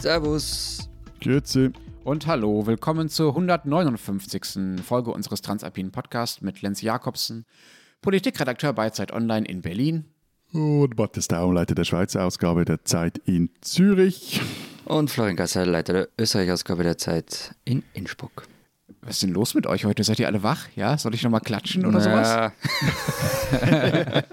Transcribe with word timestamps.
Servus. 0.00 0.88
Grüezi. 1.20 1.72
Und 2.04 2.26
hallo, 2.26 2.66
willkommen 2.66 3.10
zur 3.10 3.36
159. 3.36 4.82
Folge 4.82 5.10
unseres 5.10 5.42
Transalpinen 5.42 5.92
Podcasts 5.92 6.40
mit 6.40 6.62
Lenz 6.62 6.80
Jakobsen, 6.80 7.44
Politikredakteur 8.00 8.72
bei 8.72 8.88
Zeit 8.88 9.12
Online 9.12 9.46
in 9.46 9.60
Berlin. 9.60 10.06
Und 10.54 10.96
Matthias 10.96 11.28
Daum, 11.28 11.52
Leiter 11.52 11.74
der 11.74 11.84
Schweizer 11.84 12.24
Ausgabe 12.24 12.64
der 12.64 12.82
Zeit 12.82 13.18
in 13.26 13.50
Zürich. 13.60 14.40
Und 14.86 15.10
Florian 15.10 15.36
Gasser, 15.36 15.66
Leiter 15.66 15.92
der 15.92 16.08
Österreich-Ausgabe 16.18 16.82
der 16.82 16.96
Zeit 16.96 17.54
in 17.66 17.82
Innsbruck. 17.92 18.44
Was 19.02 19.16
ist 19.16 19.24
denn 19.24 19.34
los 19.34 19.54
mit 19.54 19.66
euch 19.66 19.84
heute? 19.84 20.02
Seid 20.02 20.18
ihr 20.18 20.28
alle 20.28 20.42
wach? 20.42 20.66
Ja, 20.76 20.96
soll 20.96 21.14
ich 21.14 21.22
nochmal 21.22 21.42
klatschen 21.42 21.84
oder 21.84 22.00
sowas? 22.00 22.52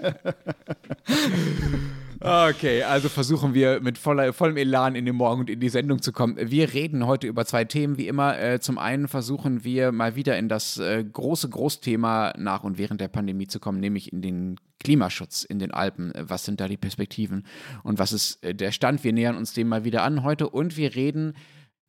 Okay, 2.20 2.82
also 2.82 3.08
versuchen 3.08 3.54
wir 3.54 3.80
mit 3.80 3.96
voller, 3.96 4.32
vollem 4.32 4.56
Elan 4.56 4.96
in 4.96 5.04
den 5.04 5.14
Morgen 5.14 5.42
und 5.42 5.50
in 5.50 5.60
die 5.60 5.68
Sendung 5.68 6.02
zu 6.02 6.12
kommen. 6.12 6.36
Wir 6.38 6.72
reden 6.74 7.06
heute 7.06 7.28
über 7.28 7.46
zwei 7.46 7.64
Themen, 7.64 7.96
wie 7.96 8.08
immer. 8.08 8.38
Äh, 8.38 8.58
zum 8.58 8.76
einen 8.76 9.06
versuchen 9.06 9.62
wir 9.62 9.92
mal 9.92 10.16
wieder 10.16 10.36
in 10.36 10.48
das 10.48 10.78
äh, 10.78 11.04
große 11.04 11.48
Großthema 11.48 12.34
nach 12.36 12.64
und 12.64 12.76
während 12.76 13.00
der 13.00 13.08
Pandemie 13.08 13.46
zu 13.46 13.60
kommen, 13.60 13.78
nämlich 13.78 14.12
in 14.12 14.20
den 14.20 14.56
Klimaschutz 14.80 15.44
in 15.44 15.60
den 15.60 15.70
Alpen. 15.70 16.12
Was 16.16 16.44
sind 16.44 16.60
da 16.60 16.66
die 16.66 16.76
Perspektiven 16.76 17.46
und 17.84 18.00
was 18.00 18.12
ist 18.12 18.44
äh, 18.44 18.52
der 18.52 18.72
Stand? 18.72 19.04
Wir 19.04 19.12
nähern 19.12 19.36
uns 19.36 19.52
dem 19.52 19.68
mal 19.68 19.84
wieder 19.84 20.02
an 20.02 20.24
heute 20.24 20.48
und 20.48 20.76
wir 20.76 20.94
reden 20.96 21.34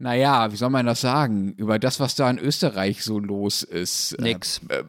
naja, 0.02 0.50
wie 0.52 0.56
soll 0.56 0.70
man 0.70 0.86
das 0.86 1.02
sagen, 1.02 1.52
über 1.58 1.78
das, 1.78 2.00
was 2.00 2.16
da 2.16 2.30
in 2.30 2.40
Österreich 2.40 3.04
so 3.04 3.20
los 3.20 3.64
ist. 3.64 4.16
Nix. 4.22 4.62
Äh, 4.70 4.86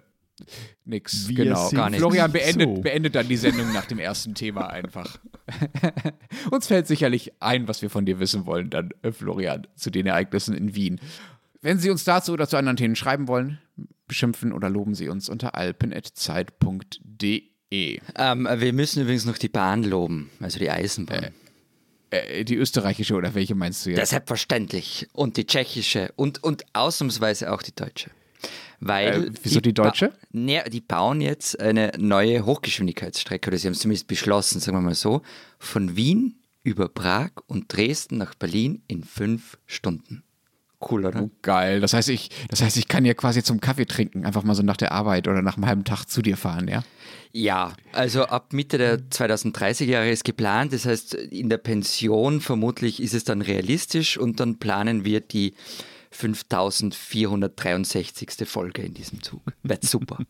Nix, 0.84 1.28
Wir 1.28 1.44
genau. 1.44 1.70
Gar 1.70 1.90
nicht. 1.90 2.00
Florian 2.00 2.32
beendet, 2.32 2.76
so. 2.76 2.82
beendet 2.82 3.14
dann 3.14 3.28
die 3.28 3.36
Sendung 3.36 3.72
nach 3.72 3.86
dem 3.86 3.98
ersten 3.98 4.34
Thema 4.34 4.68
einfach. 4.68 5.18
Uns 6.50 6.66
fällt 6.66 6.86
sicherlich 6.86 7.32
ein, 7.40 7.68
was 7.68 7.82
wir 7.82 7.90
von 7.90 8.06
dir 8.06 8.18
wissen 8.20 8.46
wollen, 8.46 8.70
dann, 8.70 8.90
äh, 9.02 9.12
Florian, 9.12 9.66
zu 9.76 9.90
den 9.90 10.06
Ereignissen 10.06 10.54
in 10.56 10.74
Wien. 10.74 11.00
Wenn 11.62 11.78
Sie 11.78 11.90
uns 11.90 12.04
dazu 12.04 12.32
oder 12.32 12.48
zu 12.48 12.56
anderen 12.56 12.76
Themen 12.78 12.96
schreiben 12.96 13.28
wollen, 13.28 13.58
beschimpfen 14.08 14.52
oder 14.52 14.70
loben 14.70 14.94
Sie 14.94 15.08
uns 15.08 15.28
unter 15.28 15.54
alpen.zeit.de. 15.54 18.00
Ähm, 18.16 18.48
wir 18.56 18.72
müssen 18.72 19.02
übrigens 19.02 19.24
noch 19.26 19.38
die 19.38 19.48
Bahn 19.48 19.84
loben, 19.84 20.30
also 20.40 20.58
die 20.58 20.70
Eisenbahn. 20.70 21.28
Äh, 22.10 22.44
die 22.44 22.56
österreichische 22.56 23.14
oder 23.14 23.34
welche 23.34 23.54
meinst 23.54 23.86
du 23.86 23.90
Ja, 23.90 23.98
jetzt? 23.98 24.10
selbstverständlich. 24.10 25.08
Und 25.12 25.36
die 25.36 25.46
tschechische 25.46 26.12
und, 26.16 26.42
und 26.42 26.64
ausnahmsweise 26.72 27.52
auch 27.52 27.62
die 27.62 27.74
deutsche. 27.74 28.10
Weil 28.80 29.26
Äh, 29.26 29.30
wieso 29.42 29.60
die 29.60 29.74
deutsche? 29.74 30.08
Ba 30.08 30.14
ne, 30.32 30.64
die 30.72 30.80
bauen 30.80 31.20
jetzt 31.20 31.60
eine 31.60 31.92
neue 31.98 32.44
Hochgeschwindigkeitsstrecke, 32.44 33.48
oder 33.48 33.58
sie 33.58 33.68
haben 33.68 33.74
es 33.74 33.80
zumindest 33.80 34.08
beschlossen, 34.08 34.60
sagen 34.60 34.76
wir 34.76 34.82
mal 34.82 34.94
so, 34.94 35.22
von 35.58 35.96
Wien 35.96 36.36
über 36.62 36.88
Prag 36.88 37.30
und 37.46 37.72
Dresden 37.74 38.18
nach 38.18 38.34
Berlin 38.34 38.82
in 38.88 39.04
fünf 39.04 39.58
Stunden. 39.66 40.22
Cool, 40.82 41.04
oder? 41.04 41.24
Oh, 41.24 41.30
geil. 41.42 41.80
Das 41.80 41.92
heißt, 41.92 42.08
ich, 42.08 42.30
das 42.48 42.62
heißt, 42.62 42.78
ich 42.78 42.88
kann 42.88 43.04
ja 43.04 43.12
quasi 43.12 43.42
zum 43.42 43.60
Kaffee 43.60 43.84
trinken, 43.84 44.24
einfach 44.24 44.44
mal 44.44 44.54
so 44.54 44.62
nach 44.62 44.78
der 44.78 44.92
Arbeit 44.92 45.28
oder 45.28 45.42
nach 45.42 45.56
einem 45.56 45.66
halben 45.66 45.84
Tag 45.84 46.06
zu 46.06 46.22
dir 46.22 46.38
fahren, 46.38 46.68
ja? 46.68 46.82
Ja, 47.32 47.74
also 47.92 48.24
ab 48.24 48.54
Mitte 48.54 48.78
der 48.78 48.98
2030er 48.98 49.84
Jahre 49.84 50.10
ist 50.10 50.24
geplant. 50.24 50.72
Das 50.72 50.86
heißt, 50.86 51.14
in 51.14 51.50
der 51.50 51.58
Pension 51.58 52.40
vermutlich 52.40 53.02
ist 53.02 53.12
es 53.12 53.24
dann 53.24 53.42
realistisch 53.42 54.16
und 54.16 54.40
dann 54.40 54.58
planen 54.58 55.04
wir 55.04 55.20
die 55.20 55.52
5463. 56.10 58.48
Folge 58.48 58.82
in 58.82 58.94
diesem 58.94 59.22
Zug. 59.22 59.42
Wird 59.62 59.84
super. 59.84 60.18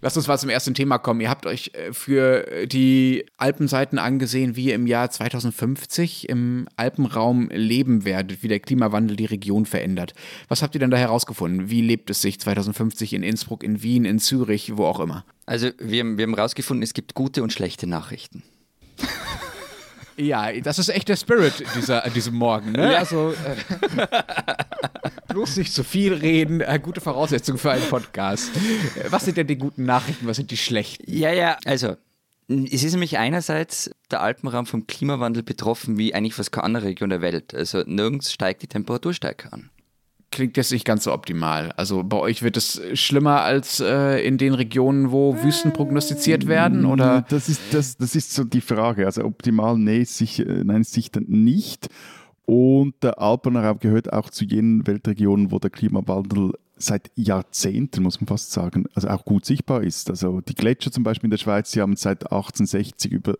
Lasst 0.00 0.16
uns 0.16 0.26
mal 0.26 0.38
zum 0.38 0.50
ersten 0.50 0.74
Thema 0.74 0.98
kommen. 0.98 1.20
Ihr 1.20 1.30
habt 1.30 1.46
euch 1.46 1.70
äh, 1.74 1.92
für 1.92 2.66
die 2.66 3.26
Alpenseiten 3.36 3.98
angesehen, 3.98 4.56
wie 4.56 4.66
ihr 4.66 4.74
im 4.74 4.86
Jahr 4.86 5.10
2050 5.10 6.28
im 6.28 6.68
Alpenraum 6.76 7.48
leben 7.50 8.04
werdet, 8.04 8.42
wie 8.42 8.48
der 8.48 8.60
Klimawandel 8.60 9.16
die 9.16 9.26
Region 9.26 9.66
verändert. 9.66 10.14
Was 10.48 10.62
habt 10.62 10.74
ihr 10.74 10.80
denn 10.80 10.90
da 10.90 10.96
herausgefunden? 10.96 11.70
Wie 11.70 11.80
lebt 11.80 12.10
es 12.10 12.20
sich 12.20 12.40
2050 12.40 13.14
in 13.14 13.22
Innsbruck, 13.22 13.62
in 13.62 13.82
Wien, 13.82 14.04
in 14.04 14.18
Zürich, 14.18 14.76
wo 14.76 14.86
auch 14.86 15.00
immer? 15.00 15.24
Also 15.46 15.70
wir, 15.78 16.16
wir 16.16 16.24
haben 16.24 16.34
herausgefunden, 16.34 16.82
es 16.82 16.94
gibt 16.94 17.14
gute 17.14 17.42
und 17.42 17.52
schlechte 17.52 17.86
Nachrichten. 17.86 18.42
Ja, 20.16 20.52
das 20.60 20.78
ist 20.78 20.88
echt 20.88 21.08
der 21.08 21.16
Spirit 21.16 21.64
dieser, 21.74 22.04
an 22.04 22.12
diesem 22.12 22.34
Morgen. 22.34 22.72
Ne? 22.72 22.96
Also 22.96 23.32
äh, 23.32 24.06
bloß 25.28 25.56
nicht 25.56 25.72
zu 25.72 25.84
viel 25.84 26.14
reden. 26.14 26.60
Äh, 26.60 26.78
gute 26.82 27.00
Voraussetzung 27.00 27.58
für 27.58 27.70
einen 27.70 27.88
Podcast. 27.88 28.50
Äh, 28.96 29.10
Was 29.10 29.24
sind 29.24 29.36
denn 29.36 29.46
die 29.46 29.56
guten 29.56 29.84
Nachrichten? 29.84 30.26
Was 30.26 30.36
sind 30.36 30.50
die 30.50 30.56
schlechten? 30.56 31.04
Ja, 31.06 31.32
ja, 31.32 31.56
also 31.64 31.96
es 32.48 32.82
ist 32.82 32.92
nämlich 32.92 33.18
einerseits 33.18 33.90
der 34.10 34.20
Alpenraum 34.20 34.66
vom 34.66 34.86
Klimawandel 34.86 35.42
betroffen 35.42 35.96
wie 35.96 36.14
eigentlich 36.14 36.34
fast 36.34 36.52
keine 36.52 36.64
andere 36.64 36.84
Region 36.84 37.10
der 37.10 37.20
Welt. 37.22 37.54
Also 37.54 37.82
nirgends 37.86 38.32
steigt 38.32 38.62
die 38.62 38.66
Temperatur 38.66 39.14
stärker 39.14 39.52
an. 39.52 39.70
Klingt 40.32 40.56
jetzt 40.56 40.72
nicht 40.72 40.84
ganz 40.84 41.04
so 41.04 41.12
optimal. 41.12 41.72
Also 41.76 42.02
bei 42.02 42.16
euch 42.16 42.42
wird 42.42 42.56
es 42.56 42.80
schlimmer 42.94 43.42
als 43.42 43.78
äh, 43.78 44.26
in 44.26 44.38
den 44.38 44.54
Regionen, 44.54 45.12
wo 45.12 45.40
Wüsten 45.42 45.72
prognostiziert 45.72 46.48
werden? 46.48 46.84
Oder? 46.84 47.24
Das 47.28 47.48
ist, 47.48 47.60
das, 47.72 47.96
das 47.96 48.16
ist 48.16 48.34
so 48.34 48.42
die 48.42 48.60
Frage. 48.60 49.06
Also 49.06 49.24
optimal, 49.24 49.78
nee, 49.78 50.04
sicher, 50.04 50.44
nein, 50.64 50.82
sicher 50.82 51.20
nicht. 51.26 51.88
Und 52.44 52.94
der 53.02 53.20
Alpenraum 53.20 53.78
gehört 53.78 54.12
auch 54.12 54.30
zu 54.30 54.44
jenen 54.44 54.86
Weltregionen, 54.86 55.52
wo 55.52 55.58
der 55.58 55.70
Klimawandel 55.70 56.52
seit 56.82 57.10
Jahrzehnten, 57.14 58.02
muss 58.02 58.20
man 58.20 58.28
fast 58.28 58.52
sagen, 58.52 58.86
also 58.94 59.08
auch 59.08 59.24
gut 59.24 59.44
sichtbar 59.44 59.82
ist. 59.82 60.10
Also 60.10 60.40
die 60.40 60.54
Gletscher 60.54 60.90
zum 60.90 61.04
Beispiel 61.04 61.28
in 61.28 61.30
der 61.32 61.38
Schweiz, 61.38 61.70
die 61.70 61.80
haben 61.80 61.96
seit 61.96 62.24
1860 62.24 63.12
über 63.12 63.34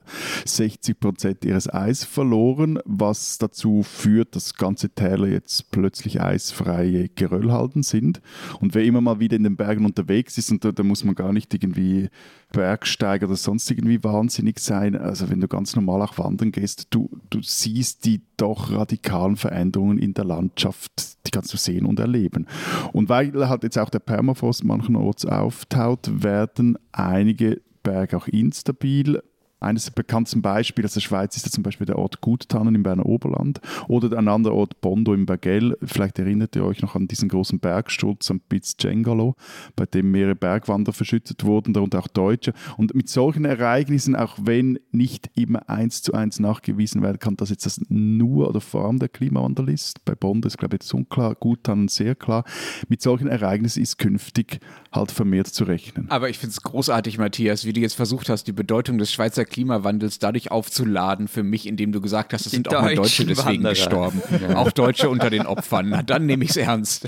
60 0.45 0.99
Prozent 0.99 1.45
ihres 1.45 1.73
Eis 1.73 2.05
verloren, 2.05 2.79
was 2.85 3.39
dazu 3.39 3.83
führt, 3.83 4.37
dass 4.37 4.55
ganze 4.55 4.91
Täler 4.91 5.29
jetzt 5.29 5.71
plötzlich 5.71 6.21
eisfreie 6.21 7.09
Geröllhalden 7.09 7.83
sind. 7.83 8.21
Und 8.61 8.75
wer 8.75 8.85
immer 8.85 9.01
mal 9.01 9.21
wieder 9.21 9.37
in 9.37 9.45
den 9.45 9.57
Bergen 9.57 9.85
unterwegs 9.85 10.39
ist, 10.39 10.51
und 10.51 10.65
da, 10.65 10.73
da 10.73 10.83
muss 10.83 11.05
man 11.05 11.15
gar 11.15 11.33
nicht 11.33 11.53
irgendwie 11.53 12.09
Bergsteiger 12.53 13.27
oder 13.27 13.37
sonst 13.37 13.71
irgendwie 13.71 14.03
wahnsinnig 14.05 14.61
sein. 14.61 14.97
Also 14.97 15.31
wenn 15.31 15.41
du 15.41 15.49
ganz 15.49 15.75
normal 15.75 16.03
auch 16.03 16.19
wandern 16.19 16.53
gehst, 16.53 16.89
du, 16.91 17.11
du 17.31 17.41
siehst 17.43 18.05
die 18.05 18.23
doch 18.37 18.71
radikalen 18.71 19.37
Veränderungen 19.37 19.99
in 19.99 20.15
der 20.15 20.25
Landschaft, 20.25 21.27
die 21.27 21.31
kannst 21.31 21.53
du 21.53 21.57
sehen 21.57 21.87
und 21.87 21.99
erleben. 21.99 22.47
Und 22.93 23.09
weil 23.09 23.49
halt 23.49 23.65
jetzt 23.65 23.79
auch 23.79 23.91
der 23.91 24.01
Permafrost 24.01 24.65
mancherorts 24.65 25.27
auftaut, 25.27 26.23
werden 26.23 26.79
einige 26.93 27.61
Berge 27.83 28.17
auch 28.17 28.29
instabil. 28.29 29.23
Eines 29.63 29.85
der 29.85 29.93
bekanntesten 29.93 30.43
Beispiele 30.43 30.87
aus 30.87 30.95
der 30.95 31.01
Schweiz 31.01 31.37
ist 31.37 31.51
zum 31.53 31.63
Beispiel 31.63 31.87
der 31.87 31.99
Ort 31.99 32.21
Guttannen 32.21 32.75
im 32.75 32.83
Berner 32.83 33.07
Oberland 33.07 33.61
oder 33.89 34.17
ein 34.19 34.29
anderer 34.29 34.55
Ort 34.55 34.81
Bondo 34.81 35.15
im 35.15 35.27
Bergell. 35.27 35.77
Vielleicht 35.83 36.19
erinnert 36.19 36.57
ihr 36.57 36.65
euch 36.65 36.83
noch 36.83 36.97
an 36.97 37.07
diesen 37.07 37.29
großen 37.29 37.61
Bergsturz 37.61 38.31
am 38.31 38.41
Piz 38.41 38.77
Cengalo, 38.77 39.37
bei 39.77 39.87
dem 39.87 40.11
mehrere 40.11 40.35
Bergwanderer 40.35 40.93
verschüttet 40.93 41.45
wurden, 41.45 41.73
darunter 41.73 42.01
auch 42.01 42.09
Deutsche. 42.09 42.53
Und 42.77 42.95
mit 42.95 43.09
solchen 43.09 43.45
Ereignissen, 43.45 44.17
auch 44.17 44.37
wenn 44.43 44.79
nicht 44.91 45.31
immer 45.35 45.69
eins 45.69 46.03
zu 46.03 46.13
eins 46.13 46.41
nachgewiesen 46.41 47.03
werden 47.03 47.19
kann, 47.19 47.37
dass 47.37 47.51
jetzt 47.51 47.67
das 47.67 47.81
nur 47.89 48.49
oder 48.49 48.61
vor 48.61 48.87
allem 48.87 48.99
der 48.99 49.09
Klimawandel 49.09 49.69
ist, 49.69 50.05
bei 50.05 50.15
Bondo 50.15 50.49
ist 50.49 50.59
glaube 50.59 50.77
ich 50.77 50.83
jetzt 50.83 50.95
unklar, 50.95 51.35
Guttannen 51.35 51.89
sehr 51.89 52.15
klar, 52.15 52.45
mit 52.89 53.03
solchen 53.03 53.29
Ereignissen 53.29 53.83
ist 53.83 53.99
künftig 53.99 54.61
halt 54.93 55.13
vermehrt 55.13 55.49
zu 55.49 55.65
rechnen. 55.65 56.11
Aber 56.11 56.29
ich 56.29 56.39
finde 56.39 56.53
es 56.53 56.63
großartig, 56.63 57.19
Matthias, 57.19 57.65
wie 57.65 57.73
du 57.73 57.81
jetzt 57.81 57.95
versucht 57.95 58.29
hast, 58.29 58.45
die 58.45 58.53
Bedeutung 58.53 58.99
des 58.99 59.13
Schweizer 59.13 59.45
Klimawandels 59.53 60.19
dadurch 60.19 60.51
aufzuladen 60.51 61.29
für 61.29 61.43
mich, 61.45 61.67
indem 61.67 61.93
du 61.93 62.01
gesagt 62.01 62.33
hast, 62.33 62.47
es 62.47 62.53
sind 62.53 62.69
auch 62.75 62.83
mal 62.83 62.95
Deutsche 62.95 63.25
deswegen 63.25 63.63
Wanderer. 63.63 63.75
gestorben. 63.75 64.23
Auch 64.55 64.73
Deutsche 64.73 65.09
unter 65.09 65.31
den 65.31 65.47
Opfern. 65.47 65.91
Na, 65.91 66.03
dann 66.03 66.27
nehme 66.27 66.45
ich 66.45 66.51
es 66.51 66.57
ernst. 66.57 67.07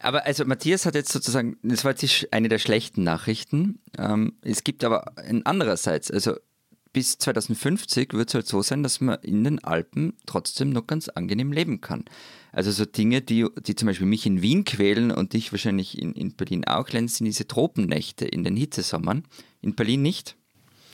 Aber 0.00 0.26
also 0.26 0.44
Matthias 0.44 0.86
hat 0.86 0.94
jetzt 0.94 1.12
sozusagen, 1.12 1.56
das 1.62 1.84
war 1.84 1.92
jetzt 1.92 2.32
eine 2.32 2.48
der 2.48 2.58
schlechten 2.58 3.02
Nachrichten. 3.02 3.78
Ähm, 3.96 4.34
es 4.42 4.64
gibt 4.64 4.84
aber 4.84 5.16
ein 5.16 5.44
andererseits, 5.46 6.10
also 6.10 6.34
bis 6.92 7.18
2050 7.18 8.14
wird 8.14 8.30
es 8.30 8.34
halt 8.34 8.46
so 8.46 8.62
sein, 8.62 8.82
dass 8.82 9.02
man 9.02 9.18
in 9.20 9.44
den 9.44 9.62
Alpen 9.62 10.14
trotzdem 10.24 10.70
noch 10.70 10.86
ganz 10.86 11.08
angenehm 11.08 11.52
leben 11.52 11.82
kann. 11.82 12.06
Also 12.52 12.70
so 12.70 12.86
Dinge, 12.86 13.20
die, 13.20 13.46
die 13.66 13.74
zum 13.74 13.86
Beispiel 13.86 14.06
mich 14.06 14.24
in 14.24 14.40
Wien 14.40 14.64
quälen 14.64 15.10
und 15.10 15.34
dich 15.34 15.52
wahrscheinlich 15.52 16.00
in, 16.00 16.14
in 16.14 16.36
Berlin 16.36 16.64
auch, 16.64 16.88
Lenz, 16.88 17.18
sind 17.18 17.26
diese 17.26 17.46
Tropennächte 17.46 18.24
in 18.24 18.44
den 18.44 18.56
Hitzesommern. 18.56 19.24
In 19.60 19.74
Berlin 19.74 20.00
nicht. 20.00 20.36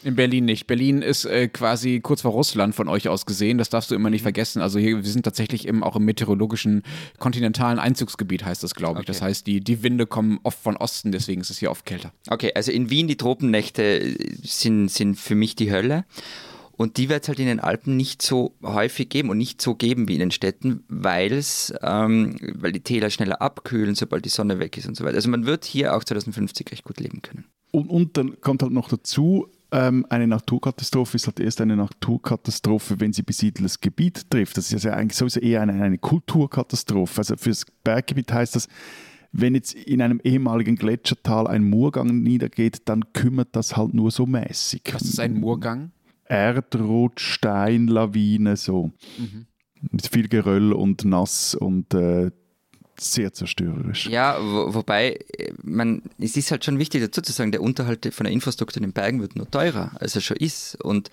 In 0.05 0.17
Berlin 0.17 0.45
nicht. 0.47 0.67
Berlin 0.67 1.01
ist 1.01 1.25
äh, 1.25 1.49
quasi 1.49 2.01
kurz 2.01 2.23
vor 2.23 2.33
Russland 2.33 2.75
von 2.75 2.89
euch 2.89 3.09
aus 3.09 3.25
gesehen. 3.25 3.59
Das 3.59 3.71
darfst 3.71 3.91
du 3.91 3.95
immer 3.95 4.11
nicht 4.11 4.23
vergessen. 4.23 4.61
Also 4.61 4.79
hier, 4.79 4.97
wir 4.97 5.11
sind 5.11 5.23
tatsächlich 5.23 5.67
im, 5.67 5.83
auch 5.85 5.95
im 5.97 6.05
meteorologischen 6.05 6.83
kontinentalen 7.19 7.79
Einzugsgebiet, 7.79 8.45
heißt 8.45 8.63
das, 8.63 8.75
glaube 8.75 9.01
ich. 9.01 9.07
Das 9.07 9.19
Okay. 9.19 9.27
heißt, 9.27 9.47
die, 9.47 9.61
die 9.61 9.83
Winde 9.83 10.07
kommen 10.07 10.41
oft 10.43 10.59
von 10.61 10.77
Osten, 10.77 11.13
deswegen 11.13 11.41
ist 11.41 11.51
es 11.51 11.59
hier 11.59 11.71
oft 11.71 11.87
kälter. 11.87 12.13
Okay, 12.29 12.51
also 12.55 12.73
in 12.73 12.91
Wien 12.91 13.07
die 13.07 13.17
Tropennächte 13.17 13.83
äh, 13.83 14.17
sind, 14.43 14.89
sind 14.89 15.15
für 15.19 15.35
mich 15.37 15.55
die 15.55 15.71
Hölle. 15.71 16.05
Und 16.75 16.97
die 16.97 17.09
wird 17.09 17.23
es 17.23 17.29
halt 17.29 17.39
in 17.39 17.47
den 17.47 17.61
Alpen 17.61 17.97
nicht 17.97 18.23
so 18.23 18.55
häufig 18.63 19.09
geben 19.09 19.29
und 19.31 19.39
nicht 19.39 19.61
so 19.63 19.75
geben 19.77 20.09
wie 20.09 20.15
in 20.15 20.21
den 20.21 20.31
Städten, 20.33 20.83
weil's, 20.89 21.73
ähm, 21.83 22.37
weil 22.55 22.73
die 22.73 22.81
Täler 22.81 23.11
schneller 23.11 23.41
abkühlen, 23.41 23.95
sobald 23.95 24.25
die 24.25 24.31
Sonne 24.31 24.59
weg 24.59 24.77
ist 24.79 24.89
und 24.89 24.97
so 24.97 25.05
weiter. 25.05 25.15
Also 25.17 25.29
man 25.29 25.47
wird 25.47 25.65
hier 25.65 25.95
auch 25.95 26.03
2050 26.03 26.73
recht 26.73 26.83
gut 26.83 26.99
leben 26.99 27.23
können. 27.23 27.45
Und, 27.71 27.89
und 27.89 28.17
dann 28.17 28.41
kommt 28.41 28.63
halt 28.63 28.73
noch 28.73 28.89
dazu, 28.89 29.49
ähm, 29.73 30.07
eine 30.11 30.27
Naturkatastrophe 30.27 31.17
ist 31.17 31.27
halt 31.27 31.41
erst 31.41 31.61
eine 31.61 31.77
Naturkatastrophe, 31.77 33.01
wenn 33.01 33.13
sie 33.13 33.23
besiedeltes 33.23 33.81
Gebiet 33.81 34.31
trifft. 34.31 34.57
Das 34.57 34.73
ist 34.73 34.85
ja 34.85 34.93
eigentlich 34.93 35.17
sowieso 35.17 35.41
eher 35.41 35.63
eine, 35.63 35.73
eine 35.83 35.99
Kulturkatastrophe. 35.99 37.19
Also 37.19 37.37
fürs 37.37 37.65
Berggebiet 37.83 38.33
heißt 38.33 38.55
das, 38.55 38.69
wenn 39.33 39.55
jetzt 39.55 39.75
in 39.75 40.03
einem 40.03 40.21
ehemaligen 40.23 40.77
Gletschertal 40.77 41.47
ein 41.47 41.65
Murgang 41.65 42.23
niedergeht, 42.23 42.83
dann 42.85 43.13
kümmert 43.15 43.57
das 43.57 43.77
halt 43.77 43.95
nur 43.95 44.11
so 44.11 44.27
mäßig. 44.27 44.83
Was 44.93 45.03
ist 45.03 45.21
ein 45.21 45.41
Murgang? 45.41 45.91
Erdrutsch, 46.25 47.23
Stein, 47.23 47.87
Lawine, 47.87 48.57
so. 48.57 48.93
Mhm. 49.19 49.47
Mit 49.91 50.07
viel 50.07 50.29
Geröll 50.29 50.73
und 50.73 51.05
nass 51.05 51.55
und 51.55 51.93
äh, 51.95 52.31
sehr 53.03 53.33
zerstörerisch. 53.33 54.07
Ja, 54.07 54.39
wo, 54.41 54.75
wobei, 54.75 55.19
man, 55.63 56.03
es 56.19 56.37
ist 56.37 56.51
halt 56.51 56.65
schon 56.65 56.79
wichtig 56.79 57.03
dazu 57.03 57.23
zu 57.23 57.33
sagen, 57.33 57.53
der 57.53 57.63
Unterhalt 57.63 58.13
von 58.15 58.25
der 58.25 58.33
Infrastruktur 58.33 58.79
in 58.79 58.89
den 58.89 58.93
Bergen 58.93 59.21
wird 59.21 59.37
nur 59.37 59.51
teurer, 59.51 59.93
als 60.01 60.15
er 60.15 60.21
schon 60.21 60.37
ist. 60.37 60.83
Und 60.83 61.11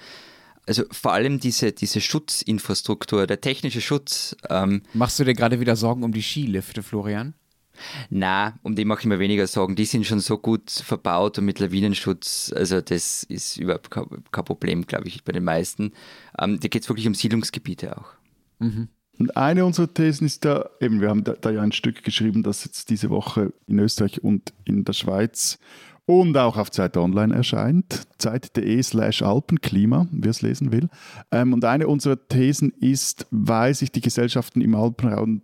also 0.67 0.83
vor 0.91 1.13
allem 1.13 1.39
diese, 1.39 1.71
diese 1.71 1.99
Schutzinfrastruktur, 1.99 3.25
der 3.25 3.41
technische 3.41 3.81
Schutz. 3.81 4.35
Ähm, 4.49 4.83
Machst 4.93 5.19
du 5.19 5.23
dir 5.23 5.33
gerade 5.33 5.59
wieder 5.59 5.75
Sorgen 5.75 6.03
um 6.03 6.11
die 6.11 6.21
Skilifte, 6.21 6.83
Florian? 6.83 7.33
Na, 8.09 8.59
um 8.61 8.75
die 8.75 8.85
mache 8.85 9.01
ich 9.01 9.05
mir 9.05 9.19
weniger 9.19 9.47
Sorgen. 9.47 9.75
Die 9.75 9.85
sind 9.85 10.05
schon 10.05 10.19
so 10.19 10.37
gut 10.37 10.69
verbaut 10.69 11.37
und 11.37 11.45
mit 11.45 11.59
Lawinenschutz. 11.59 12.53
Also 12.55 12.81
das 12.81 13.23
ist 13.23 13.57
überhaupt 13.57 13.89
kein, 13.89 14.05
Problem, 14.45 14.85
glaube 14.85 15.07
ich, 15.07 15.23
bei 15.23 15.31
den 15.31 15.43
meisten. 15.43 15.93
Ähm, 16.37 16.59
da 16.59 16.67
geht 16.67 16.83
es 16.83 16.89
wirklich 16.89 17.07
um 17.07 17.15
Siedlungsgebiete 17.15 17.97
auch. 17.97 18.13
Mhm. 18.59 18.89
Und 19.19 19.35
eine 19.35 19.65
unserer 19.65 19.93
Thesen 19.93 20.25
ist 20.25 20.45
da, 20.45 20.69
eben, 20.79 21.01
wir 21.01 21.09
haben 21.09 21.25
da, 21.25 21.33
da, 21.33 21.51
ja 21.51 21.61
ein 21.61 21.73
Stück 21.73 22.03
geschrieben, 22.03 22.41
das 22.41 22.63
jetzt 22.63 22.89
diese 22.89 23.09
Woche 23.09 23.53
in 23.67 23.77
Österreich 23.79 24.23
und 24.23 24.53
in 24.63 24.85
der 24.85 24.93
Schweiz 24.93 25.59
und 26.05 26.35
auch 26.37 26.57
auf 26.57 26.71
Zeit 26.71 26.97
Online 26.97 27.35
erscheint. 27.35 28.07
Zeit.de 28.17 28.81
slash 28.81 29.21
Alpenklima, 29.21 30.07
wer 30.11 30.31
es 30.31 30.41
lesen 30.41 30.71
will. 30.71 30.89
Ähm, 31.31 31.53
und 31.53 31.65
eine 31.65 31.87
unserer 31.87 32.27
Thesen 32.27 32.71
ist, 32.79 33.27
weil 33.29 33.75
sich 33.75 33.91
die 33.91 34.01
Gesellschaften 34.01 34.61
im 34.61 34.73
Alpenraum 34.73 35.41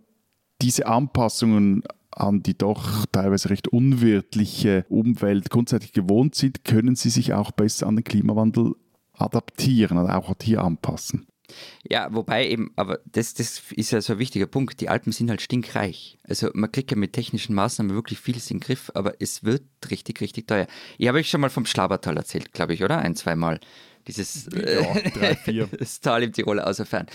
diese 0.62 0.86
Anpassungen 0.86 1.84
an 2.10 2.42
die 2.42 2.56
doch 2.56 3.04
teilweise 3.12 3.50
recht 3.50 3.68
unwirtliche 3.68 4.86
Umwelt 4.88 5.50
grundsätzlich 5.50 5.92
gewohnt 5.92 6.34
sind, 6.34 6.64
können 6.64 6.96
sie 6.96 7.10
sich 7.10 7.34
auch 7.34 7.50
besser 7.50 7.86
an 7.86 7.96
den 7.96 8.04
Klimawandel 8.04 8.74
adaptieren 9.12 9.98
und 9.98 10.08
auch 10.08 10.34
hier 10.42 10.62
anpassen. 10.62 11.26
Ja, 11.88 12.08
wobei 12.12 12.48
eben, 12.48 12.72
aber 12.76 13.00
das, 13.06 13.34
das 13.34 13.62
ist 13.74 13.90
ja 13.90 14.00
so 14.00 14.14
ein 14.14 14.18
wichtiger 14.18 14.46
Punkt. 14.46 14.80
Die 14.80 14.88
Alpen 14.88 15.12
sind 15.12 15.30
halt 15.30 15.40
stinkreich. 15.40 16.18
Also 16.24 16.50
man 16.54 16.70
kriegt 16.72 16.90
ja 16.90 16.96
mit 16.96 17.12
technischen 17.12 17.54
Maßnahmen 17.54 17.94
wirklich 17.94 18.18
vieles 18.18 18.50
in 18.50 18.58
den 18.58 18.64
Griff, 18.64 18.90
aber 18.94 19.14
es 19.20 19.44
wird 19.44 19.62
richtig, 19.90 20.20
richtig 20.20 20.46
teuer. 20.46 20.66
Ich 20.98 21.08
habe 21.08 21.18
euch 21.18 21.28
schon 21.28 21.40
mal 21.40 21.50
vom 21.50 21.66
Schlabertal 21.66 22.16
erzählt, 22.16 22.52
glaube 22.52 22.74
ich, 22.74 22.82
oder? 22.82 22.98
Ein, 22.98 23.14
zweimal. 23.14 23.60
Dieses 24.06 24.48
ja, 24.52 25.00
drei, 25.10 25.36
vier. 25.36 25.66
das 25.78 26.00
Tal 26.00 26.22
im 26.22 26.32
Tiroler 26.32 26.66
Außerfern. 26.66 27.06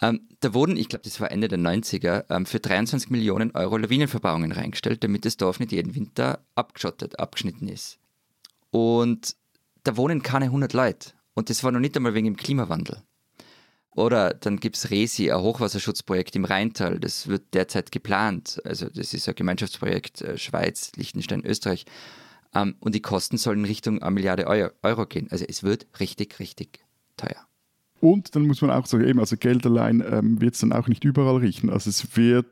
Ähm, 0.00 0.28
da 0.40 0.52
wurden, 0.52 0.76
ich 0.76 0.88
glaube, 0.88 1.04
das 1.04 1.20
war 1.20 1.30
Ende 1.30 1.46
der 1.46 1.58
90er, 1.58 2.24
ähm, 2.28 2.44
für 2.44 2.58
23 2.58 3.10
Millionen 3.10 3.52
Euro 3.52 3.76
Lawinenverbauungen 3.76 4.50
reingestellt, 4.50 5.04
damit 5.04 5.24
das 5.24 5.36
Dorf 5.36 5.60
nicht 5.60 5.72
jeden 5.72 5.94
Winter 5.94 6.44
abgeschottet, 6.56 7.20
abgeschnitten 7.20 7.68
ist. 7.68 7.98
Und 8.70 9.36
da 9.84 9.96
wohnen 9.96 10.22
keine 10.22 10.46
100 10.46 10.72
Leute. 10.72 11.10
Und 11.34 11.50
das 11.50 11.62
war 11.62 11.70
noch 11.70 11.80
nicht 11.80 11.96
einmal 11.96 12.14
wegen 12.14 12.26
dem 12.26 12.36
Klimawandel. 12.36 13.02
Oder 13.94 14.32
dann 14.32 14.58
gibt 14.58 14.76
es 14.76 14.90
Resi, 14.90 15.30
ein 15.30 15.40
Hochwasserschutzprojekt 15.40 16.34
im 16.34 16.46
Rheintal. 16.46 16.98
Das 16.98 17.26
wird 17.26 17.52
derzeit 17.52 17.92
geplant. 17.92 18.60
Also 18.64 18.88
das 18.88 19.12
ist 19.12 19.28
ein 19.28 19.34
Gemeinschaftsprojekt 19.34 20.22
äh, 20.22 20.38
Schweiz, 20.38 20.92
Liechtenstein, 20.96 21.44
Österreich. 21.44 21.84
Ähm, 22.54 22.76
und 22.80 22.94
die 22.94 23.02
Kosten 23.02 23.36
sollen 23.36 23.60
in 23.60 23.64
Richtung 23.66 24.02
1 24.02 24.14
Milliarde 24.14 24.46
Euro, 24.46 24.70
Euro 24.82 25.06
gehen. 25.06 25.28
Also 25.30 25.44
es 25.46 25.62
wird 25.62 25.86
richtig, 26.00 26.38
richtig 26.38 26.80
teuer. 27.16 27.46
Und 28.00 28.34
dann 28.34 28.46
muss 28.46 28.62
man 28.62 28.70
auch 28.70 28.86
sagen, 28.86 29.06
eben, 29.06 29.20
also 29.20 29.36
Geld 29.36 29.64
allein 29.66 30.02
ähm, 30.10 30.40
wird 30.40 30.54
es 30.54 30.60
dann 30.60 30.72
auch 30.72 30.88
nicht 30.88 31.04
überall 31.04 31.36
richten. 31.36 31.70
Also 31.70 31.90
es 31.90 32.16
wird 32.16 32.46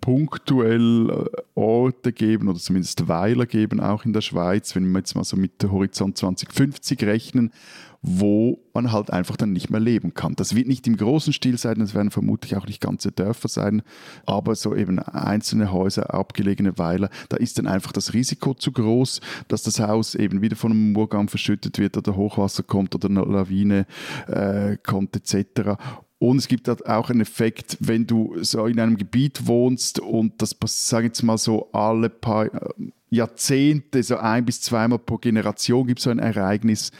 punktuell 0.00 1.10
äh, 1.10 1.42
Orte 1.54 2.12
geben 2.12 2.48
oder 2.48 2.58
zumindest 2.58 3.08
Weiler 3.08 3.46
geben, 3.46 3.80
auch 3.80 4.04
in 4.04 4.12
der 4.12 4.22
Schweiz, 4.22 4.74
wenn 4.74 4.90
wir 4.90 5.00
jetzt 5.00 5.14
mal 5.14 5.24
so 5.24 5.36
mit 5.36 5.62
der 5.62 5.70
Horizont 5.70 6.16
2050 6.16 7.02
rechnen, 7.02 7.52
wo 8.00 8.58
man 8.72 8.92
halt 8.92 9.12
einfach 9.12 9.36
dann 9.36 9.52
nicht 9.52 9.70
mehr 9.70 9.80
leben 9.80 10.14
kann. 10.14 10.34
Das 10.34 10.54
wird 10.54 10.68
nicht 10.68 10.86
im 10.86 10.96
großen 10.96 11.32
Stil 11.32 11.58
sein, 11.58 11.80
das 11.80 11.94
werden 11.94 12.10
vermutlich 12.10 12.56
auch 12.56 12.66
nicht 12.66 12.80
ganze 12.80 13.12
Dörfer 13.12 13.48
sein, 13.48 13.82
aber 14.24 14.54
so 14.54 14.74
eben 14.74 14.98
einzelne 14.98 15.72
Häuser, 15.72 16.14
abgelegene 16.14 16.78
Weiler, 16.78 17.10
da 17.28 17.36
ist 17.36 17.58
dann 17.58 17.66
einfach 17.66 17.92
das 17.92 18.14
Risiko 18.14 18.54
zu 18.54 18.72
groß, 18.72 19.20
dass 19.48 19.64
das 19.64 19.80
Haus 19.80 20.14
eben 20.14 20.40
wieder 20.40 20.56
von 20.56 20.72
einem 20.72 20.92
Murgang 20.92 21.28
verschüttet 21.28 21.78
wird 21.78 21.96
oder 21.96 22.16
Hochwasser 22.16 22.62
kommt 22.62 22.94
oder 22.94 23.08
eine 23.08 23.20
Lawine 23.20 23.86
äh, 24.28 24.76
kommt 24.76 25.16
etc. 25.16 25.76
Und 26.20 26.38
es 26.38 26.48
gibt 26.48 26.66
halt 26.66 26.84
auch 26.86 27.10
einen 27.10 27.20
Effekt, 27.20 27.76
wenn 27.80 28.06
du 28.06 28.34
so 28.42 28.66
in 28.66 28.80
einem 28.80 28.96
Gebiet 28.96 29.46
wohnst 29.46 30.00
und 30.00 30.42
das, 30.42 30.56
sage 30.66 31.06
ich 31.06 31.10
jetzt 31.10 31.22
mal 31.22 31.38
so, 31.38 31.70
alle 31.72 32.10
paar 32.10 32.52
äh, 32.52 32.70
Jahrzehnte, 33.10 34.02
so 34.02 34.16
ein 34.16 34.44
bis 34.44 34.60
zweimal 34.60 34.98
pro 34.98 35.18
Generation 35.18 35.86
gibt 35.86 36.00
es 36.00 36.04
so 36.04 36.10
ein 36.10 36.18
Ereignis, 36.18 36.90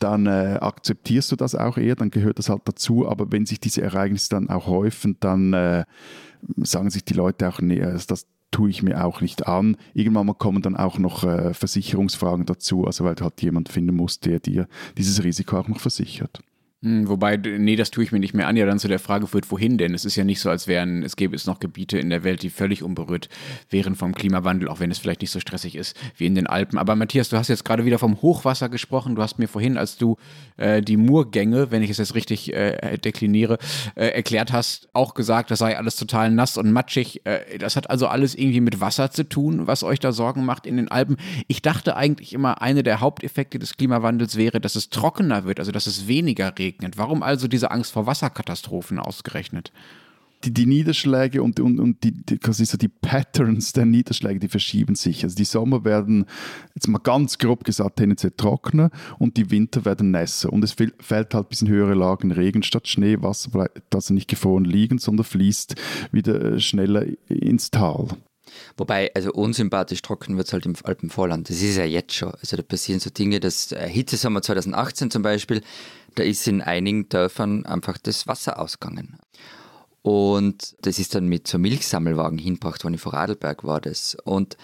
dann 0.00 0.26
äh, 0.26 0.58
akzeptierst 0.60 1.32
du 1.32 1.36
das 1.36 1.54
auch 1.54 1.78
eher, 1.78 1.94
dann 1.94 2.10
gehört 2.10 2.38
das 2.38 2.48
halt 2.48 2.62
dazu. 2.64 3.08
Aber 3.08 3.30
wenn 3.32 3.46
sich 3.46 3.60
diese 3.60 3.82
Ereignisse 3.82 4.30
dann 4.30 4.50
auch 4.50 4.66
häufen, 4.66 5.16
dann 5.20 5.52
äh, 5.52 5.84
sagen 6.58 6.90
sich 6.90 7.04
die 7.04 7.14
Leute 7.14 7.48
auch, 7.48 7.60
nee, 7.60 7.82
also 7.82 8.06
das 8.08 8.26
tue 8.50 8.70
ich 8.70 8.82
mir 8.82 9.04
auch 9.04 9.20
nicht 9.20 9.46
an. 9.46 9.76
Irgendwann 9.94 10.26
mal 10.26 10.34
kommen 10.34 10.62
dann 10.62 10.76
auch 10.76 10.98
noch 10.98 11.24
äh, 11.24 11.54
Versicherungsfragen 11.54 12.46
dazu, 12.46 12.84
also 12.84 13.04
weil 13.04 13.14
du 13.14 13.24
halt 13.24 13.40
jemand 13.42 13.68
finden 13.68 13.94
musst, 13.94 14.26
der 14.26 14.40
dir 14.40 14.66
dieses 14.98 15.22
Risiko 15.22 15.58
auch 15.58 15.68
noch 15.68 15.80
versichert. 15.80 16.42
Hm, 16.86 17.08
wobei, 17.08 17.36
nee, 17.36 17.74
das 17.74 17.90
tue 17.90 18.04
ich 18.04 18.12
mir 18.12 18.20
nicht 18.20 18.32
mehr 18.32 18.46
an. 18.46 18.56
Ja, 18.56 18.64
dann 18.64 18.78
zu 18.78 18.86
der 18.86 19.00
Frage 19.00 19.26
führt, 19.26 19.50
wohin 19.50 19.76
denn? 19.76 19.92
Es 19.92 20.04
ist 20.04 20.14
ja 20.14 20.22
nicht 20.22 20.38
so, 20.38 20.50
als 20.50 20.68
wären, 20.68 21.02
es 21.02 21.16
gäbe 21.16 21.34
es 21.34 21.44
noch 21.44 21.58
Gebiete 21.58 21.98
in 21.98 22.10
der 22.10 22.22
Welt, 22.22 22.44
die 22.44 22.48
völlig 22.48 22.84
unberührt 22.84 23.28
wären 23.70 23.96
vom 23.96 24.14
Klimawandel, 24.14 24.68
auch 24.68 24.78
wenn 24.78 24.92
es 24.92 24.98
vielleicht 24.98 25.20
nicht 25.20 25.32
so 25.32 25.40
stressig 25.40 25.74
ist 25.74 25.96
wie 26.16 26.26
in 26.26 26.36
den 26.36 26.46
Alpen. 26.46 26.78
Aber 26.78 26.94
Matthias, 26.94 27.28
du 27.28 27.38
hast 27.38 27.48
jetzt 27.48 27.64
gerade 27.64 27.84
wieder 27.84 27.98
vom 27.98 28.22
Hochwasser 28.22 28.68
gesprochen. 28.68 29.16
Du 29.16 29.22
hast 29.22 29.40
mir 29.40 29.48
vorhin, 29.48 29.78
als 29.78 29.96
du 29.96 30.16
äh, 30.58 30.80
die 30.80 30.96
Murgänge, 30.96 31.72
wenn 31.72 31.82
ich 31.82 31.90
es 31.90 31.98
jetzt 31.98 32.14
richtig 32.14 32.54
äh, 32.54 32.96
dekliniere, 32.98 33.58
äh, 33.96 34.06
erklärt 34.10 34.52
hast, 34.52 34.88
auch 34.92 35.14
gesagt, 35.14 35.50
das 35.50 35.58
sei 35.58 35.76
alles 35.76 35.96
total 35.96 36.30
nass 36.30 36.56
und 36.56 36.70
matschig. 36.70 37.22
Äh, 37.24 37.58
das 37.58 37.74
hat 37.74 37.90
also 37.90 38.06
alles 38.06 38.36
irgendwie 38.36 38.60
mit 38.60 38.80
Wasser 38.80 39.10
zu 39.10 39.28
tun, 39.28 39.66
was 39.66 39.82
euch 39.82 39.98
da 39.98 40.12
Sorgen 40.12 40.44
macht 40.44 40.66
in 40.66 40.76
den 40.76 40.88
Alpen. 40.88 41.16
Ich 41.48 41.62
dachte 41.62 41.96
eigentlich 41.96 42.32
immer, 42.32 42.62
eine 42.62 42.84
der 42.84 43.00
Haupteffekte 43.00 43.58
des 43.58 43.76
Klimawandels 43.76 44.36
wäre, 44.36 44.60
dass 44.60 44.76
es 44.76 44.88
trockener 44.88 45.46
wird, 45.46 45.58
also 45.58 45.72
dass 45.72 45.88
es 45.88 46.06
weniger 46.06 46.56
regnet 46.56 46.75
regnet. 46.76 46.98
Warum 46.98 47.22
also 47.22 47.48
diese 47.48 47.70
Angst 47.70 47.92
vor 47.92 48.06
Wasserkatastrophen 48.06 48.98
ausgerechnet? 48.98 49.72
Die, 50.44 50.52
die, 50.52 50.66
Niederschläge 50.66 51.42
und, 51.42 51.58
und, 51.60 51.80
und 51.80 52.04
die, 52.04 52.12
die, 52.12 52.36
quasi 52.36 52.66
so 52.66 52.76
die 52.76 52.88
Patterns 52.88 53.72
der 53.72 53.86
Niederschläge, 53.86 54.38
die 54.38 54.48
verschieben 54.48 54.94
sich. 54.94 55.24
Also 55.24 55.34
die 55.34 55.46
Sommer 55.46 55.84
werden, 55.84 56.26
jetzt 56.74 56.88
mal 56.88 56.98
ganz 56.98 57.38
grob 57.38 57.64
gesagt, 57.64 57.96
tendenziell 57.96 58.32
trockener 58.36 58.90
und 59.18 59.38
die 59.38 59.50
Winter 59.50 59.86
werden 59.86 60.10
nässer. 60.10 60.52
Und 60.52 60.62
es 60.62 60.72
fällt 60.72 61.34
halt 61.34 61.48
bis 61.48 61.62
in 61.62 61.68
höhere 61.68 61.94
Lagen 61.94 62.32
Regen 62.32 62.62
statt 62.62 62.86
Schnee. 62.86 63.16
Wasser 63.22 63.50
bleibt 63.50 63.94
also 63.94 64.12
nicht 64.12 64.28
gefroren 64.28 64.66
liegen, 64.66 64.98
sondern 64.98 65.24
fließt 65.24 65.74
wieder 66.12 66.40
äh, 66.40 66.60
schneller 66.60 67.06
ins 67.28 67.70
Tal. 67.70 68.08
Wobei, 68.76 69.10
also 69.14 69.32
unsympathisch 69.32 70.02
trocken 70.02 70.36
wird 70.36 70.46
es 70.46 70.52
halt 70.52 70.66
im 70.66 70.74
Alpenvorland. 70.82 71.48
Das 71.48 71.62
ist 71.62 71.76
ja 71.76 71.84
jetzt 71.84 72.14
schon. 72.14 72.32
Also 72.32 72.56
da 72.56 72.62
passieren 72.62 73.00
so 73.00 73.10
Dinge, 73.10 73.40
das 73.40 73.72
äh, 73.72 73.88
Hitzesommer 73.88 74.42
2018 74.42 75.10
zum 75.10 75.22
Beispiel, 75.22 75.62
da 76.16 76.24
ist 76.24 76.46
in 76.48 76.60
einigen 76.60 77.08
Dörfern 77.08 77.64
einfach 77.64 77.98
das 77.98 78.26
Wasser 78.26 78.58
ausgegangen. 78.58 79.18
Und 80.02 80.76
das 80.82 80.98
ist 80.98 81.14
dann 81.14 81.26
mit 81.26 81.48
so 81.48 81.58
Milchsammelwagen 81.58 82.38
hinbracht 82.38 82.84
worden, 82.84 82.94
in 82.94 82.98
Vorarlberg 82.98 83.64
war 83.64 83.80
das. 83.80 84.16
Und 84.24 84.56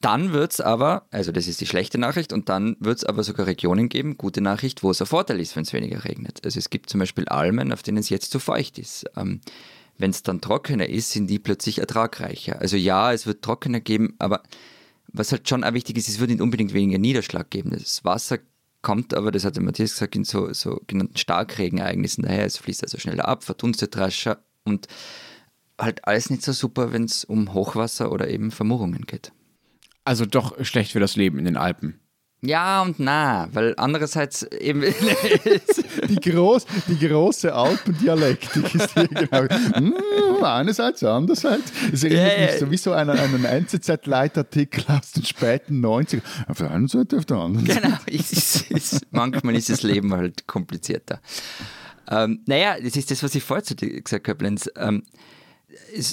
dann 0.00 0.34
wird 0.34 0.52
es 0.52 0.60
aber, 0.60 1.06
also 1.10 1.32
das 1.32 1.46
ist 1.46 1.60
die 1.62 1.66
schlechte 1.66 1.96
Nachricht, 1.96 2.32
und 2.32 2.50
dann 2.50 2.76
wird 2.80 2.98
es 2.98 3.04
aber 3.04 3.22
sogar 3.22 3.46
Regionen 3.46 3.88
geben, 3.88 4.18
gute 4.18 4.42
Nachricht, 4.42 4.82
wo 4.82 4.90
es 4.90 5.00
ein 5.00 5.06
Vorteil 5.06 5.40
ist, 5.40 5.56
wenn 5.56 5.62
es 5.62 5.72
weniger 5.72 6.04
regnet. 6.04 6.44
Also 6.44 6.58
es 6.58 6.68
gibt 6.68 6.90
zum 6.90 7.00
Beispiel 7.00 7.26
Almen, 7.28 7.72
auf 7.72 7.82
denen 7.82 7.98
es 7.98 8.10
jetzt 8.10 8.30
zu 8.30 8.38
feucht 8.38 8.78
ist. 8.78 9.06
Ähm, 9.16 9.40
wenn 9.96 10.10
es 10.10 10.22
dann 10.22 10.42
trockener 10.42 10.88
ist, 10.88 11.12
sind 11.12 11.28
die 11.28 11.38
plötzlich 11.38 11.78
ertragreicher. 11.78 12.60
Also 12.60 12.76
ja, 12.76 13.12
es 13.12 13.26
wird 13.26 13.42
trockener 13.42 13.80
geben, 13.80 14.14
aber 14.18 14.42
was 15.06 15.32
halt 15.32 15.48
schon 15.48 15.64
auch 15.64 15.72
wichtig 15.72 15.96
ist, 15.96 16.08
es 16.08 16.18
wird 16.18 16.30
nicht 16.30 16.42
unbedingt 16.42 16.74
weniger 16.74 16.98
Niederschlag 16.98 17.48
geben. 17.48 17.70
Das 17.70 18.04
Wasser 18.04 18.38
kommt 18.84 19.14
aber, 19.14 19.32
das 19.32 19.44
hat 19.44 19.56
der 19.56 19.64
Matthias 19.64 19.94
gesagt, 19.94 20.14
in 20.14 20.22
so, 20.22 20.52
so 20.52 20.80
genannten 20.86 21.16
Starkregenereignissen 21.16 22.22
daher. 22.22 22.44
Es 22.44 22.58
fließt 22.58 22.84
also 22.84 22.98
schneller 22.98 23.26
ab, 23.26 23.42
verdunstet 23.42 23.96
rascher 23.96 24.44
und 24.62 24.86
halt 25.76 26.06
alles 26.06 26.30
nicht 26.30 26.42
so 26.42 26.52
super, 26.52 26.92
wenn 26.92 27.04
es 27.04 27.24
um 27.24 27.52
Hochwasser 27.52 28.12
oder 28.12 28.28
eben 28.28 28.52
Vermurungen 28.52 29.06
geht. 29.06 29.32
Also 30.04 30.26
doch 30.26 30.62
schlecht 30.64 30.92
für 30.92 31.00
das 31.00 31.16
Leben 31.16 31.38
in 31.38 31.46
den 31.46 31.56
Alpen. 31.56 31.98
Ja 32.42 32.82
und 32.82 33.00
na, 33.00 33.48
weil 33.52 33.74
andererseits 33.78 34.42
eben 34.42 34.82
die, 36.08 36.16
groß, 36.16 36.66
die 36.88 37.08
große 37.08 37.52
Alpendialektik 37.54 38.74
ist 38.74 38.94
hier 38.94 39.08
genau. 39.08 39.42
Mm, 39.80 40.44
einerseits, 40.44 41.02
andererseits. 41.04 41.72
Es 41.92 42.04
erinnert 42.04 42.38
yeah, 42.38 42.50
mich 42.50 42.60
so 42.60 42.70
wie 42.70 42.76
so 42.76 42.92
an 42.92 43.10
einen 43.10 43.44
NZZ-Leitartikel 43.44 44.84
aus 44.88 45.12
den 45.12 45.24
späten 45.24 45.84
90ern. 45.84 46.22
Auf 46.48 46.58
der 46.58 46.70
einen 46.70 46.88
Seite, 46.88 47.18
auf 47.18 47.24
der 47.24 47.38
anderen 47.38 47.66
Seite. 47.66 47.80
Genau, 47.80 47.96
ich, 48.06 48.32
ich, 48.70 49.00
manchmal 49.10 49.56
ist 49.56 49.70
das 49.70 49.82
Leben 49.82 50.12
halt 50.12 50.46
komplizierter. 50.46 51.20
Ähm, 52.10 52.40
naja, 52.46 52.76
das 52.80 52.96
ist 52.96 53.10
das, 53.10 53.22
was 53.22 53.34
ich 53.34 53.42
vorher 53.42 53.64
zu 53.64 53.74
dir 53.74 54.00
gesagt 54.00 54.28
habe, 54.28 54.44
Lenz. 54.44 54.70
Ähm, 54.76 55.04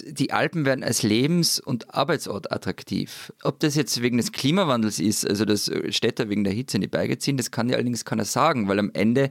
die 0.05 0.31
Alpen 0.31 0.65
werden 0.65 0.83
als 0.83 1.03
Lebens- 1.03 1.59
und 1.59 1.93
Arbeitsort 1.93 2.51
attraktiv. 2.51 3.31
Ob 3.43 3.59
das 3.59 3.75
jetzt 3.75 4.01
wegen 4.01 4.17
des 4.17 4.31
Klimawandels 4.31 4.99
ist, 4.99 5.27
also 5.27 5.45
dass 5.45 5.71
Städter 5.89 6.29
wegen 6.29 6.43
der 6.43 6.53
Hitze 6.53 6.79
nicht 6.79 6.91
beigeziehen, 6.91 7.37
das 7.37 7.51
kann 7.51 7.69
ja 7.69 7.75
allerdings 7.75 8.05
keiner 8.05 8.25
sagen, 8.25 8.67
weil 8.67 8.79
am 8.79 8.91
Ende 8.93 9.29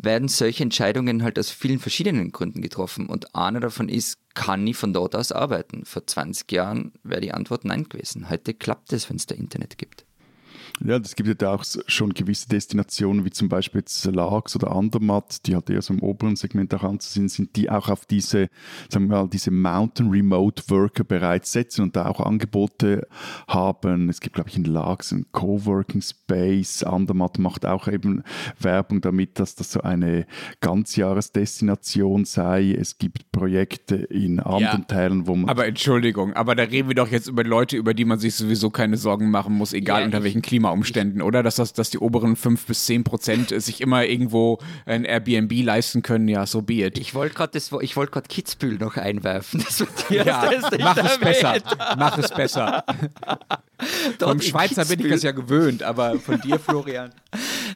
werden 0.00 0.28
solche 0.28 0.62
Entscheidungen 0.62 1.22
halt 1.22 1.38
aus 1.38 1.50
vielen 1.50 1.80
verschiedenen 1.80 2.30
Gründen 2.30 2.62
getroffen. 2.62 3.06
Und 3.06 3.34
einer 3.34 3.60
davon 3.60 3.88
ist, 3.88 4.18
kann 4.34 4.66
ich 4.66 4.76
von 4.76 4.92
dort 4.92 5.16
aus 5.16 5.32
arbeiten? 5.32 5.84
Vor 5.84 6.06
20 6.06 6.50
Jahren 6.52 6.92
wäre 7.02 7.20
die 7.20 7.34
Antwort 7.34 7.64
nein 7.64 7.88
gewesen. 7.88 8.30
Heute 8.30 8.54
klappt 8.54 8.92
es, 8.92 9.10
wenn 9.10 9.16
es 9.16 9.26
da 9.26 9.34
Internet 9.34 9.76
gibt. 9.76 10.04
Ja, 10.84 10.96
es 10.96 11.16
gibt 11.16 11.42
ja 11.42 11.54
auch 11.54 11.64
schon 11.86 12.14
gewisse 12.14 12.48
Destinationen, 12.48 13.24
wie 13.24 13.30
zum 13.30 13.48
Beispiel 13.48 13.80
jetzt 13.80 14.04
Lags 14.04 14.54
oder 14.54 14.72
Andermatt, 14.72 15.46
die 15.46 15.54
halt 15.54 15.68
eher 15.70 15.82
so 15.82 15.92
im 15.92 16.00
oberen 16.00 16.36
Segment 16.36 16.72
auch 16.74 16.84
anzusehen 16.84 17.28
sind, 17.28 17.56
die 17.56 17.68
auch 17.68 17.88
auf 17.88 18.06
diese, 18.06 18.48
sagen 18.88 19.08
wir 19.08 19.22
mal, 19.22 19.28
diese 19.28 19.50
Mountain 19.50 20.10
Remote 20.10 20.62
Worker 20.68 21.04
bereits 21.04 21.52
setzen 21.52 21.82
und 21.82 21.96
da 21.96 22.06
auch 22.06 22.20
Angebote 22.20 23.06
haben. 23.48 24.08
Es 24.08 24.20
gibt, 24.20 24.36
glaube 24.36 24.50
ich, 24.50 24.56
in 24.56 24.64
Lags 24.64 25.12
einen 25.12 25.26
Coworking 25.32 26.02
Space. 26.02 26.82
Andermatt 26.82 27.38
macht 27.38 27.66
auch 27.66 27.88
eben 27.88 28.22
Werbung 28.60 29.00
damit, 29.00 29.38
dass 29.38 29.54
das 29.56 29.72
so 29.72 29.80
eine 29.80 30.26
Ganzjahresdestination 30.60 32.24
sei. 32.24 32.72
Es 32.72 32.98
gibt 32.98 33.32
Projekte 33.32 33.96
in 33.96 34.40
anderen 34.40 34.80
ja, 34.80 34.86
Teilen, 34.86 35.26
wo 35.26 35.34
man. 35.34 35.48
Aber 35.50 35.66
Entschuldigung, 35.66 36.34
aber 36.34 36.54
da 36.54 36.64
reden 36.64 36.88
wir 36.88 36.94
doch 36.94 37.08
jetzt 37.08 37.28
über 37.28 37.44
Leute, 37.44 37.76
über 37.76 37.94
die 37.94 38.04
man 38.04 38.18
sich 38.18 38.34
sowieso 38.34 38.70
keine 38.70 38.96
Sorgen 38.96 39.30
machen 39.30 39.54
muss, 39.54 39.72
egal 39.72 40.00
ja, 40.00 40.06
unter 40.06 40.22
welchen 40.22 40.42
Klima 40.42 40.67
Klimaumständen, 40.68 41.22
oder? 41.22 41.42
Dass, 41.42 41.56
das, 41.56 41.72
dass 41.72 41.90
die 41.90 41.98
oberen 41.98 42.36
5 42.36 42.66
bis 42.66 42.86
10 42.86 43.04
Prozent 43.04 43.62
sich 43.62 43.80
immer 43.80 44.04
irgendwo 44.04 44.58
ein 44.84 45.04
Airbnb 45.04 45.52
leisten 45.64 46.02
können, 46.02 46.28
ja, 46.28 46.46
so 46.46 46.62
be 46.62 46.84
it. 46.84 46.98
Ich 46.98 47.14
wollte 47.14 47.34
gerade 47.34 47.58
wollt 47.96 48.28
Kitzbühel 48.28 48.78
noch 48.78 48.96
einwerfen. 48.96 49.64
ja, 50.10 50.50
mach 50.78 50.96
es 50.96 51.18
besser. 51.18 51.56
Mach 51.96 52.18
es 52.18 52.30
besser. 52.30 52.84
Vom 54.18 54.40
Schweizer 54.40 54.84
bin 54.84 55.00
ich 55.00 55.08
das 55.08 55.22
ja 55.22 55.32
gewöhnt, 55.32 55.82
aber 55.82 56.18
von 56.18 56.40
dir, 56.40 56.58
Florian. 56.58 57.10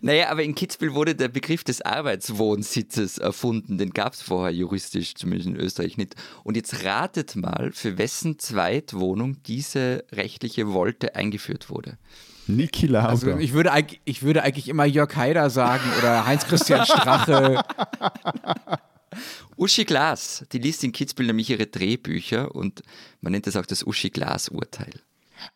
Naja, 0.00 0.30
aber 0.30 0.42
in 0.42 0.54
Kitzbühel 0.54 0.94
wurde 0.94 1.14
der 1.14 1.28
Begriff 1.28 1.64
des 1.64 1.80
Arbeitswohnsitzes 1.80 3.18
erfunden. 3.18 3.78
Den 3.78 3.90
gab 3.90 4.14
es 4.14 4.22
vorher 4.22 4.52
juristisch, 4.52 5.14
zumindest 5.14 5.48
in 5.48 5.56
Österreich 5.56 5.96
nicht. 5.96 6.16
Und 6.42 6.56
jetzt 6.56 6.84
ratet 6.84 7.36
mal, 7.36 7.70
für 7.72 7.98
wessen 7.98 8.38
Zweitwohnung 8.38 9.42
diese 9.44 10.04
rechtliche 10.12 10.72
Wolte 10.72 11.14
eingeführt 11.14 11.70
wurde. 11.70 11.98
Niki 12.46 12.86
Lauda. 12.86 13.08
Also 13.08 13.36
ich 13.38 13.52
würde, 13.52 13.70
ich 14.04 14.22
würde 14.22 14.42
eigentlich 14.42 14.68
immer 14.68 14.84
Jörg 14.84 15.14
Haider 15.16 15.50
sagen 15.50 15.84
oder 15.98 16.26
Heinz-Christian 16.26 16.84
Strache. 16.84 17.62
Uschi 19.56 19.84
Glas, 19.84 20.44
die 20.52 20.58
liest 20.58 20.82
in 20.84 20.92
Kitzbühel 20.92 21.28
nämlich 21.28 21.50
ihre 21.50 21.66
Drehbücher 21.66 22.54
und 22.54 22.82
man 23.20 23.32
nennt 23.32 23.46
das 23.46 23.56
auch 23.56 23.66
das 23.66 23.86
Uschi 23.86 24.10
Glas-Urteil. 24.10 24.92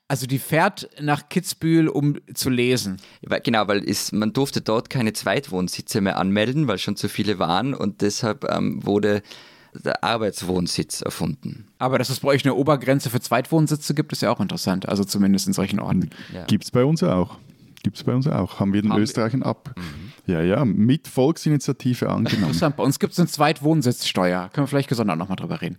Also 0.08 0.26
die 0.26 0.38
fährt 0.38 0.88
nach 1.00 1.28
Kitzbühel, 1.28 1.88
um 1.88 2.18
zu 2.34 2.50
lesen. 2.50 2.98
Genau, 3.44 3.66
weil 3.68 3.88
es, 3.88 4.12
man 4.12 4.32
durfte 4.32 4.60
dort 4.60 4.90
keine 4.90 5.12
Zweitwohnsitze 5.12 6.00
mehr 6.00 6.18
anmelden, 6.18 6.68
weil 6.68 6.78
schon 6.78 6.96
zu 6.96 7.08
viele 7.08 7.38
waren 7.38 7.74
und 7.74 8.02
deshalb 8.02 8.44
ähm, 8.50 8.84
wurde 8.84 9.22
Arbeitswohnsitz 10.02 11.02
erfunden. 11.02 11.66
Aber 11.78 11.98
dass 11.98 12.08
es 12.08 12.20
bei 12.20 12.28
euch 12.28 12.44
eine 12.44 12.54
Obergrenze 12.54 13.10
für 13.10 13.20
Zweitwohnsitze 13.20 13.94
gibt, 13.94 14.12
ist 14.12 14.22
ja 14.22 14.30
auch 14.30 14.40
interessant. 14.40 14.88
Also 14.88 15.04
zumindest 15.04 15.46
in 15.46 15.52
solchen 15.52 15.80
Orten. 15.80 16.10
Ja. 16.32 16.44
Gibt 16.44 16.64
es 16.64 16.70
bei 16.70 16.84
uns 16.84 17.02
auch. 17.02 17.38
Gibt 17.82 17.96
es 17.96 18.04
bei 18.04 18.14
uns 18.14 18.26
auch. 18.26 18.58
Haben 18.58 18.72
wir 18.72 18.82
den 18.82 18.92
Österreichern 18.92 19.42
ab. 19.42 19.74
Mhm. 19.76 20.12
Ja, 20.26 20.40
ja, 20.42 20.64
mit 20.64 21.06
Volksinitiative 21.06 22.08
angenommen. 22.08 22.46
Interessant. 22.46 22.76
Bei 22.76 22.82
uns 22.82 22.98
gibt 22.98 23.12
es 23.12 23.18
eine 23.20 23.28
Zweitwohnsitzsteuer. 23.28 24.50
Können 24.52 24.64
wir 24.64 24.68
vielleicht 24.68 24.88
gesondert 24.88 25.18
nochmal 25.18 25.36
drüber 25.36 25.62
reden. 25.62 25.78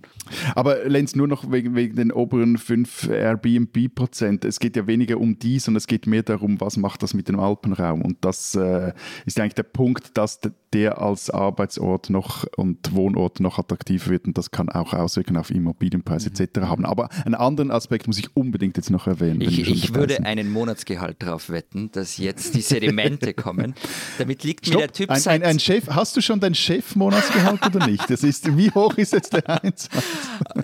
Aber 0.56 0.86
Lenz, 0.86 1.16
nur 1.16 1.28
noch 1.28 1.52
wegen, 1.52 1.76
wegen 1.76 1.98
den 1.98 2.12
oberen 2.14 2.58
5 2.58 3.10
Airbnb-Prozent. 3.10 4.46
Es 4.46 4.60
geht 4.60 4.78
ja 4.78 4.88
weniger 4.88 5.20
um 5.20 5.38
die, 5.38 5.60
sondern 5.60 5.78
es 5.78 5.88
geht 5.88 6.08
mehr 6.08 6.24
darum, 6.24 6.62
was 6.62 6.78
macht 6.78 7.04
das 7.04 7.14
mit 7.14 7.28
dem 7.28 7.40
Alpenraum. 7.40 8.02
Und 8.02 8.24
das 8.24 8.56
äh, 8.56 8.94
ist 9.26 9.38
eigentlich 9.40 9.56
der 9.56 9.64
Punkt, 9.64 10.18
dass 10.18 10.40
der 10.74 11.02
als 11.02 11.30
Arbeitsort 11.30 12.10
noch 12.10 12.46
und 12.56 12.94
Wohnort 12.94 13.40
noch 13.40 13.60
attraktiver 13.60 14.12
wird. 14.12 14.28
Und 14.28 14.38
das 14.38 14.52
kann 14.52 14.70
auch 14.70 14.94
Auswirkungen 14.94 15.40
auf 15.40 15.52
Immobilienpreise 15.52 16.30
mhm. 16.30 16.36
etc. 16.36 16.62
haben. 16.68 16.86
Aber 16.86 17.10
einen 17.26 17.36
anderen 17.36 17.72
Aspekt 17.72 18.08
muss 18.08 18.18
ich 18.18 18.36
unbedingt 18.36 18.78
jetzt 18.78 18.92
noch 18.92 19.08
erwähnen. 19.08 19.42
Ich, 19.42 19.60
ich 19.60 19.94
würde 19.94 20.24
einen 20.24 20.52
Monatsgehalt 20.52 21.22
darauf 21.22 21.50
wetten, 21.50 21.92
dass 21.92 22.18
jetzt 22.18 22.56
die 22.56 22.62
Sedimente 22.62 23.34
kommen, 23.34 23.74
damit 24.18 24.37
damit 24.38 24.44
liegt 24.44 24.66
Stopp. 24.68 24.82
mir 24.82 24.88
der 24.88 24.94
Typ 24.94 25.10
ein, 25.10 25.28
ein, 25.28 25.44
ein, 25.44 25.60
Chef, 25.60 25.88
Hast 25.88 26.16
du 26.16 26.22
schon 26.22 26.40
dein 26.40 26.56
Chef-Monatsgehalt 26.56 27.66
oder 27.66 27.88
nicht? 27.88 28.10
Das 28.10 28.24
ist, 28.24 28.56
wie 28.58 28.72
hoch 28.72 28.96
ist 28.98 29.14
jetzt 29.14 29.34
der 29.34 29.64
Einsatz? 29.64 29.90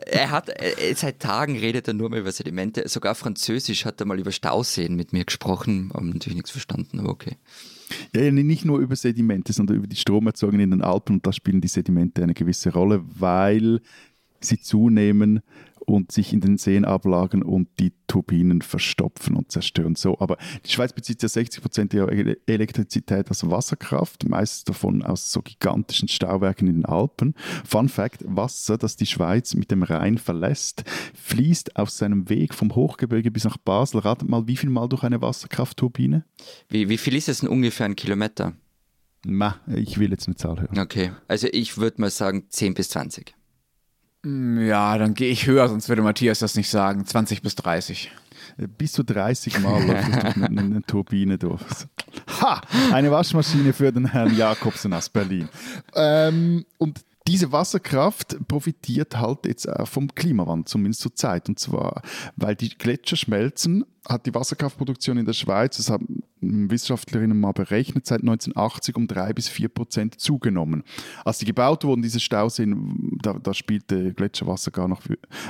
Er 0.06 0.32
hat, 0.32 0.50
er, 0.50 0.96
seit 0.96 1.20
Tagen 1.20 1.58
redet 1.58 1.88
er 1.88 1.94
nur 1.94 2.10
mehr 2.10 2.20
über 2.20 2.32
Sedimente. 2.32 2.88
Sogar 2.88 3.16
Französisch 3.16 3.86
hat 3.86 4.00
er 4.00 4.06
mal 4.06 4.20
über 4.20 4.32
Stauseen 4.32 4.96
mit 4.96 5.14
mir 5.14 5.26
gesprochen. 5.26 5.92
Haben 5.94 6.10
natürlich 6.10 6.36
nichts 6.36 6.52
verstanden, 6.52 7.00
aber 7.00 7.10
okay. 7.10 7.38
Ja, 8.16 8.32
nicht 8.32 8.66
nur 8.66 8.80
über 8.80 8.96
Sedimente, 8.96 9.54
sondern 9.54 9.78
über 9.78 9.88
die 9.88 9.96
Stromerzeugung 9.96 10.60
in 10.60 10.72
den 10.72 10.82
Alpen. 10.82 11.18
Und 11.18 11.28
da 11.28 11.32
spielen 11.34 11.62
die 11.62 11.68
Sedimente 11.68 12.24
eine 12.24 12.34
gewisse 12.34 12.72
Rolle, 12.72 13.04
weil 13.06 13.82
sie 14.40 14.60
zunehmen 14.60 15.42
und 15.86 16.12
sich 16.12 16.34
in 16.34 16.42
den 16.42 16.58
Seen 16.58 16.86
ablagern 16.86 17.44
und 17.44 17.68
die 17.80 17.94
Turbinen 18.08 18.62
verstopfen 18.62 19.36
und 19.36 19.52
zerstören. 19.52 19.96
So, 19.96 20.20
aber 20.20 20.38
die 20.66 20.72
Schweiz 20.72 20.94
bezieht 20.94 21.22
ja 21.22 21.30
60 21.30 21.62
Prozent 21.62 21.94
ihrer 21.94 22.12
Elektrizität 22.48 23.30
aus 23.30 23.50
Wasserkraft, 23.50 24.28
meist 24.28 24.70
davon 24.70 25.04
aus 25.04 25.32
so 25.32 25.42
gigantischen 25.42 26.08
Stauwerken 26.08 26.68
in 26.68 26.76
den 26.76 26.86
Alpen. 26.86 27.34
Fun 27.66 27.90
Fact: 27.90 28.24
Wasser, 28.26 28.78
das 28.78 28.96
die 28.96 29.06
Schweiz 29.06 29.54
mit 29.54 29.72
dem 29.72 29.84
Rhein 29.84 30.18
verlässt, 30.18 30.84
fließt 31.14 31.76
auf 31.76 31.90
seinem 31.90 32.30
Weg 32.30 32.54
vom 32.54 32.76
Hochgebirge 32.76 33.32
bis 33.32 33.44
nach 33.44 33.58
Basel. 33.58 34.02
Ratet 34.02 34.30
mal, 34.30 34.48
wie 34.48 34.58
viel 34.58 34.70
Mal 34.70 34.88
durch 34.88 35.04
eine 35.04 35.22
Wasserkraftturbine? 35.22 36.26
Wie, 36.70 36.90
wie 36.90 36.98
viel 36.98 37.16
ist 37.16 37.30
es 37.30 37.40
denn 37.40 37.50
ungefähr 37.50 37.86
ein 37.86 37.96
Kilometer? 37.96 38.54
Ma, 39.26 39.60
ich 39.68 40.00
will 40.00 40.12
jetzt 40.12 40.28
eine 40.28 40.36
Zahl 40.36 40.60
hören. 40.60 40.78
Okay, 40.78 41.12
also 41.28 41.48
ich 41.52 41.78
würde 41.78 42.02
mal 42.02 42.10
sagen 42.10 42.46
10 42.50 42.74
bis 42.74 42.90
20. 42.90 43.34
Mm, 44.24 44.66
ja, 44.66 44.98
dann 44.98 45.14
gehe 45.14 45.30
ich 45.30 45.48
höher, 45.48 45.68
sonst 45.68 45.90
würde 45.90 46.02
Matthias 46.02 46.40
das 46.40 46.56
nicht 46.56 46.70
sagen. 46.70 47.06
20 47.06 47.42
bis 47.42 47.56
30. 47.56 48.12
Äh, 48.58 48.68
bis 48.68 48.94
zu 48.94 49.04
30 49.04 49.60
Mal 49.60 49.84
läuft 49.88 50.14
durch 50.14 50.36
eine, 50.36 50.62
eine 50.62 50.82
Turbine 50.84 51.38
durch. 51.38 51.62
Ha! 52.42 52.62
Eine 52.92 53.12
Waschmaschine 53.12 53.74
für 53.74 53.92
den 53.92 54.06
Herrn 54.06 54.36
Jakobsen 54.36 54.94
aus 54.94 55.10
Berlin. 55.10 55.50
Ähm, 55.94 56.66
und 56.78 57.02
diese 57.28 57.52
Wasserkraft 57.54 58.38
profitiert 58.50 59.18
halt 59.18 59.46
jetzt 59.46 59.70
vom 59.86 60.14
Klimawandel, 60.14 60.66
zumindest 60.66 61.02
zur 61.02 61.16
Zeit. 61.16 61.48
Und 61.48 61.58
zwar, 61.58 62.02
weil 62.36 62.56
die 62.56 62.70
Gletscher 62.70 63.16
schmelzen, 63.16 63.86
hat 64.08 64.26
die 64.26 64.36
Wasserkraftproduktion 64.36 65.18
in 65.18 65.26
der 65.26 65.34
Schweiz, 65.34 65.78
das 65.78 65.90
haben 65.90 66.24
Wissenschaftlerinnen 66.70 67.40
mal 67.40 67.52
berechnet, 67.52 68.06
seit 68.06 68.22
1980 68.22 68.96
um 68.96 69.08
drei 69.08 69.34
bis 69.34 69.50
vier 69.50 69.70
Prozent 69.70 70.20
zugenommen. 70.20 70.84
Als 71.26 71.40
die 71.40 71.46
gebaut 71.46 71.84
wurden, 71.84 72.02
diese 72.02 72.20
Stauseen, 72.20 73.18
da, 73.22 73.34
da 73.34 73.54
spielte 73.54 74.14
Gletscherwasser 74.14 74.72
gar 74.72 74.88
noch 74.88 75.02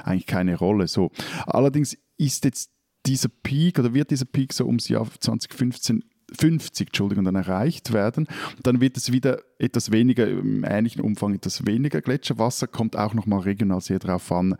eigentlich 0.03 0.27
keine 0.27 0.57
Rolle. 0.57 0.87
So. 0.87 1.11
Allerdings 1.45 1.97
ist 2.17 2.45
jetzt 2.45 2.71
dieser 3.05 3.29
Peak 3.29 3.79
oder 3.79 3.93
wird 3.93 4.11
dieser 4.11 4.25
Peak 4.25 4.53
so 4.53 4.65
ums 4.65 4.87
Jahr 4.87 5.07
2015 5.19 6.03
50 6.35 6.87
Entschuldigung, 6.87 7.25
dann 7.25 7.35
erreicht 7.35 7.93
werden. 7.93 8.27
dann 8.63 8.81
wird 8.81 8.97
es 8.97 9.11
wieder 9.11 9.41
etwas 9.59 9.91
weniger, 9.91 10.27
im 10.27 10.63
ähnlichen 10.63 11.01
Umfang 11.01 11.35
etwas 11.35 11.65
weniger 11.65 12.01
Gletscherwasser, 12.01 12.67
kommt 12.67 12.95
auch 12.95 13.13
nochmal 13.13 13.41
regional 13.41 13.81
sehr 13.81 13.99
drauf 13.99 14.31
an, 14.31 14.55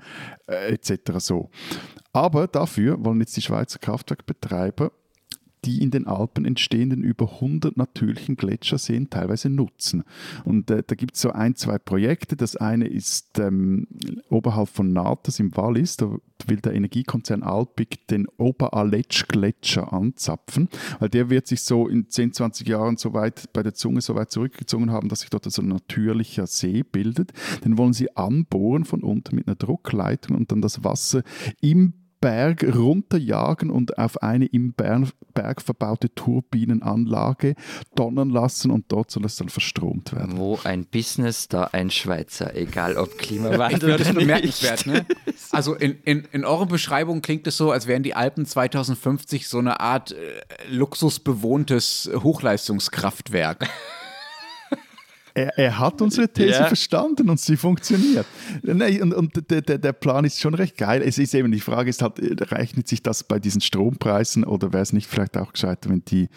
äh, 0.47 0.73
etc. 0.73 1.17
So. 1.17 1.49
Aber 2.11 2.47
dafür 2.47 3.03
wollen 3.03 3.19
jetzt 3.21 3.35
die 3.37 3.41
Schweizer 3.41 3.79
Kraftwerkbetreiber 3.79 4.91
die 5.65 5.81
in 5.81 5.91
den 5.91 6.07
Alpen 6.07 6.45
entstehenden 6.45 7.03
über 7.03 7.33
100 7.33 7.77
natürlichen 7.77 8.35
Gletscherseen 8.35 9.09
teilweise 9.09 9.49
nutzen. 9.49 10.03
Und 10.43 10.69
äh, 10.71 10.83
da 10.85 10.95
gibt 10.95 11.15
es 11.15 11.21
so 11.21 11.31
ein, 11.31 11.55
zwei 11.55 11.77
Projekte. 11.77 12.35
Das 12.35 12.55
eine 12.55 12.87
ist 12.87 13.39
ähm, 13.39 13.87
oberhalb 14.29 14.69
von 14.69 14.93
Natas 14.93 15.39
im 15.39 15.55
Wallis. 15.55 15.97
Da 15.97 16.17
will 16.47 16.57
der 16.57 16.73
Energiekonzern 16.73 17.43
Alpic 17.43 17.99
den 18.09 18.27
Oberaletsch-Gletscher 18.37 19.93
anzapfen, 19.93 20.67
weil 20.99 21.09
der 21.09 21.29
wird 21.29 21.47
sich 21.47 21.61
so 21.61 21.87
in 21.87 22.09
10, 22.09 22.33
20 22.33 22.67
Jahren 22.67 22.97
so 22.97 23.13
weit 23.13 23.51
bei 23.53 23.63
der 23.63 23.73
Zunge 23.73 24.01
so 24.01 24.15
weit 24.15 24.31
zurückgezogen 24.31 24.91
haben, 24.91 25.09
dass 25.09 25.21
sich 25.21 25.29
dort 25.29 25.49
so 25.49 25.61
ein 25.61 25.67
natürlicher 25.67 26.47
See 26.47 26.83
bildet. 26.83 27.31
Den 27.63 27.77
wollen 27.77 27.93
sie 27.93 28.15
anbohren 28.15 28.85
von 28.85 29.03
unten 29.03 29.35
mit 29.35 29.47
einer 29.47 29.55
Druckleitung 29.55 30.35
und 30.35 30.51
dann 30.51 30.61
das 30.61 30.83
Wasser 30.83 31.23
im 31.61 31.93
Berg 32.23 32.63
runterjagen 32.63 33.69
und 33.69 33.97
auf 33.97 34.23
eine 34.23 34.45
im 34.45 34.71
Berg 34.71 35.61
verbaute 35.61 36.15
Turbinenanlage 36.15 37.55
donnern 37.95 38.29
lassen 38.29 38.71
und 38.71 38.85
dort 38.87 39.11
soll 39.11 39.25
es 39.25 39.35
dann 39.35 39.49
verstromt 39.49 40.13
werden. 40.13 40.37
Wo 40.37 40.57
ein 40.63 40.85
Business, 40.85 41.49
da 41.49 41.65
ein 41.73 41.91
Schweizer, 41.91 42.55
egal 42.55 42.95
ob 42.95 43.17
Klimawandel 43.17 43.95
oder 43.95 44.13
bemerkenswert, 44.13 44.85
ne? 44.85 45.05
Also 45.51 45.75
in, 45.75 45.97
in, 46.05 46.23
in 46.31 46.45
eurer 46.45 46.65
Beschreibung 46.65 47.21
klingt 47.21 47.45
es 47.45 47.57
so, 47.57 47.71
als 47.71 47.87
wären 47.87 48.03
die 48.03 48.15
Alpen 48.15 48.45
2050 48.45 49.49
so 49.49 49.57
eine 49.57 49.81
Art 49.81 50.13
äh, 50.13 50.15
luxusbewohntes 50.69 52.09
Hochleistungskraftwerk. 52.15 53.67
Er, 55.35 55.57
er, 55.57 55.79
hat 55.79 56.01
unsere 56.01 56.27
These 56.29 56.49
ja. 56.49 56.67
verstanden 56.67 57.29
und 57.29 57.39
sie 57.39 57.57
funktioniert. 57.57 58.25
Nein, 58.61 59.01
und, 59.01 59.13
und 59.13 59.49
der, 59.49 59.61
der, 59.61 59.93
Plan 59.93 60.25
ist 60.25 60.39
schon 60.39 60.53
recht 60.53 60.77
geil. 60.77 61.01
Es 61.03 61.17
ist 61.17 61.33
eben, 61.33 61.51
die 61.51 61.59
Frage 61.59 61.89
ist 61.89 62.03
halt, 62.03 62.19
rechnet 62.51 62.87
sich 62.87 63.01
das 63.01 63.23
bei 63.23 63.39
diesen 63.39 63.61
Strompreisen 63.61 64.43
oder 64.43 64.73
wäre 64.73 64.83
es 64.83 64.93
nicht 64.93 65.07
vielleicht 65.07 65.37
auch 65.37 65.53
gescheiter, 65.53 65.89
wenn 65.89 66.05
die 66.05 66.29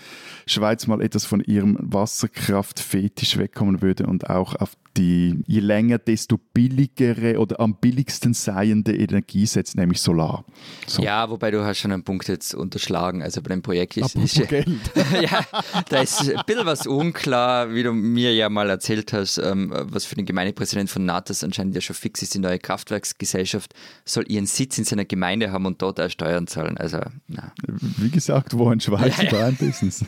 Schweiz 0.47 0.87
mal 0.87 1.03
etwas 1.03 1.27
von 1.27 1.41
ihrem 1.41 1.77
Wasserkraftfetisch 1.81 3.37
wegkommen 3.37 3.83
würde 3.83 4.07
und 4.07 4.31
auch 4.31 4.55
auf 4.55 4.77
die 4.97 5.43
je 5.47 5.61
länger, 5.61 5.99
desto 5.99 6.39
billigere 6.39 7.39
oder 7.39 7.61
am 7.61 7.77
billigsten 7.77 8.35
seiende 8.35 8.97
Energie 8.97 9.47
setzt, 9.47 9.77
nämlich 9.77 10.01
Solar. 10.01 10.45
So. 10.87 11.03
Ja, 11.03 11.29
wobei 11.29 11.51
du 11.51 11.65
hast 11.65 11.79
schon 11.79 11.93
einen 11.93 12.03
Punkt 12.03 12.29
jetzt 12.29 12.55
unterschlagen. 12.55 13.23
Also 13.23 13.43
bei 13.43 13.51
dem 13.51 13.63
Projekt 13.63 13.97
ist, 13.97 14.17
ist 14.17 14.37
ja, 14.37 15.45
da 15.89 16.01
ist 16.01 16.21
ein 16.21 16.41
bisschen 16.47 16.67
was 16.67 16.87
unklar, 16.87 17.75
wie 17.75 17.83
du 17.83 17.93
mir 17.93 18.35
ja 18.35 18.49
mal 18.49 18.71
erzählt 18.71 18.86
erzählt 18.87 19.13
hast, 19.13 19.39
ähm, 19.39 19.73
was 19.75 20.05
für 20.05 20.15
den 20.15 20.27
Gemeindepräsidenten 20.27 20.93
von 20.93 21.05
Natas 21.05 21.43
anscheinend 21.43 21.75
ja 21.75 21.81
schon 21.81 21.97
fix 21.97 22.23
ist, 22.23 22.35
die 22.35 22.39
neue 22.39 22.59
Kraftwerksgesellschaft 22.59 23.75
soll 24.05 24.25
ihren 24.29 24.47
Sitz 24.47 24.79
in 24.79 24.85
seiner 24.85 25.05
Gemeinde 25.05 25.51
haben 25.51 25.67
und 25.67 25.83
dort 25.83 26.01
auch 26.01 26.09
Steuern 26.09 26.47
zahlen. 26.47 26.77
Also, 26.79 27.01
na. 27.27 27.53
Wie 27.67 28.11
gesagt, 28.11 28.57
wo 28.57 28.71
in 28.71 28.81
Schweiz 28.81 29.17
ja, 29.23 29.49
ja. 29.49 29.51
Business. 29.51 30.05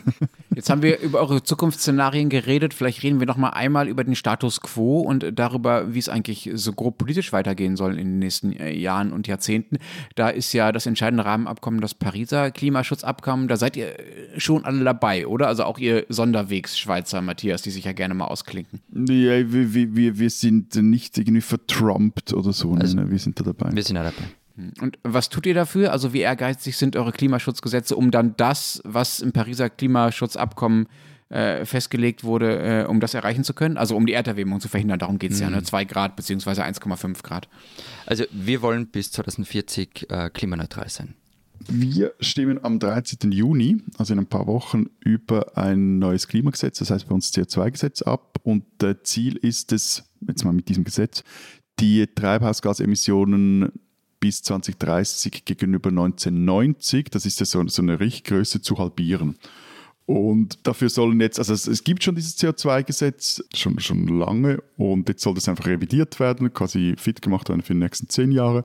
Jetzt 0.55 0.69
haben 0.69 0.81
wir 0.81 0.99
über 0.99 1.19
eure 1.19 1.43
Zukunftsszenarien 1.43 2.29
geredet. 2.29 2.73
Vielleicht 2.73 3.03
reden 3.03 3.19
wir 3.19 3.27
noch 3.27 3.37
mal 3.37 3.49
einmal 3.49 3.87
über 3.87 4.03
den 4.03 4.15
Status 4.15 4.61
quo 4.61 5.01
und 5.01 5.25
darüber, 5.33 5.93
wie 5.93 5.99
es 5.99 6.09
eigentlich 6.09 6.49
so 6.53 6.73
grob 6.73 6.97
politisch 6.97 7.33
weitergehen 7.33 7.75
soll 7.75 7.99
in 7.99 8.07
den 8.07 8.19
nächsten 8.19 8.53
äh, 8.53 8.71
Jahren 8.71 9.11
und 9.11 9.27
Jahrzehnten. 9.27 9.77
Da 10.15 10.29
ist 10.29 10.53
ja 10.53 10.71
das 10.71 10.85
entscheidende 10.85 11.25
Rahmenabkommen 11.25 11.81
das 11.81 11.93
Pariser 11.93 12.51
Klimaschutzabkommen. 12.51 13.47
Da 13.47 13.57
seid 13.57 13.75
ihr 13.75 13.93
schon 14.37 14.63
alle 14.63 14.83
dabei, 14.83 15.27
oder? 15.27 15.47
Also 15.47 15.63
auch 15.65 15.79
ihr 15.79 16.05
Sonderwegs-Schweizer, 16.07 17.21
Matthias, 17.21 17.61
die 17.61 17.71
sich 17.71 17.83
ja 17.83 17.91
gerne 17.91 18.13
mal 18.13 18.25
ausklinken 18.25 18.68
denken. 18.71 19.07
Ja, 19.07 19.51
wir, 19.51 19.95
wir, 19.95 20.19
wir 20.19 20.29
sind 20.29 20.75
nicht 20.75 21.17
irgendwie 21.17 21.41
vertrumpt 21.41 22.33
oder 22.33 22.53
so. 22.53 22.73
Also, 22.73 22.97
ne? 22.97 23.09
Wir 23.09 23.19
sind 23.19 23.39
da 23.39 23.43
dabei. 23.43 23.69
Wir 23.73 23.83
sind 23.83 23.95
da 23.95 24.03
dabei. 24.03 24.23
Hm. 24.55 24.73
Und 24.81 24.99
was 25.03 25.29
tut 25.29 25.45
ihr 25.45 25.53
dafür? 25.53 25.91
Also 25.91 26.13
wie 26.13 26.19
ehrgeizig 26.19 26.77
sind 26.77 26.95
eure 26.95 27.11
Klimaschutzgesetze, 27.11 27.95
um 27.95 28.11
dann 28.11 28.35
das, 28.37 28.81
was 28.83 29.19
im 29.19 29.31
Pariser 29.31 29.69
Klimaschutzabkommen 29.69 30.87
äh, 31.29 31.65
festgelegt 31.65 32.23
wurde, 32.23 32.83
äh, 32.83 32.85
um 32.85 32.99
das 32.99 33.13
erreichen 33.13 33.43
zu 33.43 33.53
können? 33.53 33.77
Also 33.77 33.95
um 33.95 34.05
die 34.05 34.13
Erderwärmung 34.13 34.59
zu 34.59 34.67
verhindern, 34.67 34.99
darum 34.99 35.19
geht 35.19 35.31
es 35.31 35.37
mhm. 35.37 35.43
ja, 35.43 35.49
ne? 35.51 35.63
2 35.63 35.85
Grad 35.85 36.15
bzw. 36.15 36.61
1,5 36.61 37.23
Grad. 37.23 37.47
Also 38.05 38.25
wir 38.31 38.61
wollen 38.61 38.87
bis 38.87 39.11
2040 39.11 40.07
äh, 40.09 40.29
klimaneutral 40.29 40.89
sein. 40.89 41.13
Wir 41.67 42.13
stimmen 42.19 42.63
am 42.63 42.79
13. 42.79 43.31
Juni, 43.31 43.81
also 43.97 44.13
in 44.13 44.19
ein 44.19 44.27
paar 44.27 44.47
Wochen, 44.47 44.87
über 45.01 45.57
ein 45.57 45.99
neues 45.99 46.27
Klimagesetz, 46.27 46.79
das 46.79 46.89
heißt 46.91 47.07
bei 47.07 47.15
uns 47.15 47.33
CO2-Gesetz 47.33 48.01
ab. 48.01 48.39
Und 48.43 48.63
das 48.77 48.97
Ziel 49.03 49.35
ist 49.35 49.71
es, 49.71 50.03
jetzt 50.27 50.45
mal 50.45 50.53
mit 50.53 50.69
diesem 50.69 50.83
Gesetz, 50.83 51.23
die 51.79 52.07
Treibhausgasemissionen 52.07 53.71
bis 54.19 54.41
2030 54.43 55.45
gegenüber 55.45 55.89
1990, 55.89 57.09
das 57.09 57.25
ist 57.25 57.39
ja 57.39 57.45
so, 57.45 57.65
so 57.67 57.81
eine 57.81 57.99
Richtgröße, 57.99 58.61
zu 58.61 58.77
halbieren. 58.77 59.35
Und 60.09 60.65
dafür 60.65 60.89
sollen 60.89 61.21
jetzt, 61.21 61.37
also 61.37 61.53
es, 61.53 61.67
es 61.67 61.83
gibt 61.83 62.03
schon 62.03 62.15
dieses 62.15 62.35
CO2-Gesetz 62.39 63.43
schon, 63.53 63.77
schon 63.77 64.07
lange 64.07 64.57
und 64.75 65.07
jetzt 65.07 65.21
soll 65.21 65.35
das 65.35 65.47
einfach 65.47 65.67
revidiert 65.67 66.19
werden, 66.19 66.51
quasi 66.51 66.95
fit 66.97 67.21
gemacht 67.21 67.47
werden 67.47 67.61
für 67.61 67.73
die 67.73 67.79
nächsten 67.79 68.09
zehn 68.09 68.31
Jahre. 68.31 68.63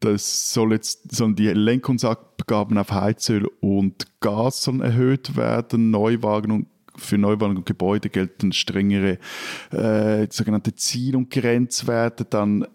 Das 0.00 0.54
soll 0.54 0.72
jetzt, 0.72 1.14
sollen 1.14 1.36
die 1.36 1.48
Lenkungsabgaben 1.48 2.78
auf 2.78 2.92
Heizöl 2.92 3.46
und 3.60 4.06
Gas 4.20 4.62
sollen 4.62 4.80
erhöht 4.80 5.36
werden, 5.36 5.90
Neuwagen 5.90 6.50
und 6.50 6.66
für 6.96 7.18
Neuwagen 7.18 7.58
und 7.58 7.66
Gebäude 7.66 8.08
gelten 8.08 8.52
strengere 8.52 9.18
äh, 9.72 10.26
sogenannte 10.30 10.76
Ziel- 10.76 11.16
und 11.16 11.28
Grenzwerte. 11.28 12.24
Dann 12.24 12.66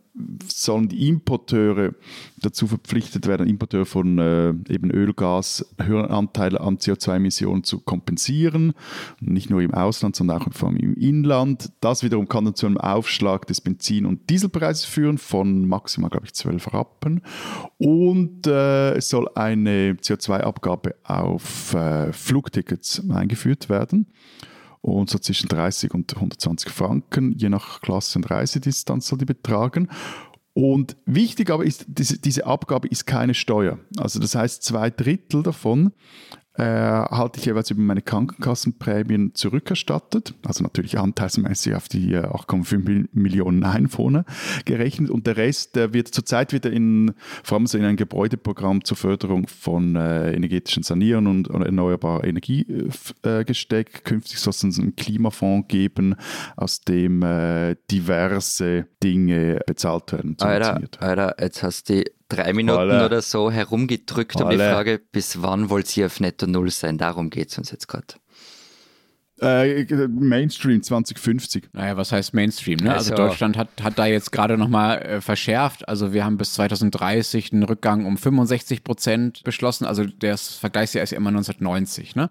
sollen 0.45 0.89
die 0.89 1.07
Importeure 1.07 1.93
dazu 2.41 2.67
verpflichtet 2.67 3.27
werden, 3.27 3.47
Importeure 3.47 3.85
von 3.85 4.17
äh, 4.19 4.49
eben 4.69 4.91
Öl, 4.91 5.13
Gas, 5.13 5.65
höheren 5.81 6.11
Anteile 6.11 6.59
an 6.59 6.77
CO2-Emissionen 6.77 7.63
zu 7.63 7.79
kompensieren. 7.79 8.73
Nicht 9.19 9.49
nur 9.49 9.61
im 9.61 9.73
Ausland, 9.73 10.15
sondern 10.15 10.41
auch 10.41 10.63
im 10.65 10.93
Inland. 10.95 11.71
Das 11.79 12.03
wiederum 12.03 12.27
kann 12.27 12.45
dann 12.45 12.55
zu 12.55 12.65
einem 12.65 12.77
Aufschlag 12.77 13.47
des 13.47 13.61
Benzin- 13.61 14.05
und 14.05 14.29
Dieselpreises 14.29 14.85
führen 14.85 15.17
von 15.17 15.67
maximal, 15.67 16.09
glaube 16.09 16.25
ich, 16.25 16.33
12 16.33 16.73
Rappen. 16.73 17.21
Und 17.77 18.47
äh, 18.47 18.95
es 18.95 19.09
soll 19.09 19.29
eine 19.35 19.93
CO2-Abgabe 19.93 20.95
auf 21.03 21.73
äh, 21.73 22.11
Flugtickets 22.11 23.09
eingeführt 23.09 23.69
werden 23.69 24.07
und 24.81 25.09
so 25.09 25.19
zwischen 25.19 25.47
30 25.47 25.93
und 25.93 26.15
120 26.15 26.71
Franken, 26.71 27.33
je 27.33 27.49
nach 27.49 27.81
Klasse 27.81 28.17
und 28.17 28.29
Reisedistanz 28.29 29.07
soll 29.07 29.19
die 29.19 29.25
betragen. 29.25 29.89
Und 30.53 30.97
wichtig 31.05 31.49
aber 31.49 31.63
ist, 31.63 31.85
diese, 31.87 32.19
diese 32.19 32.45
Abgabe 32.45 32.87
ist 32.89 33.05
keine 33.05 33.33
Steuer. 33.33 33.79
Also 33.97 34.19
das 34.19 34.35
heißt, 34.35 34.63
zwei 34.63 34.89
Drittel 34.89 35.43
davon 35.43 35.93
äh, 36.55 36.63
halte 36.63 37.39
ich 37.39 37.45
jeweils 37.45 37.71
über 37.71 37.81
meine 37.81 38.01
Krankenkassenprämien 38.01 39.33
zurückerstattet, 39.35 40.33
also 40.45 40.63
natürlich 40.63 40.99
anteilsmäßig 40.99 41.75
auf 41.75 41.87
die 41.87 42.17
8,5 42.17 42.89
äh, 42.89 43.07
Millionen 43.13 43.63
Einwohner 43.63 44.25
gerechnet 44.65 45.09
und 45.09 45.27
der 45.27 45.37
Rest, 45.37 45.77
der 45.77 45.93
wird 45.93 46.09
zurzeit 46.09 46.51
wieder 46.51 46.71
in, 46.71 47.13
vor 47.43 47.57
allem 47.57 47.67
so 47.67 47.77
in 47.77 47.85
ein 47.85 47.95
Gebäudeprogramm 47.95 48.83
zur 48.83 48.97
Förderung 48.97 49.47
von 49.47 49.95
äh, 49.95 50.33
energetischen 50.33 50.83
Sanieren 50.83 51.27
und, 51.27 51.47
und 51.47 51.61
erneuerbarer 51.61 52.25
Energie 52.25 52.65
äh, 53.23 53.45
gesteckt. 53.45 54.03
Künftig 54.03 54.39
soll 54.39 54.51
es 54.51 54.63
einen 54.63 54.95
Klimafonds 54.95 55.69
geben, 55.69 56.15
aus 56.57 56.81
dem 56.81 57.23
äh, 57.23 57.75
diverse 57.89 58.87
Dinge 59.01 59.61
bezahlt 59.65 60.11
werden. 60.11 60.35
Alter, 60.39 60.81
Alter, 60.99 61.35
jetzt 61.39 61.63
hast 61.63 61.89
du 61.89 62.03
drei 62.31 62.53
Minuten 62.53 62.79
Alle. 62.79 63.05
oder 63.05 63.21
so 63.21 63.51
herumgedrückt 63.51 64.39
um 64.41 64.49
die 64.49 64.57
Frage, 64.57 64.99
bis 65.11 65.41
wann 65.41 65.69
wollt 65.69 65.95
ihr 65.97 66.05
auf 66.05 66.19
Netto 66.19 66.47
Null 66.47 66.69
sein? 66.71 66.97
Darum 66.97 67.29
geht 67.29 67.49
es 67.49 67.57
uns 67.57 67.71
jetzt 67.71 67.87
gerade. 67.87 68.15
Äh, 69.41 69.87
Mainstream 70.07 70.83
2050. 70.83 71.69
Naja, 71.73 71.97
was 71.97 72.11
heißt 72.11 72.35
Mainstream? 72.35 72.77
Ne? 72.77 72.93
Also, 72.93 73.11
also 73.11 73.27
Deutschland 73.27 73.57
hat, 73.57 73.69
hat 73.81 73.97
da 73.97 74.05
jetzt 74.05 74.31
gerade 74.31 74.55
nochmal 74.55 75.01
äh, 75.01 75.21
verschärft. 75.21 75.89
Also 75.89 76.13
wir 76.13 76.23
haben 76.23 76.37
bis 76.37 76.53
2030 76.53 77.51
einen 77.51 77.63
Rückgang 77.63 78.05
um 78.05 78.17
65 78.17 78.83
Prozent 78.83 79.43
beschlossen. 79.43 79.85
Also 79.85 80.05
das 80.05 80.49
Vergleichsjahr 80.49 81.03
ist 81.03 81.09
ja 81.09 81.17
immer 81.17 81.29
1990. 81.29 82.15
Ne? 82.15 82.29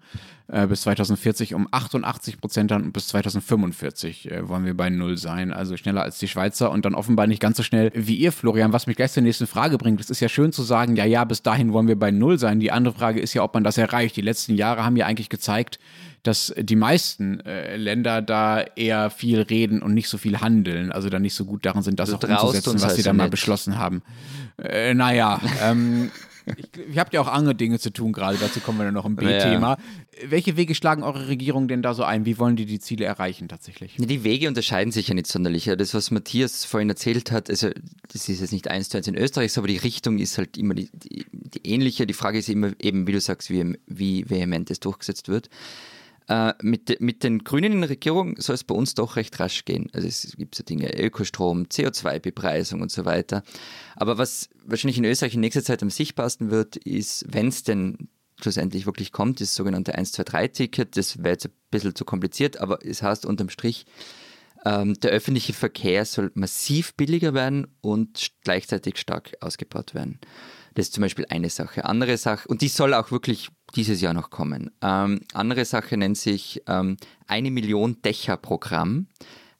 Äh, 0.51 0.67
bis 0.67 0.81
2040 0.81 1.53
um 1.53 1.65
88 1.71 2.41
Prozent 2.41 2.71
dann 2.71 2.83
und 2.83 2.91
bis 2.91 3.07
2045 3.07 4.29
äh, 4.29 4.49
wollen 4.49 4.65
wir 4.65 4.75
bei 4.75 4.89
Null 4.89 5.17
sein. 5.17 5.53
Also 5.53 5.77
schneller 5.77 6.03
als 6.03 6.19
die 6.19 6.27
Schweizer 6.27 6.71
und 6.71 6.83
dann 6.83 6.93
offenbar 6.93 7.25
nicht 7.25 7.39
ganz 7.39 7.55
so 7.55 7.63
schnell 7.63 7.89
wie 7.95 8.15
ihr, 8.15 8.33
Florian. 8.33 8.73
Was 8.73 8.85
mich 8.85 8.97
gleich 8.97 9.13
zur 9.13 9.23
nächsten 9.23 9.47
Frage 9.47 9.77
bringt. 9.77 10.01
Es 10.01 10.09
ist 10.09 10.19
ja 10.19 10.27
schön 10.27 10.51
zu 10.51 10.63
sagen, 10.63 10.97
ja, 10.97 11.05
ja, 11.05 11.23
bis 11.23 11.41
dahin 11.41 11.71
wollen 11.71 11.87
wir 11.87 11.97
bei 11.97 12.11
Null 12.11 12.37
sein. 12.37 12.59
Die 12.59 12.69
andere 12.69 12.93
Frage 12.93 13.21
ist 13.21 13.33
ja, 13.33 13.43
ob 13.43 13.53
man 13.53 13.63
das 13.63 13.77
erreicht. 13.77 14.17
Die 14.17 14.21
letzten 14.21 14.55
Jahre 14.55 14.83
haben 14.83 14.97
ja 14.97 15.05
eigentlich 15.05 15.29
gezeigt, 15.29 15.79
dass 16.23 16.53
die 16.57 16.75
meisten 16.75 17.39
äh, 17.45 17.77
Länder 17.77 18.21
da 18.21 18.59
eher 18.59 19.09
viel 19.09 19.39
reden 19.39 19.81
und 19.81 19.93
nicht 19.93 20.09
so 20.09 20.17
viel 20.17 20.41
handeln, 20.41 20.91
also 20.91 21.07
da 21.07 21.19
nicht 21.19 21.33
so 21.33 21.45
gut 21.45 21.65
darin 21.65 21.81
sind, 21.81 21.97
das 21.97 22.09
du 22.09 22.15
auch 22.17 22.43
umzusetzen, 22.43 22.81
was 22.81 22.95
sie 22.97 23.03
da 23.03 23.13
mal 23.13 23.29
beschlossen 23.29 23.77
haben. 23.77 24.03
Äh, 24.61 24.93
naja, 24.95 25.39
ähm, 25.63 26.11
ich, 26.57 26.93
ihr 26.93 26.99
habt 26.99 27.13
ja 27.13 27.21
auch 27.21 27.27
andere 27.27 27.55
Dinge 27.55 27.79
zu 27.79 27.91
tun 27.91 28.13
gerade, 28.13 28.37
dazu 28.37 28.59
kommen 28.59 28.77
wir 28.77 28.85
dann 28.85 28.93
noch 28.93 29.05
im 29.05 29.15
B-Thema. 29.15 29.77
Ja. 29.77 30.29
Welche 30.29 30.57
Wege 30.57 30.75
schlagen 30.75 31.03
eure 31.03 31.27
Regierungen 31.27 31.67
denn 31.67 31.81
da 31.81 31.93
so 31.93 32.03
ein? 32.03 32.25
Wie 32.25 32.37
wollen 32.37 32.55
die 32.55 32.65
die 32.65 32.79
Ziele 32.79 33.05
erreichen 33.05 33.47
tatsächlich? 33.47 33.95
Die 33.97 34.23
Wege 34.23 34.47
unterscheiden 34.47 34.91
sich 34.91 35.07
ja 35.07 35.13
nicht 35.13 35.27
sonderlich. 35.27 35.71
Das, 35.77 35.93
was 35.93 36.11
Matthias 36.11 36.65
vorhin 36.65 36.89
erzählt 36.89 37.31
hat, 37.31 37.49
also 37.49 37.69
das 38.11 38.29
ist 38.29 38.41
jetzt 38.41 38.51
nicht 38.51 38.67
eins 38.67 38.89
zu 38.89 38.97
eins 38.97 39.07
in 39.07 39.15
Österreich, 39.15 39.57
aber 39.57 39.67
die 39.67 39.77
Richtung 39.77 40.19
ist 40.19 40.37
halt 40.37 40.57
immer 40.57 40.73
die, 40.73 40.89
die, 40.93 41.25
die 41.31 41.67
ähnliche. 41.67 42.05
Die 42.05 42.13
Frage 42.13 42.39
ist 42.39 42.49
immer 42.49 42.71
eben, 42.79 43.07
wie 43.07 43.13
du 43.13 43.21
sagst, 43.21 43.49
wie, 43.49 43.77
wie 43.87 44.29
vehement 44.29 44.69
es 44.69 44.79
durchgesetzt 44.79 45.27
wird. 45.27 45.49
Äh, 46.31 46.53
mit, 46.61 47.01
mit 47.01 47.25
den 47.25 47.43
Grünen 47.43 47.73
in 47.73 47.81
der 47.81 47.89
Regierung 47.89 48.39
soll 48.39 48.55
es 48.55 48.63
bei 48.63 48.73
uns 48.73 48.95
doch 48.95 49.17
recht 49.17 49.37
rasch 49.41 49.65
gehen. 49.65 49.89
Also 49.91 50.07
es 50.07 50.33
gibt 50.37 50.55
so 50.55 50.63
Dinge, 50.63 50.97
Ökostrom, 50.97 51.63
CO2-Bepreisung 51.63 52.79
und 52.81 52.89
so 52.89 53.03
weiter. 53.03 53.43
Aber 53.97 54.17
was 54.17 54.49
wahrscheinlich 54.63 54.97
in 54.97 55.03
Österreich 55.03 55.33
in 55.33 55.41
nächster 55.41 55.61
Zeit 55.61 55.83
am 55.83 55.89
sichtbarsten 55.89 56.49
wird, 56.49 56.77
ist, 56.77 57.25
wenn 57.27 57.49
es 57.49 57.63
denn 57.63 58.07
schlussendlich 58.39 58.85
wirklich 58.85 59.11
kommt, 59.11 59.41
das 59.41 59.55
sogenannte 59.55 59.97
123-Ticket. 59.97 60.95
Das 60.95 61.17
wäre 61.17 61.31
jetzt 61.31 61.47
ein 61.47 61.53
bisschen 61.69 61.95
zu 61.95 62.05
kompliziert, 62.05 62.61
aber 62.61 62.79
es 62.85 63.03
heißt 63.03 63.25
unterm 63.25 63.49
Strich, 63.49 63.85
ähm, 64.63 64.93
der 65.01 65.11
öffentliche 65.11 65.51
Verkehr 65.51 66.05
soll 66.05 66.31
massiv 66.35 66.93
billiger 66.93 67.33
werden 67.33 67.67
und 67.81 68.31
gleichzeitig 68.45 68.99
stark 68.99 69.35
ausgebaut 69.41 69.93
werden. 69.93 70.17
Das 70.73 70.87
ist 70.87 70.93
zum 70.93 71.01
Beispiel 71.01 71.25
eine 71.29 71.49
Sache. 71.49 71.85
Andere 71.85 72.17
Sache, 72.17 72.47
und 72.47 72.61
die 72.61 72.67
soll 72.67 72.93
auch 72.93 73.11
wirklich 73.11 73.49
dieses 73.75 74.01
Jahr 74.01 74.13
noch 74.13 74.29
kommen. 74.29 74.71
Ähm, 74.81 75.21
andere 75.33 75.65
Sache 75.65 75.97
nennt 75.97 76.17
sich 76.17 76.61
ähm, 76.67 76.97
eine 77.27 77.51
Million 77.51 78.01
Dächer-Programm 78.01 79.07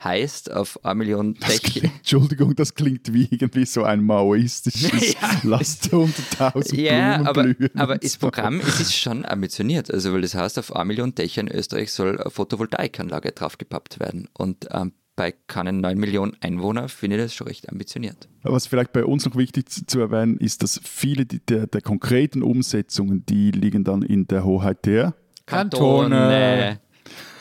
heißt 0.03 0.51
auf 0.51 0.83
eine 0.83 0.95
Million 0.95 1.35
Dächer. 1.35 1.83
Entschuldigung, 1.83 2.55
das 2.55 2.73
klingt 2.73 3.13
wie 3.13 3.27
irgendwie 3.29 3.65
so 3.65 3.83
ein 3.83 4.03
maoistisches 4.03 5.13
ja. 5.21 5.39
Lasst 5.43 5.93
100.000 5.93 6.75
Ja, 6.75 7.17
Blumen 7.17 7.27
aber, 7.27 7.43
blühen 7.43 7.79
aber 7.79 7.97
das 7.97 8.17
Programm 8.17 8.59
es 8.59 8.79
ist 8.79 8.95
schon 8.95 9.25
ambitioniert. 9.25 9.91
Also, 9.91 10.13
weil 10.13 10.21
das 10.21 10.35
heißt, 10.35 10.59
auf 10.59 10.75
eine 10.75 10.85
Million 10.85 11.15
Dächer 11.15 11.41
in 11.41 11.47
Österreich 11.49 11.91
soll 11.91 12.19
eine 12.19 12.31
Photovoltaikanlage 12.31 13.31
draufgepappt 13.31 13.99
werden. 13.99 14.27
Und 14.33 14.67
ähm, 14.71 14.93
bei 15.15 15.33
keinen 15.47 15.81
9 15.81 15.97
Millionen 15.97 16.35
Einwohnern 16.41 16.89
finde 16.89 17.17
ich 17.17 17.23
das 17.23 17.33
schon 17.33 17.47
recht 17.47 17.69
ambitioniert. 17.69 18.29
Was 18.43 18.67
vielleicht 18.67 18.93
bei 18.93 19.05
uns 19.05 19.25
noch 19.25 19.35
wichtig 19.35 19.69
zu 19.69 19.99
erwähnen 19.99 20.37
ist, 20.37 20.63
dass 20.63 20.79
viele 20.83 21.25
der, 21.25 21.67
der 21.67 21.81
konkreten 21.81 22.41
Umsetzungen, 22.41 23.25
die 23.25 23.51
liegen 23.51 23.83
dann 23.83 24.01
in 24.01 24.27
der 24.27 24.43
Hoheit 24.43 24.85
der 24.85 25.13
Kantone. 25.45 26.79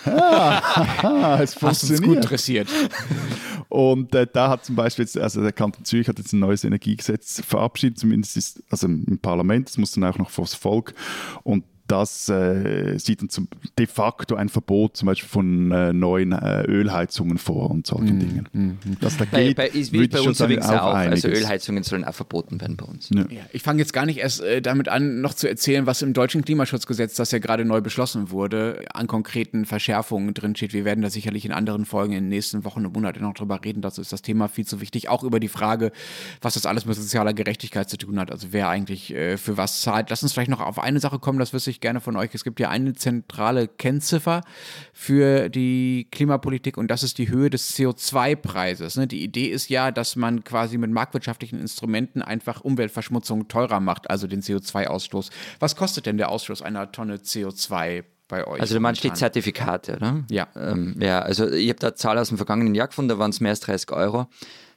Ah, 0.04 1.38
es 1.42 1.54
funktioniert. 1.54 2.00
Hast 2.00 2.08
gut 2.08 2.30
dressiert. 2.30 2.68
Und 3.68 4.14
äh, 4.14 4.26
da 4.30 4.48
hat 4.48 4.64
zum 4.64 4.74
Beispiel 4.74 5.04
jetzt, 5.04 5.16
also 5.16 5.42
der 5.42 5.52
Kanton 5.52 5.84
Zürich 5.84 6.08
hat 6.08 6.18
jetzt 6.18 6.32
ein 6.32 6.40
neues 6.40 6.64
Energiegesetz 6.64 7.42
verabschiedet, 7.46 7.98
zumindest 7.98 8.36
ist, 8.36 8.62
also 8.68 8.88
im 8.88 9.18
Parlament, 9.20 9.68
das 9.68 9.78
muss 9.78 9.92
dann 9.92 10.04
auch 10.04 10.18
noch 10.18 10.30
vor 10.30 10.44
das 10.44 10.54
Volk. 10.54 10.94
Und 11.44 11.64
das 11.90 12.28
äh, 12.28 12.98
sieht 12.98 13.20
dann 13.20 13.28
zum, 13.28 13.48
de 13.78 13.86
facto 13.86 14.36
ein 14.36 14.48
Verbot 14.48 14.96
zum 14.96 15.06
Beispiel 15.06 15.28
von 15.28 15.72
äh, 15.72 15.92
neuen 15.92 16.32
äh, 16.32 16.62
Ölheizungen 16.62 17.38
vor 17.38 17.70
und 17.70 17.86
solchen 17.86 18.16
mm, 18.16 18.20
Dingen. 18.20 18.48
Mm, 18.52 19.00
Dass 19.00 19.16
da 19.16 19.24
geht, 19.24 19.56
bei, 19.56 19.68
bei, 19.68 19.68
ist, 19.68 19.92
wie 19.92 20.06
bei 20.06 20.20
uns 20.20 20.40
übrigens 20.40 20.66
auch. 20.66 20.94
Also 20.94 21.28
Ölheizungen 21.28 21.82
sollen 21.82 22.04
auch 22.04 22.14
verboten 22.14 22.60
werden 22.60 22.76
bei 22.76 22.86
uns. 22.86 23.10
Ja. 23.10 23.22
Ja, 23.28 23.42
ich 23.52 23.62
fange 23.62 23.80
jetzt 23.80 23.92
gar 23.92 24.06
nicht 24.06 24.18
erst 24.18 24.40
äh, 24.40 24.62
damit 24.62 24.88
an, 24.88 25.20
noch 25.20 25.34
zu 25.34 25.48
erzählen, 25.48 25.86
was 25.86 26.02
im 26.02 26.12
deutschen 26.12 26.44
Klimaschutzgesetz, 26.44 27.14
das 27.16 27.32
ja 27.32 27.38
gerade 27.38 27.64
neu 27.64 27.80
beschlossen 27.80 28.30
wurde, 28.30 28.84
an 28.94 29.06
konkreten 29.06 29.64
Verschärfungen 29.64 30.32
drinsteht. 30.32 30.72
Wir 30.72 30.84
werden 30.84 31.02
da 31.02 31.10
sicherlich 31.10 31.44
in 31.44 31.52
anderen 31.52 31.86
Folgen 31.86 32.12
in 32.12 32.24
den 32.24 32.28
nächsten 32.28 32.64
Wochen 32.64 32.86
und 32.86 32.94
Monaten 32.94 33.22
noch 33.22 33.34
drüber 33.34 33.60
reden. 33.64 33.82
Dazu 33.82 34.00
ist 34.00 34.12
das 34.12 34.22
Thema 34.22 34.48
viel 34.48 34.66
zu 34.66 34.80
wichtig. 34.80 35.08
Auch 35.08 35.24
über 35.24 35.40
die 35.40 35.48
Frage, 35.48 35.90
was 36.40 36.54
das 36.54 36.66
alles 36.66 36.86
mit 36.86 36.94
sozialer 36.94 37.34
Gerechtigkeit 37.34 37.90
zu 37.90 37.96
tun 37.96 38.18
hat. 38.20 38.30
Also 38.30 38.48
wer 38.52 38.68
eigentlich 38.68 39.12
äh, 39.12 39.36
für 39.36 39.56
was 39.56 39.80
zahlt. 39.80 40.10
Lass 40.10 40.22
uns 40.22 40.32
vielleicht 40.32 40.50
noch 40.50 40.60
auf 40.60 40.78
eine 40.78 41.00
Sache 41.00 41.18
kommen, 41.18 41.38
das 41.40 41.52
wüsste 41.52 41.70
ich 41.80 41.82
gerne 41.82 42.00
von 42.00 42.16
euch. 42.16 42.30
Es 42.34 42.44
gibt 42.44 42.60
ja 42.60 42.68
eine 42.68 42.92
zentrale 42.92 43.66
Kennziffer 43.66 44.42
für 44.92 45.48
die 45.48 46.06
Klimapolitik 46.12 46.76
und 46.76 46.88
das 46.88 47.02
ist 47.02 47.18
die 47.18 47.30
Höhe 47.30 47.50
des 47.50 47.74
CO2-Preises. 47.76 48.98
Ne? 48.98 49.06
Die 49.06 49.22
Idee 49.22 49.46
ist 49.46 49.70
ja, 49.70 49.90
dass 49.90 50.14
man 50.14 50.44
quasi 50.44 50.78
mit 50.78 50.90
marktwirtschaftlichen 50.90 51.58
Instrumenten 51.58 52.22
einfach 52.22 52.60
Umweltverschmutzung 52.60 53.48
teurer 53.48 53.80
macht, 53.80 54.10
also 54.10 54.26
den 54.26 54.42
CO2-Ausstoß. 54.42 55.30
Was 55.58 55.74
kostet 55.74 56.06
denn 56.06 56.18
der 56.18 56.30
Ausstoß 56.30 56.62
einer 56.62 56.92
Tonne 56.92 57.16
CO2 57.16 58.04
bei 58.28 58.46
euch? 58.46 58.60
Also 58.60 58.74
du 58.74 58.80
meinst 58.80 59.02
die 59.02 59.12
Zertifikate, 59.12 59.96
oder? 59.96 60.24
Ja. 60.30 60.48
Ähm, 60.54 60.96
ja, 61.00 61.20
also 61.20 61.50
ich 61.50 61.68
habe 61.70 61.78
da 61.78 61.94
Zahl 61.94 62.18
aus 62.18 62.28
dem 62.28 62.36
vergangenen 62.36 62.74
Jahr 62.74 62.88
gefunden, 62.88 63.08
da 63.08 63.18
waren 63.18 63.30
es 63.30 63.40
mehr 63.40 63.50
als 63.50 63.60
30 63.60 63.90
Euro. 63.92 64.28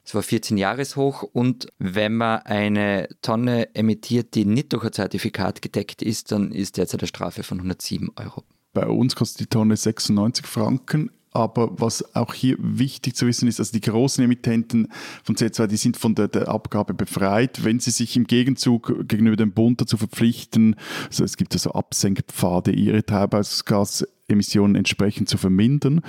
Es 0.04 0.14
war 0.14 0.22
14 0.22 0.58
Jahreshoch 0.58 1.22
und 1.22 1.68
wenn 1.78 2.14
man 2.14 2.40
eine 2.42 3.08
Tonne 3.22 3.74
emittiert, 3.74 4.34
die 4.34 4.44
nicht 4.44 4.72
durch 4.74 4.84
ein 4.84 4.92
Zertifikat 4.92 5.62
gedeckt 5.62 6.02
ist, 6.02 6.30
dann 6.30 6.52
ist 6.52 6.76
derzeit 6.76 7.00
eine 7.00 7.08
Strafe 7.08 7.42
von 7.42 7.58
107 7.58 8.10
Euro. 8.16 8.44
Bei 8.74 8.86
uns 8.86 9.16
kostet 9.16 9.40
die 9.40 9.46
Tonne 9.46 9.76
96 9.76 10.46
Franken. 10.46 11.10
Aber 11.34 11.70
was 11.78 12.14
auch 12.14 12.32
hier 12.32 12.56
wichtig 12.60 13.16
zu 13.16 13.26
wissen 13.26 13.48
ist, 13.48 13.58
also 13.58 13.72
die 13.72 13.80
großen 13.80 14.22
Emittenten 14.24 14.88
von 15.24 15.34
CO2, 15.34 15.66
die 15.66 15.76
sind 15.76 15.96
von 15.96 16.14
der, 16.14 16.28
der 16.28 16.48
Abgabe 16.48 16.94
befreit, 16.94 17.64
wenn 17.64 17.80
sie 17.80 17.90
sich 17.90 18.16
im 18.16 18.24
Gegenzug 18.24 19.08
gegenüber 19.08 19.36
dem 19.36 19.52
Bund 19.52 19.80
dazu 19.80 19.96
verpflichten, 19.96 20.76
also 21.08 21.24
es 21.24 21.36
gibt 21.36 21.52
also 21.52 21.72
Absenkpfade, 21.72 22.70
ihre 22.70 23.04
Treibhausgas 23.04 24.06
entsprechend 24.28 25.28
zu 25.28 25.36
vermindern. 25.36 26.00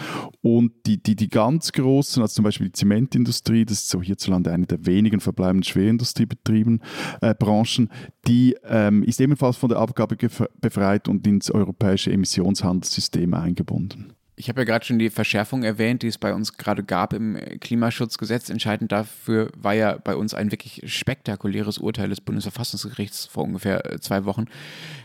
Und 0.41 0.71
die, 0.85 1.01
die, 1.01 1.15
die 1.15 1.27
ganz 1.27 1.71
großen, 1.71 2.21
also 2.21 2.35
zum 2.35 2.43
Beispiel 2.43 2.67
die 2.67 2.73
Zementindustrie, 2.73 3.65
das 3.65 3.79
ist 3.79 3.89
so 3.89 4.01
hierzulande 4.01 4.51
eine 4.51 4.65
der 4.65 4.85
wenigen 4.85 5.19
verbleibenden 5.19 5.63
Schwerindustriebetrieben, 5.63 6.81
äh, 7.21 7.33
Branchen, 7.33 7.89
die 8.27 8.55
ähm, 8.63 9.03
ist 9.03 9.19
ebenfalls 9.19 9.57
von 9.57 9.69
der 9.69 9.79
Abgabe 9.79 10.17
befreit 10.61 11.07
und 11.07 11.25
ins 11.27 11.51
europäische 11.51 12.11
Emissionshandelssystem 12.11 13.33
eingebunden. 13.33 14.14
Ich 14.38 14.50
habe 14.50 14.62
ja 14.62 14.65
gerade 14.65 14.84
schon 14.84 15.00
die 15.00 15.10
Verschärfung 15.10 15.63
erwähnt, 15.63 16.02
die 16.02 16.08
es 16.08 16.17
bei 16.17 16.34
uns 16.34 16.58
gerade 16.58 16.84
gab 16.84 17.13
im 17.13 17.38
Klimaschutzgesetz. 17.62 18.50
Entscheidend 18.50 18.91
dafür 18.91 19.50
war 19.56 19.74
ja 19.74 19.98
bei 19.98 20.17
uns 20.17 20.34
ein 20.34 20.52
wirklich 20.52 20.82
spektakuläres 20.86 21.78
Urteil 21.78 22.10
des 22.10 22.19
Bundesverfassungsgerichts 22.19 23.28
vor 23.28 23.45
ungefähr 23.45 23.89
äh, 23.89 24.00
zwei 24.02 24.26
Wochen, 24.26 24.45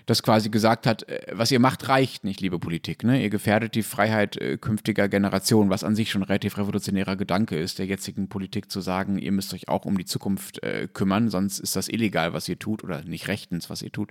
das 0.06 0.24
quasi 0.24 0.50
gesagt 0.50 0.84
hat, 0.84 1.08
äh, 1.08 1.20
was 1.30 1.52
ihr 1.52 1.60
macht, 1.60 1.88
reicht 1.88 2.24
nicht, 2.24 2.40
liebe 2.40 2.58
Politik. 2.58 3.04
Ne? 3.04 3.22
Ihr 3.22 3.30
gefährdet 3.30 3.76
die 3.76 3.84
Freiheit 3.84 4.36
äh, 4.36 4.56
künftiger 4.56 5.08
Generationen, 5.08 5.70
was 5.70 5.84
an 5.84 5.94
sich 5.94 6.10
schon 6.10 6.22
ein 6.22 6.26
relativ 6.26 6.58
revolutionärer 6.58 7.14
Gedanke 7.14 7.56
ist, 7.56 7.78
der 7.78 7.86
jetzigen 7.86 8.28
Politik 8.28 8.68
zu 8.68 8.80
sagen, 8.80 9.16
ihr 9.16 9.30
müsst 9.30 9.54
euch 9.54 9.68
auch 9.68 9.84
um 9.84 9.96
die 9.96 10.06
Zukunft 10.06 10.60
äh, 10.64 10.88
kümmern, 10.92 11.28
sonst 11.28 11.60
ist 11.60 11.76
das 11.76 11.88
illegal, 11.88 12.32
was 12.32 12.48
ihr 12.48 12.58
tut 12.58 12.82
oder 12.82 13.04
nicht 13.04 13.28
rechtens, 13.28 13.70
was 13.70 13.82
ihr 13.82 13.92
tut. 13.92 14.10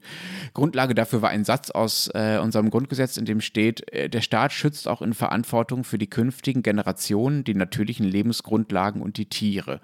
Grundlage 0.53 0.95
dafür 0.95 1.21
war 1.21 1.29
ein 1.29 1.43
Satz 1.43 1.71
aus 1.71 2.09
äh, 2.13 2.39
unserem 2.41 2.69
Grundgesetz, 2.69 3.17
in 3.17 3.25
dem 3.25 3.41
steht, 3.41 3.91
äh, 3.91 4.07
der 4.07 4.21
Staat 4.21 4.53
schützt 4.53 4.87
auch 4.87 5.01
in 5.01 5.08
Verantwortung 5.13 5.83
für 5.83 5.97
die 5.97 6.09
künftigen 6.09 6.63
Generationen, 6.63 7.43
die 7.43 7.53
natürlichen 7.53 8.05
Lebensgrundlagen 8.05 9.01
und 9.01 9.17
die 9.17 9.27
Tiere. 9.27 9.81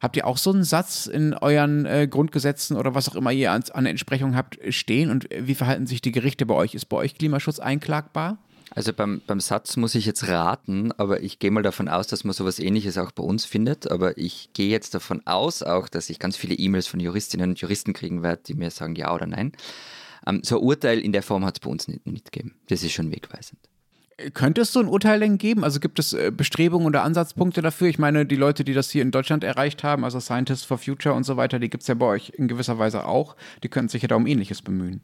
Habt 0.00 0.16
ihr 0.16 0.26
auch 0.26 0.36
so 0.36 0.52
einen 0.52 0.64
Satz 0.64 1.06
in 1.06 1.32
euren 1.32 1.86
äh, 1.86 2.06
Grundgesetzen 2.06 2.76
oder 2.76 2.94
was 2.94 3.08
auch 3.08 3.14
immer 3.14 3.32
ihr 3.32 3.52
an, 3.52 3.64
an 3.72 3.86
Entsprechung 3.86 4.36
habt 4.36 4.58
stehen? 4.68 5.10
Und 5.10 5.28
wie 5.30 5.54
verhalten 5.54 5.86
sich 5.86 6.02
die 6.02 6.12
Gerichte 6.12 6.44
bei 6.44 6.54
euch? 6.54 6.74
Ist 6.74 6.86
bei 6.86 6.98
euch 6.98 7.14
Klimaschutz 7.14 7.58
einklagbar? 7.58 8.38
Also 8.74 8.92
beim, 8.92 9.22
beim 9.26 9.40
Satz 9.40 9.76
muss 9.78 9.94
ich 9.94 10.04
jetzt 10.04 10.28
raten, 10.28 10.92
aber 10.92 11.22
ich 11.22 11.38
gehe 11.38 11.50
mal 11.50 11.62
davon 11.62 11.88
aus, 11.88 12.08
dass 12.08 12.24
man 12.24 12.34
sowas 12.34 12.58
ähnliches 12.58 12.98
auch 12.98 13.10
bei 13.10 13.22
uns 13.22 13.46
findet. 13.46 13.90
Aber 13.90 14.18
ich 14.18 14.50
gehe 14.52 14.68
jetzt 14.68 14.94
davon 14.94 15.26
aus 15.26 15.62
auch, 15.62 15.88
dass 15.88 16.10
ich 16.10 16.18
ganz 16.18 16.36
viele 16.36 16.54
E-Mails 16.54 16.86
von 16.86 17.00
Juristinnen 17.00 17.50
und 17.50 17.60
Juristen 17.60 17.94
kriegen 17.94 18.22
werde, 18.22 18.42
die 18.46 18.54
mir 18.54 18.70
sagen 18.70 18.94
ja 18.94 19.14
oder 19.14 19.26
nein. 19.26 19.52
Ähm, 20.26 20.42
so 20.44 20.58
ein 20.58 20.62
Urteil 20.62 20.98
in 20.98 21.12
der 21.12 21.22
Form 21.22 21.46
hat 21.46 21.56
es 21.56 21.60
bei 21.60 21.70
uns 21.70 21.88
nicht, 21.88 22.06
nicht 22.06 22.32
gegeben. 22.32 22.54
Das 22.68 22.82
ist 22.82 22.92
schon 22.92 23.10
wegweisend. 23.10 23.60
Könnte 24.32 24.62
es 24.62 24.72
so 24.72 24.80
ein 24.80 24.88
Urteil 24.88 25.20
denn 25.20 25.36
geben? 25.36 25.62
Also 25.62 25.78
gibt 25.78 25.98
es 25.98 26.14
äh, 26.14 26.32
Bestrebungen 26.34 26.86
oder 26.86 27.02
Ansatzpunkte 27.02 27.60
dafür? 27.60 27.88
Ich 27.88 27.98
meine, 27.98 28.24
die 28.24 28.36
Leute, 28.36 28.64
die 28.64 28.72
das 28.72 28.90
hier 28.90 29.02
in 29.02 29.10
Deutschland 29.10 29.44
erreicht 29.44 29.84
haben, 29.84 30.04
also 30.04 30.20
Scientists 30.20 30.64
for 30.64 30.78
Future 30.78 31.14
und 31.14 31.24
so 31.24 31.36
weiter, 31.36 31.58
die 31.58 31.68
gibt 31.68 31.82
es 31.82 31.88
ja 31.88 31.94
bei 31.94 32.06
euch 32.06 32.30
in 32.30 32.48
gewisser 32.48 32.78
Weise 32.78 33.04
auch. 33.04 33.36
Die 33.62 33.68
könnten 33.68 33.90
sich 33.90 34.00
ja 34.00 34.08
da 34.08 34.16
um 34.16 34.26
Ähnliches 34.26 34.62
bemühen. 34.62 35.02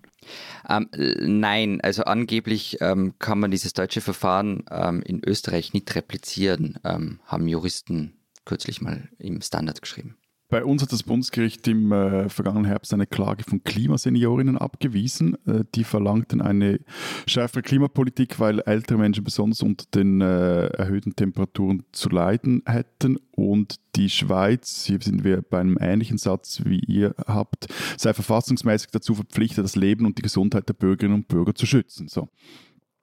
Ähm, 0.66 0.88
nein, 1.20 1.80
also 1.82 2.04
angeblich 2.04 2.78
ähm, 2.80 3.14
kann 3.18 3.38
man 3.38 3.50
dieses 3.50 3.74
deutsche 3.74 4.00
Verfahren 4.00 4.64
ähm, 4.70 5.02
in 5.02 5.20
Österreich 5.22 5.74
nicht 5.74 5.94
replizieren, 5.94 6.78
ähm, 6.82 7.20
haben 7.26 7.48
Juristen 7.48 8.14
kürzlich 8.46 8.80
mal 8.80 9.10
im 9.18 9.42
Standard 9.42 9.82
geschrieben. 9.82 10.16
Bei 10.52 10.66
uns 10.66 10.82
hat 10.82 10.92
das 10.92 11.02
Bundesgericht 11.02 11.66
im 11.66 11.92
äh, 11.92 12.28
vergangenen 12.28 12.66
Herbst 12.66 12.92
eine 12.92 13.06
Klage 13.06 13.42
von 13.42 13.64
Klimaseniorinnen 13.64 14.58
abgewiesen. 14.58 15.34
Äh, 15.46 15.64
die 15.74 15.82
verlangten 15.82 16.42
eine 16.42 16.78
schärfere 17.26 17.62
Klimapolitik, 17.62 18.38
weil 18.38 18.60
ältere 18.66 18.98
Menschen 18.98 19.24
besonders 19.24 19.62
unter 19.62 19.86
den 19.94 20.20
äh, 20.20 20.66
erhöhten 20.66 21.16
Temperaturen 21.16 21.84
zu 21.92 22.10
leiden 22.10 22.62
hätten. 22.66 23.16
Und 23.30 23.76
die 23.96 24.10
Schweiz, 24.10 24.84
hier 24.84 25.00
sind 25.00 25.24
wir 25.24 25.40
bei 25.40 25.58
einem 25.58 25.78
ähnlichen 25.80 26.18
Satz 26.18 26.60
wie 26.66 26.80
ihr 26.80 27.14
habt, 27.26 27.68
sei 27.96 28.12
verfassungsmäßig 28.12 28.90
dazu 28.90 29.14
verpflichtet, 29.14 29.64
das 29.64 29.74
Leben 29.74 30.04
und 30.04 30.18
die 30.18 30.22
Gesundheit 30.22 30.68
der 30.68 30.74
Bürgerinnen 30.74 31.14
und 31.14 31.28
Bürger 31.28 31.54
zu 31.54 31.64
schützen. 31.64 32.08
So. 32.08 32.28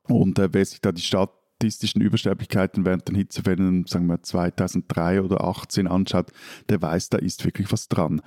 Und 0.04 0.38
äh, 0.38 0.50
wer 0.52 0.66
sich 0.66 0.82
da 0.82 0.92
die 0.92 1.02
Stadt 1.02 1.32
statistischen 1.60 2.02
Übersterblichkeiten 2.02 2.86
während 2.86 3.10
den 3.10 3.16
Hitzewellen, 3.16 3.86
sagen 3.86 4.08
wir 4.08 4.24
2003 4.24 5.22
oder 5.22 5.40
2018 5.40 5.88
anschaut, 5.88 6.32
der 6.70 6.82
weiß, 6.82 7.10
da 7.10 7.18
ist 7.18 7.44
wirklich 7.44 7.70
was 7.72 7.90
dran. 7.90 8.22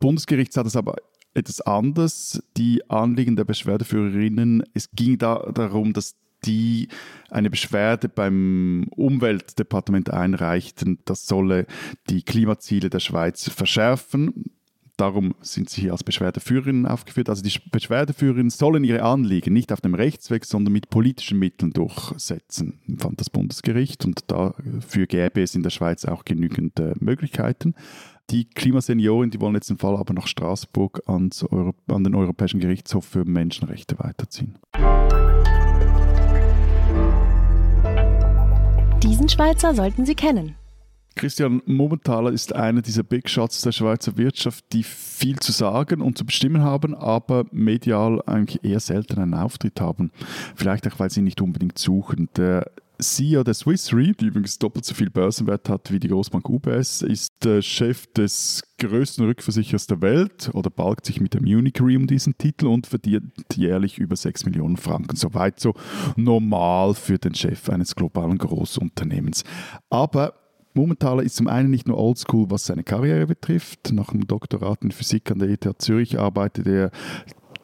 Bundesgericht 0.00 0.52
sah 0.52 0.62
das 0.62 0.76
aber 0.76 0.96
etwas 1.32 1.62
anders. 1.62 2.42
Die 2.58 2.88
Anliegen 2.90 3.36
der 3.36 3.44
Beschwerdeführerinnen, 3.44 4.64
es 4.74 4.90
ging 4.90 5.16
da 5.16 5.50
darum, 5.50 5.94
dass 5.94 6.16
die 6.44 6.88
eine 7.30 7.48
Beschwerde 7.48 8.10
beim 8.10 8.86
Umweltdepartement 8.90 10.10
einreichten, 10.10 10.98
das 11.06 11.26
solle 11.26 11.66
die 12.10 12.22
Klimaziele 12.22 12.90
der 12.90 13.00
Schweiz 13.00 13.48
verschärfen. 13.48 14.50
Darum 14.98 15.36
sind 15.42 15.70
sie 15.70 15.82
hier 15.82 15.92
als 15.92 16.02
Beschwerdeführerinnen 16.02 16.84
aufgeführt. 16.84 17.28
Also 17.28 17.40
die 17.40 17.56
Beschwerdeführerinnen 17.70 18.50
sollen 18.50 18.82
ihre 18.82 19.04
Anliegen 19.04 19.52
nicht 19.52 19.72
auf 19.72 19.80
dem 19.80 19.94
Rechtsweg, 19.94 20.44
sondern 20.44 20.72
mit 20.72 20.90
politischen 20.90 21.38
Mitteln 21.38 21.70
durchsetzen, 21.70 22.80
fand 22.98 23.20
das 23.20 23.30
Bundesgericht. 23.30 24.04
Und 24.04 24.28
dafür 24.28 25.06
gäbe 25.06 25.40
es 25.40 25.54
in 25.54 25.62
der 25.62 25.70
Schweiz 25.70 26.04
auch 26.04 26.24
genügend 26.24 26.80
äh, 26.80 26.94
Möglichkeiten. 26.98 27.76
Die 28.30 28.44
Klimasenioren, 28.46 29.30
die 29.30 29.40
wollen 29.40 29.54
jetzt 29.54 29.70
den 29.70 29.78
Fall 29.78 29.96
aber 29.96 30.14
nach 30.14 30.26
Straßburg 30.26 31.02
ans 31.06 31.44
an 31.44 32.04
den 32.04 32.16
Europäischen 32.16 32.58
Gerichtshof 32.58 33.04
für 33.04 33.24
Menschenrechte 33.24 34.00
weiterziehen. 34.00 34.58
Diesen 39.04 39.28
Schweizer 39.28 39.74
sollten 39.76 40.04
Sie 40.04 40.16
kennen. 40.16 40.57
Christian 41.18 41.62
Momentaler 41.66 42.30
ist 42.30 42.54
einer 42.54 42.80
dieser 42.80 43.02
Big 43.02 43.28
Shots 43.28 43.62
der 43.62 43.72
Schweizer 43.72 44.16
Wirtschaft, 44.16 44.64
die 44.72 44.84
viel 44.84 45.36
zu 45.40 45.50
sagen 45.50 46.00
und 46.00 46.16
zu 46.16 46.24
bestimmen 46.24 46.62
haben, 46.62 46.94
aber 46.94 47.44
medial 47.50 48.22
eigentlich 48.24 48.62
eher 48.62 48.78
selten 48.78 49.20
einen 49.20 49.34
Auftritt 49.34 49.80
haben. 49.80 50.12
Vielleicht 50.54 50.86
auch, 50.86 51.00
weil 51.00 51.10
sie 51.10 51.22
nicht 51.22 51.40
unbedingt 51.40 51.76
suchen. 51.76 52.28
Der 52.36 52.70
CEO 53.00 53.42
der 53.42 53.54
Swiss 53.54 53.92
Re, 53.92 54.12
die 54.12 54.26
übrigens 54.26 54.58
doppelt 54.58 54.84
so 54.84 54.94
viel 54.94 55.10
Börsenwert 55.10 55.68
hat 55.68 55.90
wie 55.90 55.98
die 55.98 56.06
Großbank 56.06 56.48
UBS, 56.48 57.02
ist 57.02 57.32
der 57.42 57.62
Chef 57.62 58.06
des 58.12 58.62
größten 58.78 59.24
Rückversicherers 59.24 59.88
der 59.88 60.00
Welt 60.00 60.50
oder 60.54 60.70
balgt 60.70 61.06
sich 61.06 61.20
mit 61.20 61.34
der 61.34 61.42
Munich 61.42 61.80
Re 61.80 61.96
um 61.96 62.06
diesen 62.06 62.38
Titel 62.38 62.66
und 62.66 62.86
verdient 62.86 63.32
jährlich 63.56 63.98
über 63.98 64.14
6 64.14 64.44
Millionen 64.44 64.76
Franken. 64.76 65.16
Soweit 65.16 65.58
so 65.58 65.74
normal 66.14 66.94
für 66.94 67.18
den 67.18 67.34
Chef 67.34 67.68
eines 67.70 67.96
globalen 67.96 68.38
Großunternehmens. 68.38 69.42
Aber 69.90 70.34
Mumenthaler 70.78 71.24
ist 71.24 71.34
zum 71.34 71.48
einen 71.48 71.70
nicht 71.70 71.88
nur 71.88 71.98
oldschool, 71.98 72.50
was 72.50 72.66
seine 72.66 72.84
Karriere 72.84 73.26
betrifft. 73.26 73.92
Nach 73.92 74.10
einem 74.10 74.28
Doktorat 74.28 74.82
in 74.82 74.92
Physik 74.92 75.30
an 75.30 75.40
der 75.40 75.48
ETH 75.48 75.66
Zürich 75.78 76.20
arbeitet 76.20 76.68
er 76.68 76.90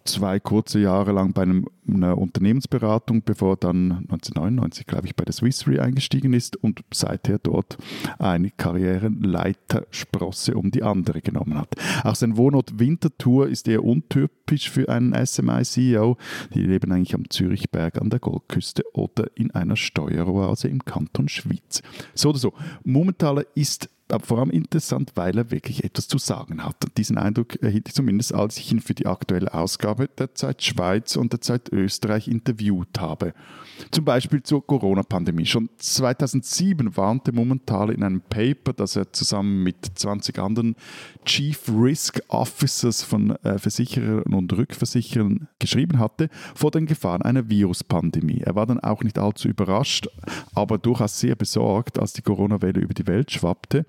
zwei 0.05 0.39
kurze 0.39 0.81
Jahre 0.81 1.13
lang 1.13 1.33
bei 1.33 1.43
einem, 1.43 1.67
einer 1.89 2.19
Unternehmensberatung, 2.19 3.23
bevor 3.23 3.55
er 3.55 3.57
dann 3.57 3.91
1999, 4.11 4.87
glaube 4.87 5.07
ich, 5.07 5.17
bei 5.17 5.25
der 5.25 5.33
Swiss 5.33 5.67
Re 5.67 5.83
eingestiegen 5.83 6.35
ist 6.35 6.57
und 6.57 6.83
seither 6.93 7.39
dort 7.39 7.79
eine 8.19 8.51
Karriereleitersprosse 8.51 10.57
um 10.57 10.71
die 10.71 10.83
andere 10.83 11.23
genommen 11.23 11.59
hat. 11.59 11.75
Auch 12.05 12.15
sein 12.15 12.37
Wohnort 12.37 12.79
Winterthur 12.79 13.49
ist 13.49 13.67
eher 13.67 13.83
untypisch 13.83 14.71
für 14.71 14.89
einen 14.89 15.15
SMI-CEO. 15.15 16.19
Die 16.53 16.63
leben 16.63 16.93
eigentlich 16.93 17.15
am 17.15 17.31
Zürichberg 17.31 18.01
an 18.01 18.11
der 18.11 18.21
Goldküste 18.21 18.83
oder 18.93 19.29
in 19.35 19.51
einer 19.53 19.77
Steueroase 19.77 20.69
im 20.69 20.85
Kanton 20.85 21.29
Schwyz. 21.29 21.83
So 22.15 22.31
oder 22.31 22.39
so. 22.39 22.53
Momentaler 22.85 23.45
ist 23.55 23.89
aber 24.09 24.25
vor 24.25 24.39
allem 24.39 24.51
interessant, 24.51 25.13
weil 25.15 25.37
er 25.39 25.51
wirklich 25.51 25.83
etwas 25.83 26.09
zu 26.09 26.19
sagen 26.19 26.63
hat. 26.63 26.77
diesen 26.97 27.17
Eindruck 27.17 27.57
erhielt 27.63 27.89
ich 27.89 27.95
zumindest, 27.95 28.35
als 28.35 28.59
ich 28.59 28.71
ihn 28.71 28.81
für 28.81 28.95
die 28.95 29.07
aktuelle 29.07 29.53
Ausgabe 29.55 30.09
der 30.09 30.35
Zeit 30.35 30.63
Schweiz 30.63 31.17
und 31.17 31.33
der 31.33 31.41
Zeit 31.41 31.71
Österreich 31.73 32.29
interviewt 32.29 33.01
habe. 33.01 33.33
Zum 33.91 34.05
Beispiel 34.05 34.43
zur 34.43 34.67
Corona-Pandemie. 34.67 35.47
Schon 35.47 35.71
2007 35.79 36.97
warnte 36.97 37.33
Momental 37.33 37.91
in 37.91 38.03
einem 38.03 38.21
Paper, 38.21 38.75
das 38.75 38.95
er 38.95 39.13
zusammen 39.13 39.63
mit 39.63 39.77
20 39.95 40.39
anderen 40.39 40.77
Chief 41.25 41.59
Risk 41.69 42.21
Officers 42.29 43.03
von 43.03 43.31
äh, 43.43 43.59
Versicherern 43.59 44.35
und 44.35 44.53
Rückversicherern 44.53 45.49
geschrieben 45.59 45.99
hatte, 45.99 46.29
vor 46.55 46.71
den 46.71 46.87
Gefahren 46.87 47.23
einer 47.23 47.49
Viruspandemie. 47.49 48.43
Er 48.43 48.55
war 48.55 48.67
dann 48.67 48.81
auch 48.81 49.03
nicht 49.03 49.19
allzu 49.19 49.49
überrascht, 49.49 50.09
aber 50.55 50.77
durchaus 50.77 51.19
sehr 51.19 51.37
besorgt, 51.37 51.99
als 51.99 52.13
die 52.13 52.23
Corona-Welle 52.23 52.81
über 52.81 52.95
die 52.95 53.07
Welt 53.07 53.31
schwappte 53.31 53.87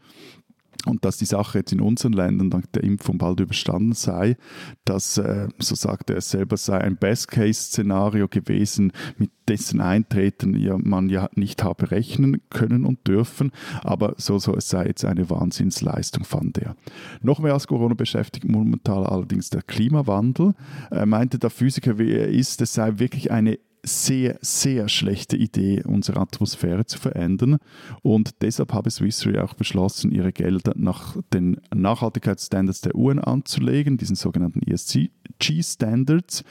und 0.86 1.04
dass 1.04 1.18
die 1.18 1.26
Sache 1.26 1.60
jetzt 1.60 1.74
in 1.74 1.82
unseren 1.82 2.14
Ländern 2.14 2.50
dank 2.50 2.72
der 2.74 2.84
Impfung 2.84 3.18
bald 3.18 3.40
überstanden 3.40 3.94
sei, 3.94 4.38
dass, 4.86 5.18
äh, 5.18 5.48
so 5.60 5.76
sagte 5.76 6.14
er 6.14 6.22
selber, 6.22 6.58
sei 6.58 6.80
ein 6.80 6.98
Best-Case-Szenario 6.98 8.28
gewesen, 8.28 8.92
mit 9.18 9.32
dessen 9.48 9.82
Eintreten 9.82 10.56
man 10.84 11.10
ja 11.10 11.30
nicht 11.36 11.64
habe 11.64 11.92
rechnen 11.92 12.42
können 12.50 12.86
und 12.86 13.08
dürfen, 13.08 13.52
aber 13.84 14.16
so, 14.18 14.40
so 14.40 14.56
es 14.56 14.70
sei 14.70 14.88
jetzt 14.88 15.06
eine 15.06 15.30
Wahnsinnsleistung, 15.30 16.24
fand 16.24 16.58
er. 16.58 16.76
Noch 17.22 17.40
mehr 17.40 17.54
als 17.54 17.68
Corona 17.68 17.94
beschäftigt 17.94 18.46
momentan 18.46 19.06
allerdings 19.06 19.50
der 19.50 19.62
Klimawandel. 19.62 20.54
Er 20.90 21.06
meinte 21.06 21.40
der 21.40 21.50
Physiker, 21.50 21.98
wie 21.98 22.12
er 22.12 22.30
ist, 22.30 22.62
es 22.62 22.74
sei 22.74 22.94
wirklich 22.98 23.32
eine 23.32 23.60
sehr, 23.86 24.38
sehr 24.42 24.90
schlechte 24.90 25.38
Idee, 25.38 25.84
unsere 25.84 26.20
Atmosphäre 26.20 26.86
zu 26.86 27.00
verändern. 27.00 27.58
Und 28.02 28.42
deshalb 28.42 28.74
habe 28.74 28.90
Swiss 28.90 29.26
Re 29.26 29.44
auch 29.44 29.54
beschlossen, 29.54 30.12
ihre 30.12 30.34
Gelder 30.34 30.74
nach 30.76 31.18
den 31.34 31.62
Nachhaltigkeitsstandards 31.74 32.82
der 32.82 32.96
UN 32.96 33.20
anzulegen, 33.20 33.98
diesen 33.98 34.16
sogenannten 34.16 34.62
ESG-Standards, 34.62 36.44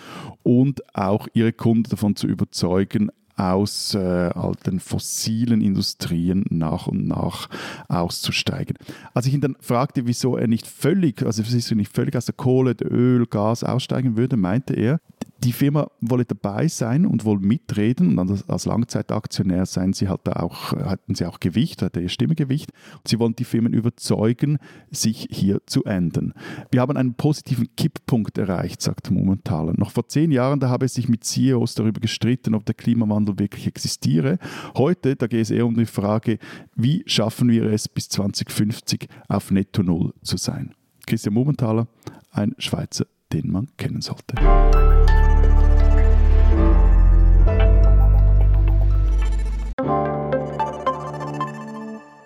und 0.42 0.82
auch 0.94 1.28
ihre 1.34 1.52
Kunden 1.52 1.90
davon 1.90 2.16
zu 2.16 2.26
überzeugen, 2.26 3.10
aus 3.36 3.94
äh, 3.94 3.98
alten 3.98 4.80
fossilen 4.80 5.60
Industrien 5.60 6.44
nach 6.50 6.86
und 6.86 7.06
nach 7.06 7.48
auszusteigen. 7.88 8.76
Als 9.12 9.26
ich 9.26 9.34
ihn 9.34 9.40
dann 9.40 9.56
fragte, 9.60 10.06
wieso 10.06 10.36
er 10.36 10.46
nicht 10.46 10.66
völlig, 10.66 11.22
also 11.24 11.42
wieso 11.46 11.74
nicht 11.74 11.92
völlig 11.92 12.16
aus 12.16 12.26
der 12.26 12.34
Kohle, 12.34 12.76
Öl, 12.82 13.26
Gas 13.26 13.64
aussteigen 13.64 14.16
würde, 14.16 14.36
meinte 14.36 14.74
er, 14.74 15.00
die 15.44 15.52
Firma 15.52 15.90
wolle 16.00 16.24
dabei 16.24 16.68
sein 16.68 17.06
und 17.06 17.24
wohl 17.24 17.38
mitreden. 17.38 18.18
Und 18.18 18.48
als 18.48 18.64
Langzeitaktionär 18.64 19.66
seien 19.66 19.92
sie 19.92 20.08
halt 20.08 20.26
auch, 20.28 20.72
hatten 20.72 21.14
sie 21.14 21.26
auch 21.26 21.38
Gewicht, 21.38 21.82
hatte 21.82 22.00
ihr 22.00 22.08
Stimmegewicht. 22.08 22.70
Sie 23.06 23.18
wollen 23.18 23.36
die 23.36 23.44
Firmen 23.44 23.74
überzeugen, 23.74 24.58
sich 24.90 25.28
hier 25.30 25.60
zu 25.66 25.84
ändern. 25.84 26.32
Wir 26.70 26.80
haben 26.80 26.96
einen 26.96 27.14
positiven 27.14 27.68
Kipppunkt 27.76 28.38
erreicht, 28.38 28.80
sagt 28.80 29.10
Momentaler. 29.10 29.74
Noch 29.76 29.90
vor 29.90 30.08
zehn 30.08 30.30
Jahren, 30.30 30.60
da 30.60 30.70
habe 30.70 30.86
es 30.86 30.94
sich 30.94 31.08
mit 31.08 31.24
CEOs 31.24 31.74
darüber 31.74 32.00
gestritten, 32.00 32.54
ob 32.54 32.64
der 32.64 32.74
Klimawandel 32.74 33.23
wirklich 33.26 33.66
existiere. 33.66 34.38
Heute, 34.76 35.16
da 35.16 35.26
geht 35.26 35.42
es 35.42 35.50
eher 35.50 35.66
um 35.66 35.74
die 35.74 35.86
Frage, 35.86 36.38
wie 36.74 37.02
schaffen 37.06 37.48
wir 37.50 37.64
es 37.64 37.88
bis 37.88 38.08
2050 38.08 39.08
auf 39.28 39.50
Netto 39.50 39.82
Null 39.82 40.12
zu 40.22 40.36
sein. 40.36 40.74
Christian 41.06 41.34
Momentaler, 41.34 41.86
ein 42.30 42.54
Schweizer, 42.58 43.06
den 43.32 43.50
man 43.50 43.68
kennen 43.76 44.00
sollte. 44.00 44.34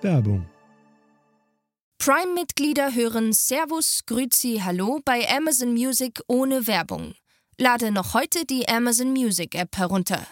Werbung. 0.00 0.46
Prime-Mitglieder 1.98 2.94
hören 2.94 3.32
Servus, 3.32 4.00
Grüzi, 4.06 4.60
Hallo 4.64 5.00
bei 5.04 5.28
Amazon 5.28 5.72
Music 5.72 6.22
ohne 6.28 6.66
Werbung. 6.66 7.14
Lade 7.58 7.90
noch 7.90 8.14
heute 8.14 8.46
die 8.46 8.68
Amazon 8.68 9.10
Music 9.10 9.56
App 9.56 9.76
herunter. 9.76 10.24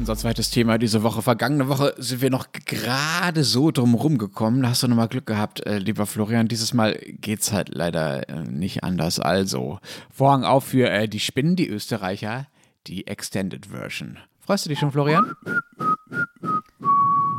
Unser 0.00 0.16
zweites 0.16 0.50
Thema 0.50 0.78
diese 0.78 1.02
Woche. 1.02 1.20
Vergangene 1.20 1.68
Woche 1.68 1.94
sind 1.98 2.22
wir 2.22 2.30
noch 2.30 2.46
gerade 2.52 3.44
so 3.44 3.70
drumherum 3.70 4.16
gekommen. 4.16 4.62
Da 4.62 4.70
hast 4.70 4.82
du 4.82 4.88
nochmal 4.88 5.08
Glück 5.08 5.26
gehabt, 5.26 5.66
äh, 5.66 5.76
lieber 5.76 6.06
Florian. 6.06 6.48
Dieses 6.48 6.72
Mal 6.72 6.98
geht's 7.20 7.52
halt 7.52 7.68
leider 7.74 8.26
äh, 8.30 8.44
nicht 8.44 8.82
anders. 8.82 9.20
Also, 9.20 9.78
Vorhang 10.10 10.44
auf 10.44 10.64
für 10.64 10.88
äh, 10.88 11.06
die 11.06 11.20
Spinnen, 11.20 11.54
die 11.54 11.68
Österreicher, 11.68 12.46
die 12.86 13.06
Extended 13.06 13.66
Version. 13.66 14.18
Freust 14.38 14.64
du 14.64 14.70
dich 14.70 14.78
schon, 14.78 14.90
Florian? 14.90 15.34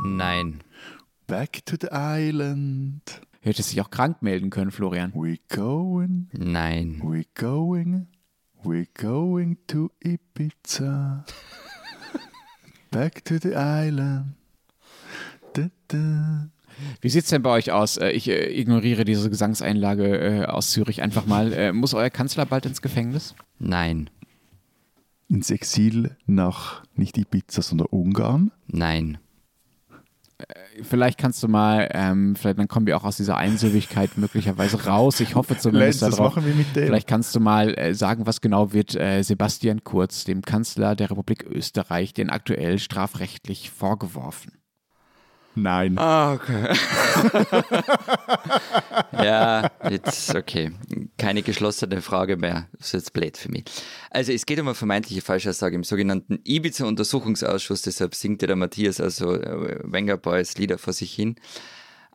Nein. 0.04 0.60
Back 1.26 1.66
to 1.66 1.76
the 1.80 1.88
island. 1.90 3.02
Hättest 3.40 3.72
dich 3.72 3.80
auch 3.80 3.90
krank 3.90 4.22
melden 4.22 4.50
können, 4.50 4.70
Florian. 4.70 5.12
We 5.16 5.38
going, 5.48 6.28
Nein. 6.32 7.02
we 7.02 7.24
going, 7.34 8.06
we 8.64 8.86
going 8.94 9.56
to 9.68 9.90
Ibiza. 10.04 11.24
Back 12.90 13.24
to 13.24 13.38
the 13.38 13.54
island. 13.56 14.34
Da, 15.54 15.68
da. 15.88 16.48
Wie 17.00 17.08
sieht's 17.10 17.28
denn 17.30 17.42
bei 17.42 17.50
euch 17.50 17.70
aus? 17.72 17.96
Äh, 17.96 18.10
Ich 18.10 18.28
äh, 18.28 18.58
ignoriere 18.58 19.04
diese 19.04 19.28
Gesangseinlage 19.30 20.18
äh, 20.18 20.44
aus 20.46 20.70
Zürich 20.70 21.02
einfach 21.02 21.26
mal. 21.26 21.52
Äh, 21.52 21.72
Muss 21.72 21.94
euer 21.94 22.10
Kanzler 22.10 22.46
bald 22.46 22.66
ins 22.66 22.82
Gefängnis? 22.82 23.34
Nein. 23.58 24.10
Ins 25.28 25.50
Exil 25.50 26.16
nach 26.26 26.82
nicht 26.94 27.16
Ibiza, 27.18 27.62
sondern 27.62 27.88
Ungarn. 27.88 28.50
Nein. 28.66 29.18
Vielleicht 30.82 31.18
kannst 31.18 31.42
du 31.42 31.48
mal, 31.48 31.88
ähm, 31.92 32.36
vielleicht 32.36 32.58
dann 32.58 32.68
kommen 32.68 32.86
wir 32.86 32.96
auch 32.96 33.04
aus 33.04 33.16
dieser 33.16 33.36
Einsilbigkeit 33.36 34.10
möglicherweise 34.16 34.84
raus. 34.86 35.20
Ich 35.20 35.34
hoffe 35.34 35.54
Lenz, 35.54 35.62
zumindest 35.62 36.02
das 36.02 36.16
darauf. 36.16 36.34
Vielleicht 36.72 37.08
kannst 37.08 37.34
du 37.34 37.40
mal 37.40 37.76
äh, 37.78 37.94
sagen, 37.94 38.26
was 38.26 38.40
genau 38.40 38.72
wird 38.72 38.94
äh, 38.94 39.22
Sebastian 39.22 39.84
Kurz, 39.84 40.24
dem 40.24 40.42
Kanzler 40.42 40.96
der 40.96 41.10
Republik 41.10 41.44
Österreich, 41.44 42.14
denn 42.14 42.30
aktuell 42.30 42.78
strafrechtlich 42.78 43.70
vorgeworfen? 43.70 44.61
Nein. 45.54 45.98
Ah, 45.98 46.32
okay. 46.32 46.74
ja, 49.12 49.70
jetzt 49.90 50.34
okay. 50.34 50.72
Keine 51.18 51.42
geschlossene 51.42 52.00
Frage 52.00 52.36
mehr. 52.36 52.68
Das 52.78 52.88
ist 52.88 52.92
jetzt 52.92 53.12
blöd 53.12 53.36
für 53.36 53.50
mich. 53.50 53.64
Also 54.10 54.32
es 54.32 54.46
geht 54.46 54.58
um 54.60 54.68
eine 54.68 54.74
vermeintliche 54.74 55.20
Falschaussage 55.20 55.76
im 55.76 55.84
sogenannten 55.84 56.40
Ibiza-Untersuchungsausschuss, 56.44 57.82
deshalb 57.82 58.14
singt 58.14 58.40
ja 58.42 58.46
der 58.46 58.56
Matthias 58.56 59.00
also 59.00 59.34
äh, 59.34 59.78
Wenger 59.84 60.16
Boys 60.16 60.56
Lieder 60.56 60.78
vor 60.78 60.94
sich 60.94 61.12
hin. 61.12 61.36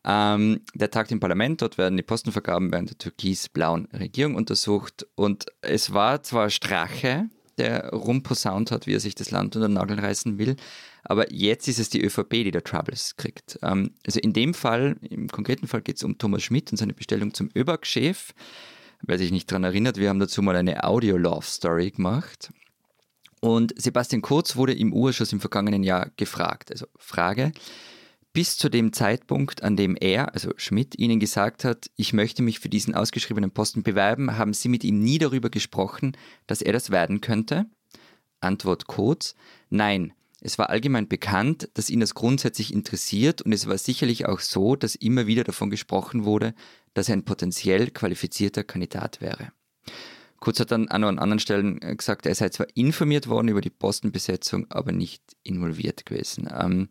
Ähm, 0.04 0.62
der 0.74 0.90
tagt 0.90 1.12
im 1.12 1.20
Parlament, 1.20 1.62
dort 1.62 1.78
werden 1.78 1.98
die 1.98 2.04
Postenvergaben 2.04 2.72
während 2.72 2.90
der 2.90 2.98
türkis-blauen 2.98 3.88
Regierung 3.94 4.36
untersucht 4.36 5.06
und 5.16 5.46
es 5.62 5.94
war 5.94 6.24
zwar 6.24 6.50
Strache, 6.50 7.30
der 7.58 7.90
rumposaunt 7.90 8.72
hat, 8.72 8.88
wie 8.88 8.94
er 8.94 9.00
sich 9.00 9.16
das 9.16 9.32
Land 9.32 9.56
unter 9.56 9.68
den 9.68 9.74
Nagel 9.74 10.00
reißen 10.00 10.38
will, 10.38 10.56
aber 11.04 11.32
jetzt 11.32 11.68
ist 11.68 11.80
es 11.80 11.90
die 11.90 12.04
ÖVP, 12.04 12.30
die 12.32 12.52
da 12.52 12.62
Troubles 12.62 13.16
kriegt. 13.16 13.58
Ähm, 13.62 13.92
also 14.06 14.20
in 14.20 14.34
dem 14.34 14.54
Fall, 14.54 14.98
im 15.02 15.30
konkreten 15.30 15.68
Fall 15.68 15.82
geht 15.82 15.98
es 15.98 16.04
um 16.04 16.18
Thomas 16.18 16.44
Schmidt 16.44 16.72
und 16.72 16.78
seine 16.78 16.94
Bestellung 16.94 17.34
zum 17.34 17.50
ÖBAG-Chef. 17.56 18.34
Wer 19.02 19.18
sich 19.18 19.32
nicht 19.32 19.50
daran 19.50 19.64
erinnert, 19.64 19.98
wir 19.98 20.10
haben 20.10 20.20
dazu 20.20 20.42
mal 20.42 20.56
eine 20.56 20.84
Audio-Love-Story 20.84 21.92
gemacht. 21.92 22.52
Und 23.40 23.80
Sebastian 23.80 24.22
Kurz 24.22 24.56
wurde 24.56 24.74
im 24.74 24.92
Urschuss 24.92 25.32
im 25.32 25.40
vergangenen 25.40 25.84
Jahr 25.84 26.10
gefragt. 26.18 26.72
Also 26.72 26.88
Frage, 26.98 27.52
bis 28.38 28.56
zu 28.56 28.70
dem 28.70 28.94
Zeitpunkt, 28.94 29.64
an 29.64 29.76
dem 29.76 29.96
er, 30.00 30.36
also 30.36 30.52
Schmidt, 30.58 31.00
Ihnen 31.00 31.20
gesagt 31.20 31.64
hat, 31.64 31.90
ich 31.96 32.14
möchte 32.14 32.44
mich 32.44 32.60
für 32.60 32.70
diesen 32.70 32.94
ausgeschriebenen 32.94 33.50
Posten 33.50 33.82
bewerben, 33.82 34.38
haben 34.38 34.54
Sie 34.54 34.70
mit 34.70 34.84
ihm 34.84 35.00
nie 35.00 35.18
darüber 35.18 35.50
gesprochen, 35.50 36.16
dass 36.46 36.62
er 36.62 36.72
das 36.72 36.92
werden 36.92 37.20
könnte? 37.20 37.66
Antwort 38.40 38.86
Kurz, 38.86 39.34
nein. 39.72 40.14
Es 40.40 40.60
war 40.60 40.70
allgemein 40.70 41.08
bekannt, 41.08 41.72
dass 41.74 41.90
ihn 41.90 42.00
das 42.00 42.14
grundsätzlich 42.14 42.72
interessiert 42.72 43.42
und 43.42 43.54
es 43.54 43.66
war 43.66 43.80
sicherlich 43.80 44.28
auch 44.28 44.40
so, 44.40 44.76
dass 44.76 44.94
immer 44.94 45.26
wieder 45.26 45.44
davon 45.44 45.72
gesprochen 45.72 46.24
wurde, 46.24 46.54
dass 46.94 47.10
er 47.10 47.14
ein 47.14 47.26
potenziell 47.26 47.90
qualifizierter 47.90 48.64
Kandidat 48.64 49.20
wäre. 49.20 49.52
Kurz 50.40 50.60
hat 50.60 50.70
dann 50.70 50.90
an 50.90 51.04
anderen 51.04 51.40
Stellen 51.40 51.80
gesagt, 51.80 52.28
er 52.28 52.36
sei 52.36 52.50
zwar 52.50 52.68
informiert 52.76 53.30
worden 53.30 53.48
über 53.48 53.62
die 53.62 53.72
Postenbesetzung, 53.72 54.70
aber 54.70 54.92
nicht 54.92 55.24
involviert 55.42 56.06
gewesen. 56.06 56.48
Ähm, 56.56 56.90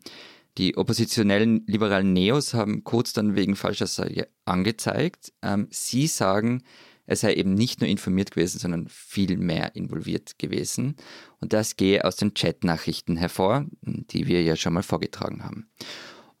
die 0.57 0.75
oppositionellen 0.75 1.63
liberalen 1.67 2.13
Neos 2.13 2.53
haben 2.53 2.83
Kurz 2.83 3.13
dann 3.13 3.35
wegen 3.35 3.55
falscher 3.55 3.87
Sage 3.87 4.27
angezeigt. 4.45 5.31
Ähm, 5.41 5.67
sie 5.69 6.07
sagen, 6.07 6.63
er 7.05 7.15
sei 7.15 7.35
eben 7.35 7.53
nicht 7.53 7.79
nur 7.79 7.89
informiert 7.89 8.31
gewesen, 8.31 8.59
sondern 8.59 8.87
viel 8.89 9.37
mehr 9.37 9.75
involviert 9.75 10.37
gewesen. 10.39 10.95
Und 11.39 11.53
das 11.53 11.77
gehe 11.77 12.03
aus 12.03 12.17
den 12.17 12.33
Chatnachrichten 12.33 13.15
hervor, 13.15 13.65
die 13.81 14.27
wir 14.27 14.43
ja 14.43 14.55
schon 14.55 14.73
mal 14.73 14.83
vorgetragen 14.83 15.43
haben. 15.43 15.69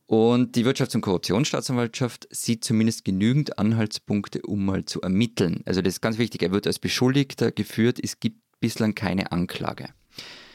Und 0.07 0.55
die 0.55 0.65
Wirtschafts- 0.65 0.95
und 0.95 1.01
Korruptionsstaatsanwaltschaft 1.01 2.27
sieht 2.31 2.63
zumindest 2.63 3.05
genügend 3.05 3.59
Anhaltspunkte, 3.59 4.41
um 4.41 4.65
mal 4.65 4.85
zu 4.85 5.01
ermitteln. 5.01 5.63
Also 5.65 5.81
das 5.81 5.95
ist 5.95 6.01
ganz 6.01 6.17
wichtig, 6.17 6.43
er 6.43 6.51
wird 6.51 6.67
als 6.67 6.79
Beschuldigter 6.79 7.51
geführt, 7.51 7.99
es 8.01 8.19
gibt 8.19 8.39
bislang 8.59 8.95
keine 8.95 9.31
Anklage. 9.31 9.89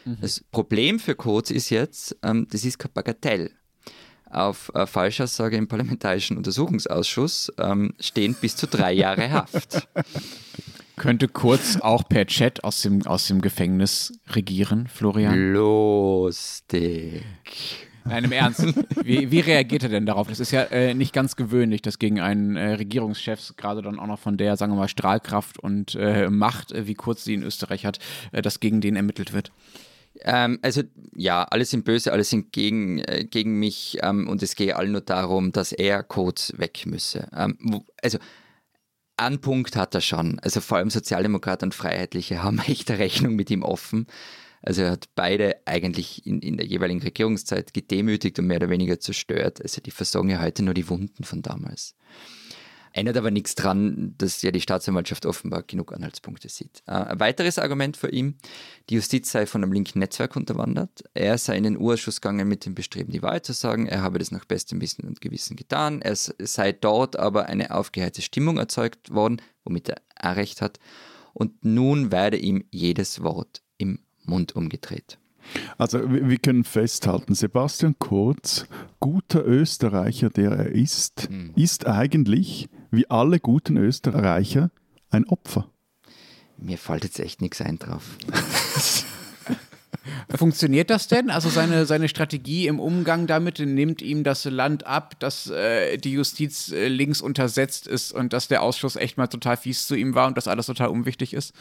Mhm. 0.05 0.19
Das 0.21 0.45
Problem 0.51 0.99
für 0.99 1.15
Kurz 1.15 1.51
ist 1.51 1.71
jetzt, 1.71 2.17
ähm, 2.23 2.47
das 2.51 2.65
ist 2.65 2.79
kein 2.79 2.93
Bagatell 2.93 3.51
auf 4.33 4.71
äh, 4.75 4.87
Falschaussage 4.87 5.57
im 5.57 5.69
Parlamentarischen 5.69 6.37
Untersuchungsausschuss 6.37 7.53
ähm, 7.59 7.95
stehen 8.01 8.35
bis 8.41 8.57
zu 8.57 8.67
drei 8.67 8.93
Jahre 8.93 9.31
Haft. 9.31 9.89
Könnte 10.97 11.29
Kurz 11.29 11.79
auch 11.81 12.09
per 12.09 12.27
Chat 12.27 12.65
aus 12.65 12.83
dem, 12.83 13.07
aus 13.07 13.27
dem 13.27 13.41
Gefängnis 13.41 14.13
regieren, 14.29 14.87
Florian? 14.89 15.53
Lustig. 15.53 17.25
Nein, 18.05 18.25
im 18.25 18.33
Ernst. 18.33 18.67
Wie, 19.03 19.31
wie, 19.31 19.41
reagiert 19.41 19.85
er 19.85 19.89
denn 19.89 20.07
darauf? 20.07 20.29
Das 20.29 20.41
ist 20.41 20.51
ja 20.51 20.63
äh, 20.65 20.93
nicht 20.95 21.13
ganz 21.13 21.37
gewöhnlich, 21.37 21.83
dass 21.83 21.99
gegen 21.99 22.21
einen 22.21 22.57
äh, 22.57 22.75
Regierungschef, 22.75 23.55
gerade 23.57 23.81
dann 23.81 23.99
auch 23.99 24.07
noch 24.07 24.19
von 24.19 24.37
der, 24.37 24.57
sagen 24.57 24.73
wir 24.73 24.77
mal, 24.77 24.89
Strahlkraft 24.89 25.59
und 25.59 25.95
äh, 25.95 26.29
Macht, 26.29 26.73
äh, 26.73 26.87
wie 26.87 26.95
kurz 26.95 27.25
sie 27.25 27.35
in 27.35 27.43
Österreich 27.43 27.87
hat, 27.87 27.99
äh, 28.33 28.43
dass 28.43 28.61
gegen 28.61 28.81
den 28.81 28.97
ermittelt 28.97 29.33
wird. 29.33 29.53
Ähm, 30.25 30.59
also 30.63 30.83
ja, 31.15 31.45
alle 31.45 31.65
sind 31.65 31.85
böse, 31.85 32.13
alle 32.13 32.25
sind 32.25 32.53
gegen, 32.53 32.99
äh, 32.99 33.25
gegen 33.25 33.59
mich 33.59 33.99
ähm, 34.03 34.29
und 34.29 34.43
es 34.43 34.55
geht 34.55 34.75
allen 34.75 34.93
nur 34.93 35.01
darum, 35.01 35.53
dass 35.53 35.73
er 35.73 36.03
Codes 36.03 36.53
weg 36.57 36.85
müsse. 36.87 37.29
Ähm, 37.35 37.57
wo, 37.61 37.85
also 38.03 38.19
einen 39.17 39.41
Punkt 39.41 39.77
hat 39.77 39.95
er 39.95 40.01
schon. 40.01 40.39
Also 40.41 40.61
vor 40.61 40.79
allem 40.79 40.91
Sozialdemokraten 40.91 41.69
und 41.69 41.75
Freiheitliche 41.75 42.43
haben 42.43 42.61
echt 42.61 42.91
eine 42.91 43.01
Rechnung 43.01 43.35
mit 43.35 43.51
ihm 43.51 43.63
offen. 43.63 44.07
Also 44.63 44.83
er 44.83 44.93
hat 44.93 45.09
beide 45.17 45.57
eigentlich 45.65 46.25
in, 46.25 46.41
in 46.41 46.57
der 46.57 46.67
jeweiligen 46.67 47.03
Regierungszeit 47.03 47.75
gedemütigt 47.75 48.39
und 48.39 48.47
mehr 48.47 48.59
oder 48.59 48.71
weniger 48.71 49.01
zerstört. 49.01 49.61
Also 49.61 49.81
die 49.81 49.91
versorgen 49.91 50.31
ja 50.31 50.41
heute 50.41 50.63
nur 50.63 50.75
die 50.75 50.89
Wunden 50.89 51.25
von 51.25 51.43
damals. 51.43 51.97
Ändert 52.93 53.17
aber 53.17 53.31
nichts 53.31 53.55
dran, 53.55 54.15
dass 54.19 54.43
ja 54.43 54.51
die 54.51 54.61
Staatsanwaltschaft 54.61 55.25
offenbar 55.27 55.63
genug 55.63 55.93
Anhaltspunkte 55.93 56.49
sieht. 56.49 56.83
Äh, 56.87 56.93
ein 56.93 57.21
weiteres 57.21 57.59
Argument 57.59 57.97
für 57.97 58.11
ihn, 58.11 58.37
die 58.91 58.97
Justiz 58.97 59.31
sei 59.31 59.47
von 59.47 59.63
einem 59.63 59.73
linken 59.73 59.99
Netzwerk 59.99 60.37
unterwandert. 60.37 61.05
Er 61.15 61.39
sei 61.39 61.57
in 61.57 61.65
den 61.65 61.79
Urschuss 61.79 62.21
gegangen 62.21 62.49
mit 62.49 62.67
dem 62.67 62.75
Bestreben, 62.75 63.13
die 63.13 63.23
Wahrheit 63.23 63.47
zu 63.47 63.53
sagen. 63.53 63.87
Er 63.87 64.03
habe 64.03 64.19
das 64.19 64.31
nach 64.31 64.45
bestem 64.45 64.81
Wissen 64.81 65.07
und 65.07 65.21
Gewissen 65.21 65.57
getan. 65.57 66.03
Es 66.03 66.35
sei 66.39 66.73
dort 66.73 67.19
aber 67.19 67.47
eine 67.47 67.75
aufgeheizte 67.75 68.23
Stimmung 68.23 68.59
erzeugt 68.59 69.13
worden, 69.13 69.41
womit 69.65 69.89
er 69.89 70.03
auch 70.21 70.37
recht 70.37 70.61
hat. 70.61 70.79
Und 71.33 71.65
nun 71.65 72.13
werde 72.13 72.37
ihm 72.37 72.65
jedes 72.71 73.23
Wort 73.23 73.63
im 73.79 74.01
Mund 74.25 74.55
umgedreht. 74.55 75.19
Also 75.79 75.99
wir 76.11 76.39
können 76.39 76.65
festhalten, 76.65 77.35
Sebastian 77.35 77.97
Kurz, 77.99 78.67
guter 79.01 79.45
Österreicher, 79.45 80.31
der 80.31 80.53
er 80.53 80.67
ist, 80.69 81.29
mhm. 81.31 81.53
ist 81.57 81.87
eigentlich, 81.87 82.69
wie 82.93 83.11
alle 83.11 83.41
guten 83.41 83.77
Österreicher, 83.77 84.71
ein 85.11 85.25
Opfer. 85.25 85.69
Mir 86.59 86.79
fällt 86.79 87.03
jetzt 87.03 87.19
echt 87.19 87.41
nichts 87.41 87.61
ein 87.61 87.79
drauf. 87.79 88.05
Funktioniert 90.35 90.91
das 90.91 91.09
denn? 91.09 91.31
Also 91.31 91.49
seine, 91.49 91.87
seine 91.87 92.09
Strategie 92.09 92.67
im 92.67 92.81
Umgang 92.81 93.27
damit 93.27 93.59
nimmt 93.61 94.03
ihm 94.03 94.25
das 94.25 94.45
Land 94.45 94.87
ab, 94.87 95.19
dass 95.21 95.49
äh, 95.49 95.97
die 95.97 96.13
Justiz 96.13 96.73
äh, 96.73 96.89
links 96.89 97.21
untersetzt 97.21 97.87
ist 97.87 98.13
und 98.13 98.33
dass 98.33 98.49
der 98.49 98.63
Ausschuss 98.63 98.97
echt 98.97 99.17
mal 99.17 99.27
total 99.29 99.57
fies 99.57 99.87
zu 99.87 99.95
ihm 99.95 100.15
war 100.15 100.27
und 100.27 100.37
dass 100.37 100.49
alles 100.49 100.67
total 100.67 100.89
unwichtig 100.89 101.35
ist? 101.35 101.55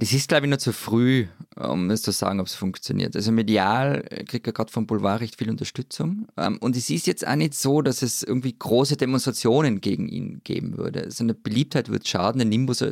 Das 0.00 0.12
ist, 0.12 0.28
glaube 0.28 0.46
ich, 0.46 0.50
noch 0.50 0.58
zu 0.58 0.72
früh, 0.72 1.26
um 1.56 1.90
es 1.90 2.02
zu 2.02 2.12
sagen, 2.12 2.38
ob 2.38 2.46
es 2.46 2.54
funktioniert. 2.54 3.16
Also 3.16 3.32
medial 3.32 4.04
kriegt 4.28 4.46
er 4.46 4.52
gerade 4.52 4.70
vom 4.70 4.86
Boulevard 4.86 5.20
recht 5.20 5.34
viel 5.34 5.50
Unterstützung. 5.50 6.28
Ähm, 6.36 6.58
und 6.58 6.76
es 6.76 6.88
ist 6.88 7.08
jetzt 7.08 7.26
auch 7.26 7.34
nicht 7.34 7.54
so, 7.54 7.82
dass 7.82 8.02
es 8.02 8.22
irgendwie 8.22 8.56
große 8.56 8.96
Demonstrationen 8.96 9.80
gegen 9.80 10.08
ihn 10.08 10.40
geben 10.44 10.78
würde. 10.78 11.10
Seine 11.10 11.34
Beliebtheit 11.34 11.88
wird 11.88 12.06
schaden. 12.06 12.38
Der 12.38 12.46
Nimbus 12.46 12.84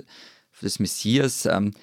des 0.60 0.78
Messias, 0.80 1.46
ähm, 1.46 1.74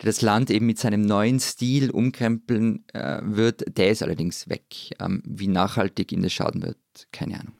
der 0.00 0.06
das 0.06 0.20
Land 0.20 0.50
eben 0.50 0.66
mit 0.66 0.80
seinem 0.80 1.02
neuen 1.02 1.38
Stil 1.38 1.92
umkrempeln 1.92 2.84
äh, 2.92 3.20
wird, 3.22 3.78
der 3.78 3.92
ist 3.92 4.02
allerdings 4.02 4.48
weg. 4.48 4.64
Ähm, 4.98 5.22
wie 5.24 5.46
nachhaltig 5.46 6.10
ihn 6.10 6.24
das 6.24 6.32
schaden 6.32 6.60
wird, 6.60 6.76
keine 7.12 7.38
Ahnung. 7.38 7.54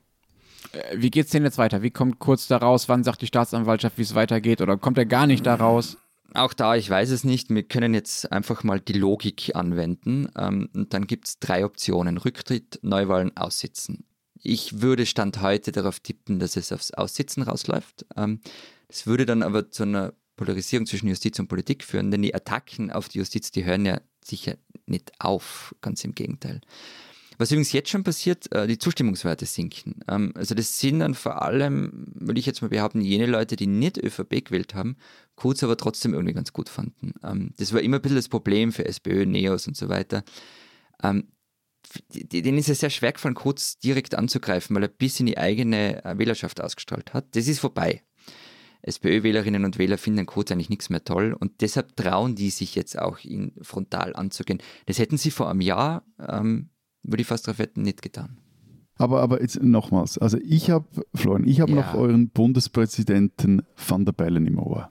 Äh, 0.73 0.97
wie 0.97 1.11
geht 1.11 1.27
es 1.27 1.31
denn 1.31 1.45
jetzt 1.45 1.59
weiter? 1.59 1.83
Wie 1.83 1.93
kommt 1.93 2.19
kurz 2.19 2.49
daraus? 2.49 2.89
Wann 2.89 3.05
sagt 3.05 3.23
die 3.23 3.29
Staatsanwaltschaft, 3.29 3.97
wie 3.97 4.03
es 4.03 4.17
weitergeht? 4.17 4.61
Oder 4.61 4.77
kommt 4.77 4.99
er 4.99 5.07
gar 5.07 5.29
nicht 5.29 5.47
daraus? 5.47 5.99
Auch 6.35 6.55
da, 6.55 6.77
ich 6.77 6.89
weiß 6.89 7.11
es 7.11 7.25
nicht. 7.25 7.51
Wir 7.51 7.63
können 7.63 7.95
jetzt 7.95 8.33
einfach 8.33 8.65
mal 8.65 8.81
die 8.81 8.95
Logik 8.95 9.55
anwenden. 9.55 10.29
Ähm, 10.37 10.69
und 10.75 10.95
dann 10.95 11.07
gibt 11.07 11.29
es 11.29 11.39
drei 11.39 11.65
Optionen: 11.65 12.19
Rücktritt, 12.19 12.79
Neuwahlen, 12.83 13.37
Aussitzen. 13.37 14.05
Ich 14.43 14.81
würde 14.81 15.07
Stand 15.07 15.41
heute 15.41 15.73
darauf 15.73 16.01
tippen, 16.01 16.39
dass 16.39 16.57
es 16.57 16.73
aufs 16.73 16.91
Aussitzen 16.93 17.43
rausläuft. 17.43 18.07
Ähm, 18.17 18.41
das 18.89 19.07
würde 19.07 19.27
dann 19.27 19.43
aber 19.43 19.71
zu 19.71 19.85
einer 19.85 20.15
Polarisierung 20.37 20.87
zwischen 20.87 21.09
Justiz 21.09 21.39
und 21.39 21.49
Politik 21.49 21.85
führen, 21.85 22.11
denn 22.11 22.23
die 22.23 22.35
Attacken 22.35 22.91
auf 22.91 23.09
die 23.09 23.19
Justiz, 23.19 23.51
die 23.51 23.65
hören 23.65 23.87
ja 23.87 24.01
sicher 24.25 24.57
nicht 24.87 25.13
auf, 25.19 25.75
ganz 25.81 26.05
im 26.05 26.15
Gegenteil. 26.15 26.61
Was 27.43 27.51
übrigens 27.51 27.73
jetzt 27.73 27.91
schon 27.91 28.05
passiert, 28.05 28.53
äh, 28.53 28.69
die 28.69 28.79
Zustimmungswerte 28.79 29.47
sinken. 29.47 29.97
Ähm, 30.07 30.33
also 30.37 30.55
das 30.55 30.79
sind 30.79 31.01
dann 31.01 31.15
vor 31.15 31.43
allem, 31.43 32.07
würde 32.15 32.39
ich 32.39 32.47
jetzt 32.47 32.63
mal 32.63 32.69
behaupten, 32.69 33.01
jene 33.01 33.27
Leute, 33.27 33.57
die 33.57 33.67
nicht 33.67 33.99
ÖVP 33.99 34.45
gewählt 34.45 34.77
haben, 34.77 34.97
Kurz 35.35 35.65
aber 35.65 35.77
trotzdem 35.77 36.15
irgendwie 36.15 36.35
ganz 36.35 36.53
gut 36.53 36.69
fanden. 36.69 37.15
Ähm, 37.25 37.53
das 37.57 37.73
war 37.73 37.81
immer 37.81 37.97
ein 37.97 38.03
bisschen 38.03 38.15
das 38.15 38.29
Problem 38.29 38.71
für 38.71 38.85
SPÖ, 38.85 39.27
Neos 39.27 39.67
und 39.67 39.77
so 39.77 39.89
weiter. 39.89 40.23
Ähm, 41.03 41.33
denen 42.13 42.59
ist 42.59 42.69
es 42.69 42.79
sehr 42.79 42.91
schwer 42.91 43.11
gefallen, 43.11 43.35
Kurz 43.35 43.77
direkt 43.77 44.15
anzugreifen, 44.15 44.77
weil 44.77 44.85
er 44.85 44.89
bis 44.89 45.19
in 45.19 45.27
die 45.27 45.37
eigene 45.37 46.05
äh, 46.05 46.17
Wählerschaft 46.19 46.61
ausgestrahlt 46.61 47.13
hat. 47.13 47.35
Das 47.35 47.49
ist 47.49 47.59
vorbei. 47.59 48.05
SPÖ-Wählerinnen 48.83 49.65
und 49.65 49.79
Wähler 49.79 49.99
finden 49.99 50.27
Kurz 50.27 50.53
eigentlich 50.53 50.71
nichts 50.71 50.91
mehr 50.91 51.03
toll 51.03 51.37
und 51.37 51.61
deshalb 51.61 51.97
trauen 51.97 52.37
die 52.37 52.51
sich 52.51 52.77
jetzt 52.77 52.97
auch, 52.97 53.19
ihn 53.25 53.53
frontal 53.63 54.15
anzugehen. 54.15 54.63
Das 54.87 55.01
hätten 55.01 55.19
sie 55.19 55.33
vor 55.33 55.51
einem 55.51 55.61
Jahr 55.61 56.05
ähm, 56.21 56.69
würde 57.03 57.23
ich 57.23 57.27
fast 57.27 57.47
darauf 57.47 57.59
wetten, 57.59 57.83
nicht 57.83 58.03
getan. 58.03 58.39
Aber, 58.97 59.21
aber 59.23 59.41
jetzt 59.41 59.63
nochmals, 59.63 60.19
also 60.19 60.39
ich 60.45 60.71
habe, 60.71 60.87
Florian, 61.15 61.49
ich 61.49 61.61
habe 61.61 61.73
ja. 61.73 61.79
noch 61.79 61.95
euren 61.95 62.29
Bundespräsidenten 62.29 63.63
Van 63.75 64.05
der 64.05 64.13
Bellen 64.13 64.47
im 64.47 64.59
Ohr. 64.59 64.91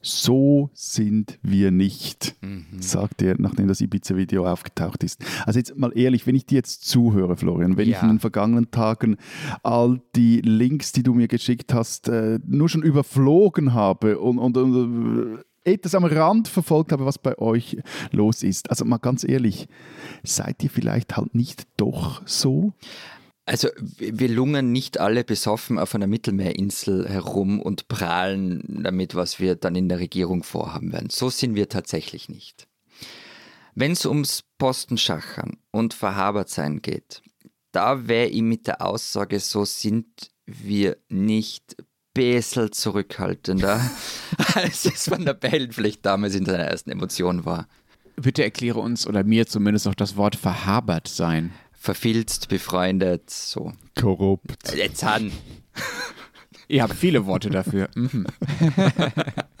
So 0.00 0.70
sind 0.72 1.38
wir 1.42 1.70
nicht, 1.70 2.36
mhm. 2.40 2.64
sagt 2.80 3.22
er, 3.22 3.36
nachdem 3.38 3.66
das 3.66 3.80
Ibiza-Video 3.80 4.46
aufgetaucht 4.46 5.02
ist. 5.02 5.24
Also 5.44 5.58
jetzt 5.58 5.76
mal 5.76 5.90
ehrlich, 5.96 6.26
wenn 6.26 6.36
ich 6.36 6.46
dir 6.46 6.56
jetzt 6.56 6.86
zuhöre, 6.88 7.36
Florian, 7.36 7.76
wenn 7.76 7.88
ja. 7.88 7.96
ich 7.96 8.02
in 8.02 8.08
den 8.10 8.20
vergangenen 8.20 8.70
Tagen 8.70 9.16
all 9.62 10.00
die 10.14 10.40
Links, 10.42 10.92
die 10.92 11.02
du 11.02 11.14
mir 11.14 11.28
geschickt 11.28 11.74
hast, 11.74 12.08
äh, 12.08 12.38
nur 12.46 12.68
schon 12.68 12.82
überflogen 12.82 13.74
habe 13.74 14.18
und, 14.18 14.38
und, 14.38 14.56
und 14.56 15.44
etwas 15.66 15.94
am 15.94 16.04
Rand 16.04 16.48
verfolgt 16.48 16.92
habe, 16.92 17.04
was 17.04 17.18
bei 17.18 17.36
euch 17.38 17.78
los 18.12 18.42
ist. 18.42 18.70
Also 18.70 18.84
mal 18.84 18.98
ganz 18.98 19.24
ehrlich, 19.24 19.68
seid 20.22 20.62
ihr 20.62 20.70
vielleicht 20.70 21.16
halt 21.16 21.34
nicht 21.34 21.66
doch 21.76 22.22
so? 22.26 22.72
Also 23.48 23.68
wir 23.98 24.28
lungern 24.28 24.72
nicht 24.72 24.98
alle 24.98 25.22
besoffen 25.22 25.78
auf 25.78 25.94
einer 25.94 26.08
Mittelmeerinsel 26.08 27.08
herum 27.08 27.60
und 27.60 27.86
prahlen 27.86 28.64
damit, 28.66 29.14
was 29.14 29.38
wir 29.38 29.54
dann 29.54 29.76
in 29.76 29.88
der 29.88 30.00
Regierung 30.00 30.42
vorhaben 30.42 30.92
werden. 30.92 31.10
So 31.10 31.30
sind 31.30 31.54
wir 31.54 31.68
tatsächlich 31.68 32.28
nicht. 32.28 32.66
Wenn 33.76 33.92
es 33.92 34.04
ums 34.04 34.42
Postenschachern 34.58 35.58
und 35.70 35.94
verhabert 35.94 36.48
sein 36.48 36.82
geht, 36.82 37.22
da 37.70 38.08
wäre 38.08 38.28
ich 38.28 38.42
mit 38.42 38.66
der 38.66 38.82
Aussage, 38.82 39.38
so 39.38 39.64
sind 39.64 40.06
wir 40.46 40.96
nicht 41.08 41.76
bisschen 42.16 42.72
zurückhaltender, 42.72 43.80
als 44.54 44.86
es 44.86 45.10
Van 45.10 45.24
der 45.24 45.34
Bellen 45.34 45.72
vielleicht 45.72 46.04
damals 46.06 46.34
in 46.34 46.46
seiner 46.46 46.64
ersten 46.64 46.90
Emotion 46.90 47.44
war. 47.44 47.68
Bitte 48.16 48.42
erkläre 48.42 48.80
uns 48.80 49.06
oder 49.06 49.22
mir 49.22 49.46
zumindest 49.46 49.84
noch 49.86 49.94
das 49.94 50.16
Wort 50.16 50.34
verhabert 50.36 51.08
sein. 51.08 51.52
Verfilzt, 51.72 52.48
befreundet, 52.48 53.28
so. 53.28 53.72
Korrupt. 53.94 54.74
Jetzt 54.74 55.04
an. 55.04 55.30
Ihr 56.68 56.82
habt 56.82 56.94
viele 56.94 57.26
Worte 57.26 57.50
dafür. 57.50 57.90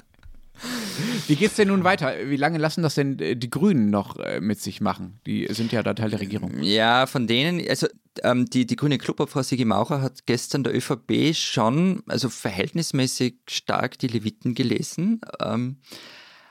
Wie 1.26 1.36
geht's 1.36 1.56
denn 1.56 1.68
nun 1.68 1.84
weiter? 1.84 2.14
Wie 2.26 2.36
lange 2.36 2.58
lassen 2.58 2.82
das 2.82 2.94
denn 2.94 3.18
äh, 3.18 3.36
die 3.36 3.50
Grünen 3.50 3.90
noch 3.90 4.18
äh, 4.18 4.40
mit 4.40 4.60
sich 4.60 4.80
machen? 4.80 5.20
Die 5.26 5.46
sind 5.50 5.72
ja 5.72 5.82
da 5.82 5.94
Teil 5.94 6.10
der 6.10 6.20
Regierung. 6.20 6.62
Ja, 6.62 7.06
von 7.06 7.26
denen, 7.26 7.66
also 7.68 7.86
ähm, 8.22 8.46
die, 8.46 8.66
die 8.66 8.76
grüne 8.76 8.98
Clubobfrau 8.98 9.42
Sigi 9.42 9.64
Maurer 9.64 10.02
hat 10.02 10.26
gestern 10.26 10.64
der 10.64 10.74
ÖVP 10.74 11.34
schon, 11.34 12.02
also 12.06 12.28
verhältnismäßig 12.28 13.36
stark 13.48 13.98
die 13.98 14.08
Leviten 14.08 14.54
gelesen. 14.54 15.20
Ähm, 15.40 15.76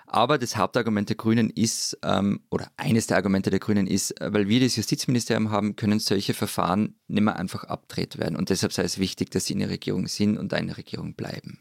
aber 0.08 0.38
das 0.38 0.56
Hauptargument 0.56 1.10
der 1.10 1.16
Grünen 1.18 1.50
ist, 1.50 1.98
ähm, 2.04 2.42
oder 2.50 2.72
eines 2.78 3.08
der 3.08 3.18
Argumente 3.18 3.50
der 3.50 3.60
Grünen 3.60 3.88
ist, 3.88 4.20
äh, 4.22 4.32
weil 4.32 4.48
wir 4.48 4.62
das 4.62 4.76
Justizministerium 4.76 5.52
haben, 5.52 5.76
können 5.76 6.00
solche 6.00 6.34
Verfahren 6.34 6.96
nicht 7.08 7.24
mehr 7.24 7.38
einfach 7.38 7.66
abdreht 7.66 8.18
werden. 8.18 8.36
Und 8.38 8.50
deshalb 8.50 8.72
sei 8.72 8.84
es 8.84 9.00
wichtig, 9.00 9.32
dass 9.32 9.46
sie 9.46 9.54
in 9.54 9.60
der 9.60 9.70
Regierung 9.70 10.08
sind 10.08 10.38
und 10.38 10.54
eine 10.54 10.78
Regierung 10.78 11.16
bleiben. 11.16 11.60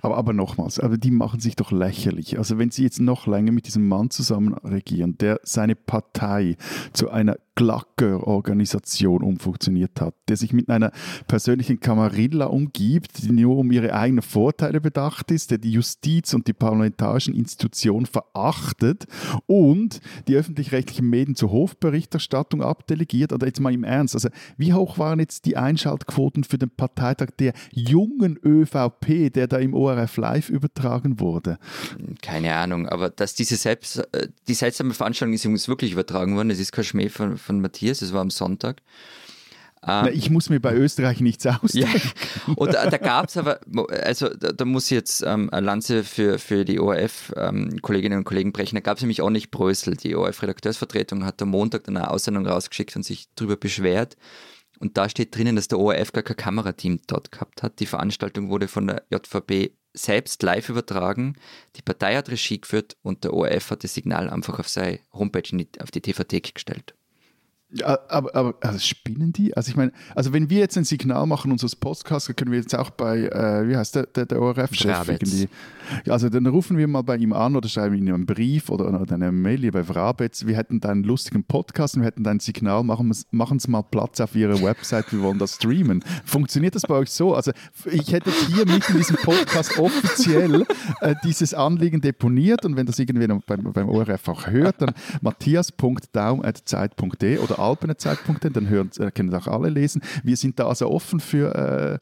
Aber, 0.00 0.16
aber 0.16 0.32
nochmals, 0.32 0.78
aber 0.78 0.96
die 0.96 1.10
machen 1.10 1.40
sich 1.40 1.56
doch 1.56 1.72
lächerlich. 1.72 2.38
Also 2.38 2.58
wenn 2.58 2.70
sie 2.70 2.82
jetzt 2.82 3.00
noch 3.00 3.26
länger 3.26 3.52
mit 3.52 3.66
diesem 3.66 3.88
Mann 3.88 4.10
zusammen 4.10 4.54
regieren, 4.54 5.18
der 5.18 5.40
seine 5.42 5.74
Partei 5.74 6.56
zu 6.92 7.10
einer 7.10 7.36
Glacker-Organisation 7.54 9.22
umfunktioniert 9.22 10.00
hat, 10.00 10.14
der 10.28 10.36
sich 10.36 10.52
mit 10.52 10.70
einer 10.70 10.90
persönlichen 11.28 11.80
Kamarilla 11.80 12.46
umgibt, 12.46 13.22
die 13.22 13.32
nur 13.32 13.58
um 13.58 13.70
ihre 13.70 13.92
eigenen 13.92 14.22
Vorteile 14.22 14.80
bedacht 14.80 15.30
ist, 15.30 15.50
der 15.50 15.58
die 15.58 15.72
Justiz 15.72 16.32
und 16.32 16.46
die 16.46 16.54
parlamentarischen 16.54 17.34
Institutionen 17.34 18.06
verachtet 18.06 19.06
und 19.46 20.00
die 20.28 20.36
öffentlich-rechtlichen 20.36 21.08
Medien 21.08 21.36
zur 21.36 21.50
Hofberichterstattung 21.50 22.62
abdelegiert. 22.62 23.32
Oder 23.32 23.46
jetzt 23.46 23.60
mal 23.60 23.72
im 23.72 23.84
Ernst, 23.84 24.14
also 24.14 24.30
wie 24.56 24.72
hoch 24.72 24.98
waren 24.98 25.20
jetzt 25.20 25.44
die 25.44 25.56
Einschaltquoten 25.56 26.44
für 26.44 26.58
den 26.58 26.70
Parteitag 26.70 27.28
der 27.38 27.52
jungen 27.70 28.38
ÖVP, 28.42 29.32
der 29.32 29.46
da 29.46 29.58
im 29.58 29.74
ORF 29.74 30.16
Live 30.16 30.48
übertragen 30.48 31.20
wurde? 31.20 31.58
Keine 32.22 32.54
Ahnung, 32.54 32.88
aber 32.88 33.10
dass 33.10 33.34
diese 33.34 33.56
selbst, 33.56 33.98
äh, 34.12 34.28
die 34.48 34.54
seltsame 34.54 34.94
Veranstaltung 34.94 35.34
ist 35.34 35.44
übrigens 35.44 35.68
wirklich 35.68 35.92
übertragen 35.92 36.34
worden, 36.36 36.50
es 36.50 36.58
ist 36.58 36.72
kein 36.72 36.84
Schmäh 36.84 37.08
von, 37.08 37.36
von 37.42 37.60
Matthias, 37.60 38.02
es 38.02 38.12
war 38.12 38.20
am 38.20 38.30
Sonntag. 38.30 38.82
Na, 39.84 40.08
ich 40.10 40.30
muss 40.30 40.48
mir 40.48 40.60
bei 40.60 40.74
Österreich 40.74 41.20
nichts 41.20 41.44
ausdenken. 41.46 42.12
Ja. 42.46 42.54
Und 42.54 42.72
da, 42.72 42.88
da 42.88 42.98
gab 42.98 43.28
es 43.28 43.36
aber, 43.36 43.58
also 44.04 44.28
da, 44.28 44.52
da, 44.52 44.64
muss 44.64 44.84
ich 44.84 44.92
jetzt 44.92 45.22
ähm, 45.26 45.50
eine 45.50 45.66
Lanze 45.66 46.04
für, 46.04 46.38
für 46.38 46.64
die 46.64 46.78
ORF-Kolleginnen 46.78 48.12
ähm, 48.12 48.18
und 48.18 48.24
Kollegen 48.24 48.52
brechen. 48.52 48.76
Da 48.76 48.80
gab 48.80 48.98
es 48.98 49.02
nämlich 49.02 49.22
auch 49.22 49.30
nicht 49.30 49.50
Brösel. 49.50 49.96
Die 49.96 50.14
ORF-Redakteursvertretung 50.14 51.24
hat 51.24 51.42
am 51.42 51.50
Montag 51.50 51.84
dann 51.84 51.96
eine 51.96 52.10
Aussendung 52.10 52.46
rausgeschickt 52.46 52.94
und 52.94 53.02
sich 53.02 53.28
darüber 53.34 53.56
beschwert. 53.56 54.16
Und 54.78 54.96
da 54.96 55.08
steht 55.08 55.36
drinnen, 55.36 55.56
dass 55.56 55.68
der 55.68 55.80
ORF 55.80 56.12
gar 56.12 56.22
kein 56.22 56.36
Kamerateam 56.36 57.00
dort 57.08 57.32
gehabt 57.32 57.64
hat. 57.64 57.80
Die 57.80 57.86
Veranstaltung 57.86 58.50
wurde 58.50 58.68
von 58.68 58.86
der 58.86 59.02
JVB 59.10 59.72
selbst 59.94 60.42
live 60.42 60.68
übertragen. 60.68 61.34
Die 61.76 61.82
Partei 61.82 62.14
hat 62.16 62.30
Regie 62.30 62.60
geführt 62.60 62.96
und 63.02 63.24
der 63.24 63.34
ORF 63.34 63.70
hat 63.70 63.84
das 63.84 63.94
Signal 63.94 64.30
einfach 64.30 64.58
auf 64.60 64.68
seine 64.68 65.00
Homepage, 65.12 65.66
auf 65.80 65.90
die 65.90 66.00
TVT 66.00 66.54
gestellt. 66.54 66.94
Ja, 67.74 67.98
aber, 68.08 68.34
aber 68.34 68.54
also 68.60 68.78
spinnen 68.78 69.32
die? 69.32 69.56
Also 69.56 69.70
ich 69.70 69.76
meine, 69.76 69.92
also 70.14 70.32
wenn 70.32 70.50
wir 70.50 70.58
jetzt 70.58 70.76
ein 70.76 70.84
Signal 70.84 71.26
machen, 71.26 71.50
unseres 71.50 71.74
Podcasts, 71.74 72.30
können 72.36 72.52
wir 72.52 72.58
jetzt 72.58 72.74
auch 72.74 72.90
bei, 72.90 73.20
äh, 73.20 73.68
wie 73.68 73.76
heißt 73.76 73.94
der, 73.94 74.06
der, 74.06 74.26
der 74.26 74.42
ORF-Chef 74.42 75.08
irgendwie. 75.08 75.48
Also 76.08 76.28
dann 76.28 76.46
rufen 76.46 76.76
wir 76.76 76.88
mal 76.88 77.02
bei 77.02 77.16
ihm 77.16 77.32
an 77.32 77.56
oder 77.56 77.68
schreiben 77.68 77.94
ihm 77.94 78.14
einen 78.14 78.26
Brief 78.26 78.68
oder, 78.68 79.06
eine 79.10 79.32
Mail 79.32 79.70
bei 79.70 79.84
Vrabetz. 79.84 80.46
Wir 80.46 80.56
hätten 80.56 80.80
da 80.80 80.90
einen 80.90 81.04
lustigen 81.04 81.44
Podcast 81.44 81.96
wir 81.96 82.04
hätten 82.04 82.24
da 82.24 82.30
ein 82.30 82.40
Signal, 82.40 82.82
machen 82.84 83.58
Sie 83.58 83.70
mal 83.70 83.82
Platz 83.82 84.20
auf 84.20 84.34
Ihrer 84.34 84.60
Website, 84.62 85.12
wir 85.12 85.22
wollen 85.22 85.38
das 85.38 85.56
streamen. 85.56 86.02
Funktioniert 86.24 86.74
das 86.74 86.82
bei 86.82 86.94
euch 86.94 87.10
so? 87.10 87.34
Also 87.34 87.52
ich 87.90 88.12
hätte 88.12 88.30
hier 88.30 88.66
mit 88.66 88.88
in 88.88 88.96
diesem 88.96 89.16
Podcast 89.16 89.78
offiziell 89.78 90.64
äh, 91.00 91.14
dieses 91.24 91.54
Anliegen 91.54 92.00
deponiert 92.00 92.64
und 92.64 92.76
wenn 92.76 92.86
das 92.86 92.98
irgendwie 92.98 93.26
beim, 93.26 93.72
beim 93.72 93.88
ORF 93.88 94.28
auch 94.28 94.46
hört, 94.46 94.82
dann 94.82 94.92
matthias.daum.zeit.de 95.20 97.38
oder 97.38 97.58
Alpenzeitpunkt, 97.58 98.44
dann 98.44 98.68
hören, 98.68 98.90
äh, 98.98 99.10
können 99.10 99.34
auch 99.34 99.46
alle 99.46 99.68
lesen. 99.68 100.02
Wir 100.22 100.36
sind 100.36 100.58
da 100.58 100.68
also 100.68 100.90
offen 100.90 101.20
für, 101.20 101.54
äh, 101.54 101.98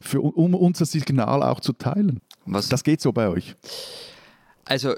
für 0.00 0.20
um 0.20 0.54
unser 0.54 0.86
Signal 0.86 1.42
auch 1.42 1.60
zu 1.60 1.72
teilen. 1.72 2.20
Was? 2.46 2.68
Das 2.68 2.84
geht 2.84 3.00
so 3.00 3.12
bei 3.12 3.28
euch. 3.28 3.54
Also 4.64 4.94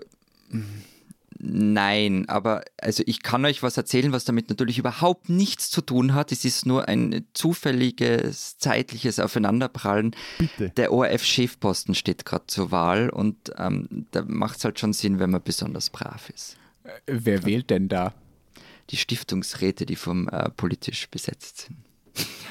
Nein, 1.47 2.27
aber 2.29 2.63
also 2.81 3.03
ich 3.07 3.23
kann 3.23 3.45
euch 3.45 3.63
was 3.63 3.77
erzählen, 3.77 4.13
was 4.13 4.25
damit 4.25 4.49
natürlich 4.49 4.79
überhaupt 4.79 5.29
nichts 5.29 5.69
zu 5.69 5.83
tun 5.83 6.15
hat. 6.15 6.33
Es 6.33 6.45
ist 6.45 6.65
nur 6.65 6.89
ein 6.89 7.27
zufälliges 7.35 8.57
zeitliches 8.57 9.19
Aufeinanderprallen. 9.19 10.17
Bitte. 10.39 10.71
Der 10.71 10.93
ORF-Chefposten 10.93 11.95
steht 11.95 12.25
gerade 12.25 12.47
zur 12.47 12.71
Wahl 12.71 13.11
und 13.11 13.53
ähm, 13.59 14.07
da 14.13 14.23
macht 14.27 14.59
es 14.59 14.65
halt 14.65 14.79
schon 14.79 14.95
Sinn, 14.95 15.19
wenn 15.19 15.31
man 15.31 15.43
besonders 15.43 15.91
brav 15.91 16.31
ist. 16.31 16.57
Äh, 16.85 16.91
wer 17.07 17.45
wählt 17.45 17.69
denn 17.69 17.89
da? 17.89 18.15
die 18.91 18.97
Stiftungsräte, 18.97 19.87
die 19.87 19.97
vom 19.97 20.29
äh, 20.29 20.51
politisch 20.51 21.09
besetzt 21.09 21.67
sind. 21.67 21.79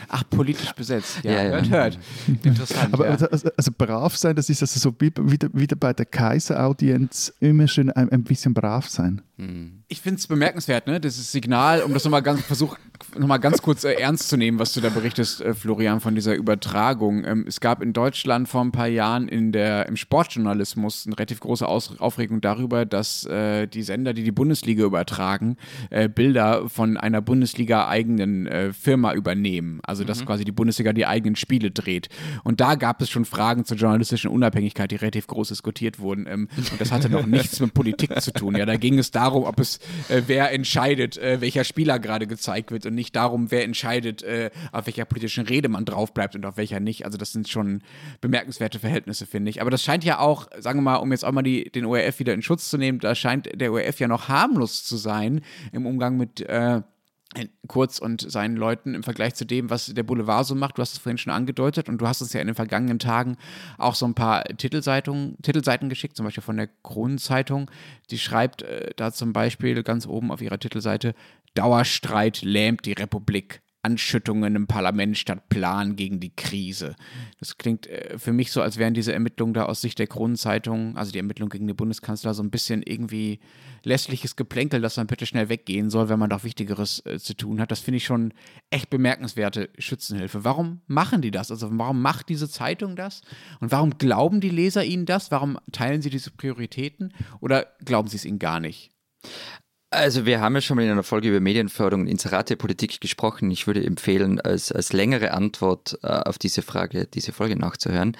Ach, 0.09 0.23
politisch 0.29 0.71
besetzt. 0.73 1.23
Ja, 1.23 1.31
ja, 1.31 1.43
ja. 1.43 1.49
hört, 1.51 1.69
hört. 1.69 1.99
Interessant. 2.43 2.93
Aber 2.93 3.05
ja. 3.05 3.11
also, 3.13 3.49
also, 3.57 3.71
brav 3.75 4.15
sein, 4.15 4.35
das 4.35 4.49
ist 4.49 4.61
also 4.61 4.79
so 4.79 4.95
wie, 4.99 5.11
wieder, 5.17 5.49
wieder 5.53 5.75
bei 5.75 5.93
der 5.93 6.05
Kaiseraudienz 6.05 7.33
immer 7.39 7.67
schön 7.67 7.89
ein, 7.89 8.09
ein 8.09 8.23
bisschen 8.23 8.53
brav 8.53 8.87
sein. 8.87 9.21
Hm. 9.37 9.83
Ich 9.87 10.01
finde 10.01 10.19
es 10.19 10.27
bemerkenswert, 10.27 10.85
ne? 10.85 10.99
Dieses 10.99 11.31
Signal, 11.31 11.81
um 11.81 11.93
das 11.93 12.03
nochmal 12.03 12.21
ganz, 12.21 12.41
versuch, 12.41 12.77
nochmal 13.17 13.39
ganz 13.39 13.61
kurz 13.61 13.83
äh, 13.83 13.93
ernst 13.93 14.29
zu 14.29 14.37
nehmen, 14.37 14.59
was 14.59 14.73
du 14.73 14.81
da 14.81 14.89
berichtest, 14.89 15.41
äh, 15.41 15.55
Florian, 15.55 15.99
von 15.99 16.13
dieser 16.13 16.35
Übertragung. 16.35 17.25
Ähm, 17.25 17.45
es 17.47 17.59
gab 17.59 17.81
in 17.81 17.93
Deutschland 17.93 18.47
vor 18.47 18.61
ein 18.61 18.71
paar 18.71 18.87
Jahren 18.87 19.27
in 19.27 19.51
der, 19.51 19.87
im 19.87 19.95
Sportjournalismus 19.95 21.07
eine 21.07 21.17
relativ 21.17 21.39
große 21.39 21.67
Aus 21.67 21.99
Aufregung 21.99 22.41
darüber, 22.41 22.85
dass 22.85 23.25
äh, 23.25 23.67
die 23.67 23.81
Sender, 23.81 24.13
die 24.13 24.23
die 24.23 24.31
Bundesliga 24.31 24.83
übertragen, 24.83 25.57
äh, 25.89 26.07
Bilder 26.07 26.69
von 26.69 26.97
einer 26.97 27.21
Bundesliga-eigenen 27.21 28.47
äh, 28.47 28.73
Firma 28.73 29.13
übernehmen. 29.13 29.52
Also, 29.83 30.03
dass 30.03 30.21
mhm. 30.21 30.25
quasi 30.25 30.45
die 30.45 30.51
Bundesliga 30.51 30.93
die 30.93 31.05
eigenen 31.05 31.35
Spiele 31.35 31.71
dreht. 31.71 32.09
Und 32.43 32.61
da 32.61 32.75
gab 32.75 33.01
es 33.01 33.09
schon 33.09 33.25
Fragen 33.25 33.65
zur 33.65 33.77
journalistischen 33.77 34.29
Unabhängigkeit, 34.29 34.91
die 34.91 34.95
relativ 34.95 35.27
groß 35.27 35.49
diskutiert 35.49 35.99
wurden. 35.99 36.25
Ähm, 36.27 36.47
und 36.71 36.81
das 36.81 36.91
hatte 36.91 37.09
noch 37.09 37.25
nichts 37.27 37.59
mit 37.59 37.73
Politik 37.73 38.19
zu 38.21 38.31
tun. 38.31 38.55
Ja, 38.55 38.65
da 38.65 38.75
ging 38.77 38.97
es 38.99 39.11
darum, 39.11 39.43
ob 39.43 39.59
es, 39.59 39.77
äh, 40.09 40.23
wer 40.27 40.51
entscheidet, 40.51 41.17
äh, 41.17 41.41
welcher 41.41 41.63
Spieler 41.63 41.99
gerade 41.99 42.27
gezeigt 42.27 42.71
wird 42.71 42.85
und 42.85 42.95
nicht 42.95 43.15
darum, 43.15 43.51
wer 43.51 43.63
entscheidet, 43.63 44.23
äh, 44.23 44.51
auf 44.71 44.85
welcher 44.85 45.05
politischen 45.05 45.45
Rede 45.45 45.69
man 45.69 45.85
drauf 45.85 46.13
bleibt 46.13 46.35
und 46.35 46.45
auf 46.45 46.57
welcher 46.57 46.79
nicht. 46.79 47.05
Also, 47.05 47.17
das 47.17 47.31
sind 47.31 47.47
schon 47.47 47.81
bemerkenswerte 48.21 48.79
Verhältnisse, 48.79 49.25
finde 49.25 49.49
ich. 49.49 49.61
Aber 49.61 49.71
das 49.71 49.83
scheint 49.83 50.03
ja 50.03 50.19
auch, 50.19 50.47
sagen 50.59 50.79
wir 50.79 50.83
mal, 50.83 50.95
um 50.97 51.11
jetzt 51.11 51.25
auch 51.25 51.31
mal 51.31 51.43
die, 51.43 51.69
den 51.69 51.85
ORF 51.85 52.19
wieder 52.19 52.33
in 52.33 52.41
Schutz 52.41 52.69
zu 52.69 52.77
nehmen, 52.77 52.99
da 52.99 53.15
scheint 53.15 53.49
der 53.53 53.71
ORF 53.71 53.99
ja 53.99 54.07
noch 54.07 54.27
harmlos 54.27 54.83
zu 54.83 54.97
sein 54.97 55.41
im 55.71 55.85
Umgang 55.85 56.17
mit 56.17 56.41
äh, 56.41 56.81
Kurz 57.67 57.99
und 57.99 58.29
seinen 58.29 58.55
Leuten 58.55 58.93
im 58.93 59.03
Vergleich 59.03 59.35
zu 59.35 59.45
dem, 59.45 59.69
was 59.69 59.87
der 59.87 60.03
Boulevard 60.03 60.45
so 60.45 60.55
macht. 60.55 60.77
Du 60.77 60.81
hast 60.81 60.93
es 60.93 60.99
vorhin 60.99 61.17
schon 61.17 61.33
angedeutet 61.33 61.89
und 61.89 61.99
du 61.99 62.07
hast 62.07 62.21
uns 62.21 62.33
ja 62.33 62.41
in 62.41 62.47
den 62.47 62.55
vergangenen 62.55 62.99
Tagen 62.99 63.37
auch 63.77 63.95
so 63.95 64.05
ein 64.05 64.13
paar 64.13 64.43
Titelseiten, 64.43 65.37
geschickt, 65.89 66.15
zum 66.15 66.25
Beispiel 66.25 66.43
von 66.43 66.57
der 66.57 66.69
Kronenzeitung. 66.83 67.69
Die 68.09 68.19
schreibt 68.19 68.61
äh, 68.61 68.91
da 68.95 69.11
zum 69.11 69.33
Beispiel 69.33 69.81
ganz 69.83 70.05
oben 70.05 70.31
auf 70.31 70.41
ihrer 70.41 70.59
Titelseite: 70.59 71.15
Dauerstreit 71.53 72.41
lähmt 72.41 72.85
die 72.85 72.93
Republik. 72.93 73.61
Anschüttungen 73.83 74.55
im 74.55 74.65
Parlament 74.65 75.17
statt 75.17 75.49
Plan 75.49 75.95
gegen 75.95 76.19
die 76.21 76.33
Krise. 76.33 76.95
Das 77.39 77.57
klingt 77.57 77.85
äh, 77.87 78.17
für 78.17 78.31
mich 78.31 78.51
so, 78.51 78.61
als 78.61 78.77
wären 78.77 78.93
diese 78.93 79.13
Ermittlungen 79.13 79.53
da 79.53 79.65
aus 79.65 79.81
Sicht 79.81 79.99
der 79.99 80.07
Kronenzeitung, 80.07 80.97
also 80.97 81.11
die 81.11 81.17
Ermittlungen 81.17 81.49
gegen 81.49 81.67
den 81.67 81.75
Bundeskanzler, 81.75 82.33
so 82.33 82.41
ein 82.41 82.49
bisschen 82.49 82.81
irgendwie 82.81 83.39
lässliches 83.83 84.37
Geplänkel, 84.37 84.81
dass 84.81 84.95
man 84.95 85.07
bitte 85.07 85.25
schnell 85.25 85.49
weggehen 85.49 85.89
soll, 85.89 86.07
wenn 86.07 86.17
man 86.17 86.29
doch 86.29 86.45
Wichtigeres 86.45 87.05
äh, 87.05 87.19
zu 87.19 87.35
tun 87.35 87.59
hat. 87.59 87.71
Das 87.71 87.81
finde 87.81 87.97
ich 87.97 88.05
schon 88.05 88.33
echt 88.69 88.89
bemerkenswerte 88.89 89.69
Schützenhilfe. 89.77 90.45
Warum 90.45 90.81
machen 90.87 91.21
die 91.21 91.31
das? 91.31 91.51
Also 91.51 91.69
warum 91.71 92.01
macht 92.01 92.29
diese 92.29 92.49
Zeitung 92.49 92.95
das? 92.95 93.21
Und 93.59 93.71
warum 93.71 93.97
glauben 93.97 94.39
die 94.39 94.49
Leser 94.49 94.85
ihnen 94.85 95.05
das? 95.05 95.29
Warum 95.29 95.59
teilen 95.73 96.01
sie 96.01 96.09
diese 96.09 96.31
Prioritäten? 96.31 97.13
Oder 97.41 97.67
glauben 97.83 98.07
sie 98.07 98.15
es 98.15 98.25
ihnen 98.25 98.39
gar 98.39 98.61
nicht? 98.61 98.91
Also 99.93 100.25
wir 100.25 100.41
haben 100.41 100.55
ja 100.55 100.61
schon 100.61 100.77
mal 100.77 100.83
in 100.83 100.91
einer 100.91 101.03
Folge 101.03 101.29
über 101.29 101.39
Medienförderung 101.39 102.01
und 102.01 102.07
Inseratepolitik 102.07 102.99
gesprochen. 102.99 103.51
Ich 103.51 103.67
würde 103.67 103.85
empfehlen, 103.85 104.41
als, 104.41 104.71
als 104.71 104.91
längere 104.91 105.31
Antwort 105.31 105.99
äh, 106.01 106.07
auf 106.07 106.39
diese 106.39 106.63
Frage, 106.63 107.05
diese 107.05 107.31
Folge 107.31 107.55
nachzuhören. 107.55 108.17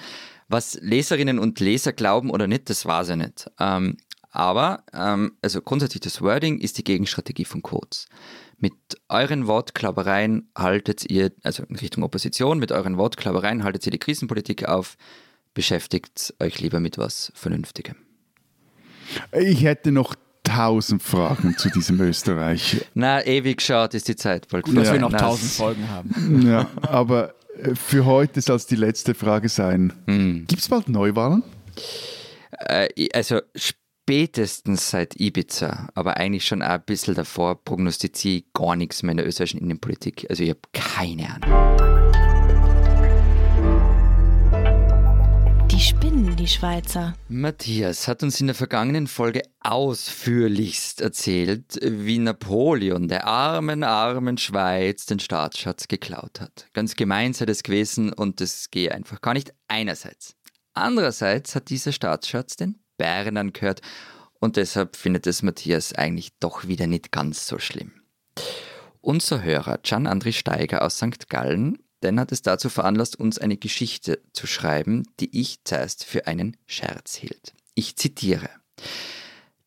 Was 0.48 0.78
Leserinnen 0.80 1.40
und 1.40 1.58
Leser 1.58 1.92
glauben 1.92 2.30
oder 2.30 2.46
nicht, 2.46 2.70
das 2.70 2.86
war 2.86 3.04
sie 3.04 3.16
nicht. 3.16 3.50
Ähm, 3.58 3.96
aber, 4.30 4.84
ähm, 4.92 5.32
also 5.42 5.60
grundsätzlich 5.62 6.00
das 6.00 6.22
Wording 6.22 6.60
ist 6.60 6.78
die 6.78 6.84
Gegenstrategie 6.84 7.44
von 7.44 7.62
Codes. 7.62 8.06
Mit 8.58 8.74
euren 9.08 9.48
Wortklaubereien 9.48 10.50
haltet 10.56 11.10
ihr, 11.10 11.32
also 11.42 11.64
in 11.64 11.74
Richtung 11.76 12.04
Opposition, 12.04 12.60
mit 12.60 12.70
euren 12.70 12.98
Wortklaubereien 12.98 13.64
haltet 13.64 13.84
ihr 13.86 13.92
die 13.92 13.98
Krisenpolitik 13.98 14.68
auf, 14.68 14.96
beschäftigt 15.54 16.34
euch 16.38 16.60
lieber 16.60 16.78
mit 16.78 16.98
was 16.98 17.32
Vernünftigem. 17.34 17.96
Ich 19.32 19.64
hätte 19.64 19.92
noch 19.92 20.14
tausend 20.54 21.02
Fragen 21.02 21.56
zu 21.56 21.68
diesem 21.70 22.00
Österreich. 22.00 22.84
Na, 22.94 23.24
ewig 23.24 23.60
schaut 23.62 23.94
ist 23.94 24.08
die 24.08 24.16
Zeit. 24.16 24.48
Gut, 24.50 24.76
dass 24.76 24.88
Ja. 24.88 24.92
wir 24.94 25.00
noch 25.00 25.12
tausend 25.12 25.50
Folgen 25.52 25.88
haben. 25.90 26.42
Ja, 26.46 26.68
aber 26.82 27.34
äh, 27.58 27.74
für 27.74 28.04
heute 28.04 28.40
soll 28.40 28.56
es 28.56 28.66
die 28.66 28.76
letzte 28.76 29.14
Frage 29.14 29.48
sein. 29.48 29.92
Hm. 30.06 30.44
Gibt 30.46 30.62
es 30.62 30.68
bald 30.68 30.88
Neuwahlen? 30.88 31.42
Äh, 32.50 32.88
also 33.12 33.40
spätestens 33.56 34.90
seit 34.90 35.18
Ibiza, 35.18 35.88
aber 35.94 36.16
eigentlich 36.18 36.44
schon 36.44 36.62
auch 36.62 36.68
ein 36.70 36.82
bisschen 36.84 37.14
davor, 37.14 37.62
prognostiziere 37.64 38.36
ich 38.38 38.44
gar 38.52 38.76
nichts 38.76 39.02
mehr 39.02 39.12
in 39.12 39.16
der 39.18 39.26
österreichischen 39.26 39.60
Innenpolitik. 39.60 40.26
Also 40.28 40.42
ich 40.42 40.50
habe 40.50 40.60
keine 40.72 41.28
Ahnung. 41.42 42.13
Die 45.74 45.80
spinnen, 45.80 46.36
die 46.36 46.46
Schweizer. 46.46 47.16
Matthias 47.26 48.06
hat 48.06 48.22
uns 48.22 48.40
in 48.40 48.46
der 48.46 48.54
vergangenen 48.54 49.08
Folge 49.08 49.42
ausführlichst 49.58 51.00
erzählt, 51.00 51.80
wie 51.82 52.20
Napoleon 52.20 53.08
der 53.08 53.26
armen, 53.26 53.82
armen 53.82 54.38
Schweiz 54.38 55.04
den 55.04 55.18
Staatsschatz 55.18 55.88
geklaut 55.88 56.40
hat. 56.40 56.68
Ganz 56.74 56.94
gemein 56.94 57.32
sei 57.32 57.46
das 57.46 57.64
gewesen 57.64 58.12
und 58.12 58.40
das 58.40 58.70
gehe 58.70 58.92
einfach 58.92 59.20
gar 59.20 59.34
nicht 59.34 59.52
einerseits. 59.66 60.36
Andererseits 60.74 61.56
hat 61.56 61.70
dieser 61.70 61.90
Staatsschatz 61.90 62.54
den 62.54 62.78
Bernern 62.96 63.52
gehört 63.52 63.80
und 64.38 64.54
deshalb 64.54 64.94
findet 64.94 65.26
es 65.26 65.42
Matthias 65.42 65.92
eigentlich 65.92 66.38
doch 66.38 66.68
wieder 66.68 66.86
nicht 66.86 67.10
ganz 67.10 67.48
so 67.48 67.58
schlimm. 67.58 67.90
Unser 69.00 69.42
Hörer 69.42 69.78
Gian 69.82 70.06
André 70.06 70.30
Steiger 70.30 70.82
aus 70.82 70.98
St. 70.98 71.28
Gallen, 71.28 71.78
denn 72.04 72.20
hat 72.20 72.30
es 72.30 72.42
dazu 72.42 72.68
veranlasst, 72.68 73.18
uns 73.18 73.38
eine 73.38 73.56
Geschichte 73.56 74.22
zu 74.32 74.46
schreiben, 74.46 75.02
die 75.18 75.40
ich 75.40 75.64
zuerst 75.64 76.04
für 76.04 76.26
einen 76.26 76.56
Scherz 76.66 77.16
hielt. 77.16 77.54
Ich 77.74 77.96
zitiere. 77.96 78.48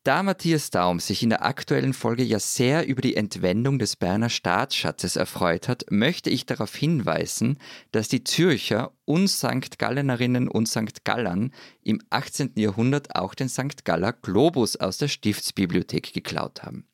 Da 0.04 0.22
Matthias 0.22 0.70
Daum 0.70 1.00
sich 1.00 1.22
in 1.22 1.28
der 1.28 1.44
aktuellen 1.44 1.92
Folge 1.92 2.22
ja 2.22 2.38
sehr 2.38 2.86
über 2.86 3.02
die 3.02 3.14
Entwendung 3.14 3.78
des 3.78 3.94
Berner 3.94 4.30
Staatsschatzes 4.30 5.16
erfreut 5.16 5.68
hat, 5.68 5.84
möchte 5.90 6.30
ich 6.30 6.46
darauf 6.46 6.74
hinweisen, 6.74 7.58
dass 7.92 8.08
die 8.08 8.24
Zürcher 8.24 8.92
und 9.04 9.28
St. 9.28 9.78
Gallenerinnen 9.78 10.48
und 10.48 10.66
St. 10.66 11.04
Gallern 11.04 11.52
im 11.82 12.00
18. 12.08 12.52
Jahrhundert 12.56 13.16
auch 13.16 13.34
den 13.34 13.50
St. 13.50 13.84
Galler 13.84 14.14
Globus 14.14 14.76
aus 14.76 14.96
der 14.96 15.08
Stiftsbibliothek 15.08 16.14
geklaut 16.14 16.62
haben. 16.62 16.86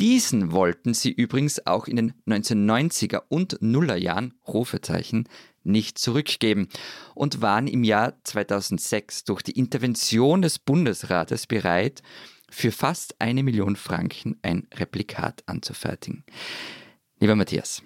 Diesen 0.00 0.50
wollten 0.50 0.92
sie 0.92 1.12
übrigens 1.12 1.66
auch 1.66 1.86
in 1.86 1.96
den 1.96 2.14
1990er 2.26 3.22
und 3.28 3.58
Nullerjahren, 3.60 4.34
Rufezeichen, 4.46 5.28
nicht 5.62 5.98
zurückgeben 5.98 6.68
und 7.14 7.40
waren 7.40 7.68
im 7.68 7.84
Jahr 7.84 8.18
2006 8.24 9.24
durch 9.24 9.42
die 9.42 9.52
Intervention 9.52 10.42
des 10.42 10.58
Bundesrates 10.58 11.46
bereit, 11.46 12.02
für 12.50 12.70
fast 12.70 13.20
eine 13.20 13.42
Million 13.42 13.76
Franken 13.76 14.38
ein 14.42 14.68
Replikat 14.74 15.42
anzufertigen. 15.46 16.24
Lieber 17.18 17.36
Matthias, 17.36 17.82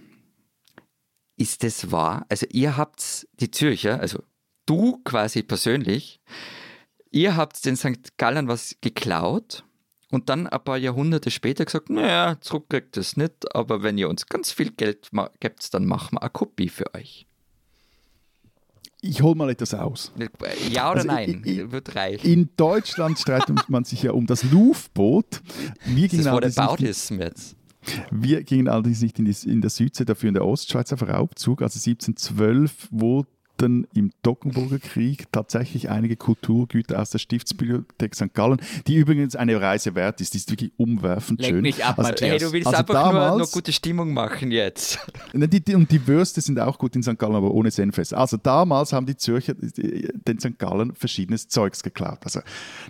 ist 1.37 1.63
es 1.65 1.91
wahr? 1.91 2.27
Also 2.29 2.47
ihr 2.51 2.77
habt 2.77 3.29
die 3.41 3.51
Zürcher, 3.51 4.01
also 4.01 4.23
du 4.67 4.99
quasi 5.05 5.43
persönlich, 5.43 6.21
ihr 7.11 7.37
habt 7.37 7.65
den 7.65 7.77
St. 7.77 8.17
Gallern 8.17 8.49
was 8.49 8.77
geklaut 8.81 9.65
und 10.11 10.29
dann 10.29 10.47
ein 10.47 10.65
paar 10.65 10.79
Jahrhunderte 10.79 11.31
später 11.31 11.65
gesagt, 11.65 11.91
naja, 11.91 12.37
zurückkriegt 12.41 12.97
es 12.97 13.17
nicht, 13.17 13.55
aber 13.55 13.83
wenn 13.83 13.99
ihr 13.99 14.09
uns 14.09 14.27
ganz 14.27 14.51
viel 14.53 14.71
Geld 14.73 15.11
gebt, 15.41 15.75
dann 15.75 15.87
machen 15.87 16.15
wir 16.17 16.23
eine 16.23 16.31
Kopie 16.31 16.69
für 16.69 16.95
euch. 16.95 17.27
Ich 19.01 19.23
hole 19.23 19.37
mal 19.37 19.49
etwas 19.51 19.75
aus. 19.75 20.13
Ja 20.71 20.91
oder 20.91 20.97
Also 21.01 21.07
nein? 21.07 21.43
ich- 21.45 21.59
ich- 21.59 21.71
Wird 21.71 21.95
reichen. 21.95 22.27
In 22.27 22.49
Deutschland 22.57 23.19
streitet 23.19 23.69
man 23.69 23.85
sich 23.85 24.03
ja 24.03 24.11
um 24.11 24.27
das 24.27 24.43
Louvre-Boot. 24.43 25.41
Wir 25.85 26.09
Das 26.09 26.13
nicht, 26.19 26.25
Whataboutism 26.27 27.21
jetzt. 27.21 27.55
wir 28.11 28.43
gingen 28.43 28.67
allerdings 28.67 29.01
nicht 29.01 29.19
in, 29.21 29.25
die, 29.27 29.37
in 29.49 29.61
der 29.61 29.71
Südsee, 29.71 30.05
dafür 30.05 30.29
in 30.29 30.35
der 30.35 30.45
Ostschweiz 30.45 30.93
auf 30.93 31.03
Raubzug. 31.03 31.63
Also 31.63 31.79
1712 31.79 32.89
wurden 33.61 33.87
im 33.95 34.13
Toggenburger 34.23 34.79
Krieg 34.79 35.31
tatsächlich 35.33 35.91
einige 35.91 36.17
Kulturgüter 36.17 37.01
aus 37.01 37.11
der 37.11 37.19
Stiftsbibliothek 37.19 38.15
St. 38.15 38.33
Gallen, 38.35 38.61
die 38.87 38.97
übrigens 38.97 39.37
eine 39.37 39.61
Reise 39.61 39.95
wert 39.95 40.21
ist. 40.21 40.35
Die 40.35 40.39
ist 40.39 40.51
wirklich 40.51 40.73
umwerfend 40.77 41.41
Lenk 41.41 41.53
schön. 41.55 41.63
mich 41.63 41.85
ab, 41.85 41.99
Also- 41.99 42.11
Matthias. 42.11 42.31
Hey, 42.31 42.39
du 42.39 42.53
willst 42.53 42.67
Also 42.69 42.79
einfach 42.79 42.95
nur, 43.13 43.21
damals- 43.21 43.39
nur 43.39 43.47
gute 43.49 43.73
Stimmung 43.73 44.13
machen 44.13 44.51
jetzt. 44.51 44.99
Die, 45.35 45.61
die, 45.61 45.75
und 45.75 45.91
die 45.91 46.07
Würste 46.07 46.41
sind 46.41 46.59
auch 46.61 46.79
gut 46.79 46.95
in 46.97 47.03
St. 47.03 47.19
Gallen, 47.19 47.35
aber 47.35 47.51
ohne 47.53 47.71
Senfest. 47.71 48.13
Also 48.15 48.37
damals 48.37 48.93
haben 48.93 49.07
die 49.07 49.17
Zürcher 49.17 49.55
den 49.55 50.39
St. 50.39 50.59
Gallen 50.59 50.95
verschiedenes 50.95 51.49
Zeugs 51.49 51.83
geklaut. 51.83 52.19
Also 52.25 52.41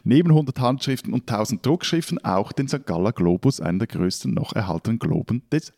neben 0.04 0.30
100 0.30 0.58
Handschriften 0.60 1.12
und 1.12 1.28
1000 1.30 1.64
Druckschriften 1.64 2.24
auch 2.24 2.52
den 2.52 2.68
St. 2.68 2.84
Galler 2.86 3.12
Globus, 3.12 3.60
einen 3.60 3.78
der 3.78 3.88
größten 3.88 4.32
noch 4.34 4.52
erhaltenen 4.54 4.98
Globen 4.98 5.42
des 5.52 5.72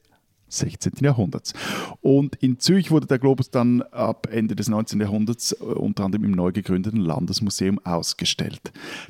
16. 0.51 0.93
Jahrhunderts. 1.01 1.55
Und 2.01 2.37
in 2.37 2.59
Zürich 2.59 2.91
wurde 2.91 3.07
der 3.07 3.19
Globus 3.19 3.51
dann 3.51 3.83
ab 3.83 4.29
Ende 4.31 4.55
des 4.55 4.69
19. 4.69 5.01
Jahrhunderts 5.01 5.53
äh, 5.53 5.65
unter 5.65 6.05
anderem 6.05 6.25
im 6.25 6.33
neu 6.33 6.53
gegründeten 6.53 7.01
Landesmuseum 7.01 7.79
ausgestellt. 7.85 8.61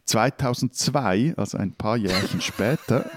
2002, 0.04 1.34
also 1.36 1.58
ein 1.58 1.72
paar 1.72 1.96
Jährchen 1.96 2.40
später, 2.40 3.10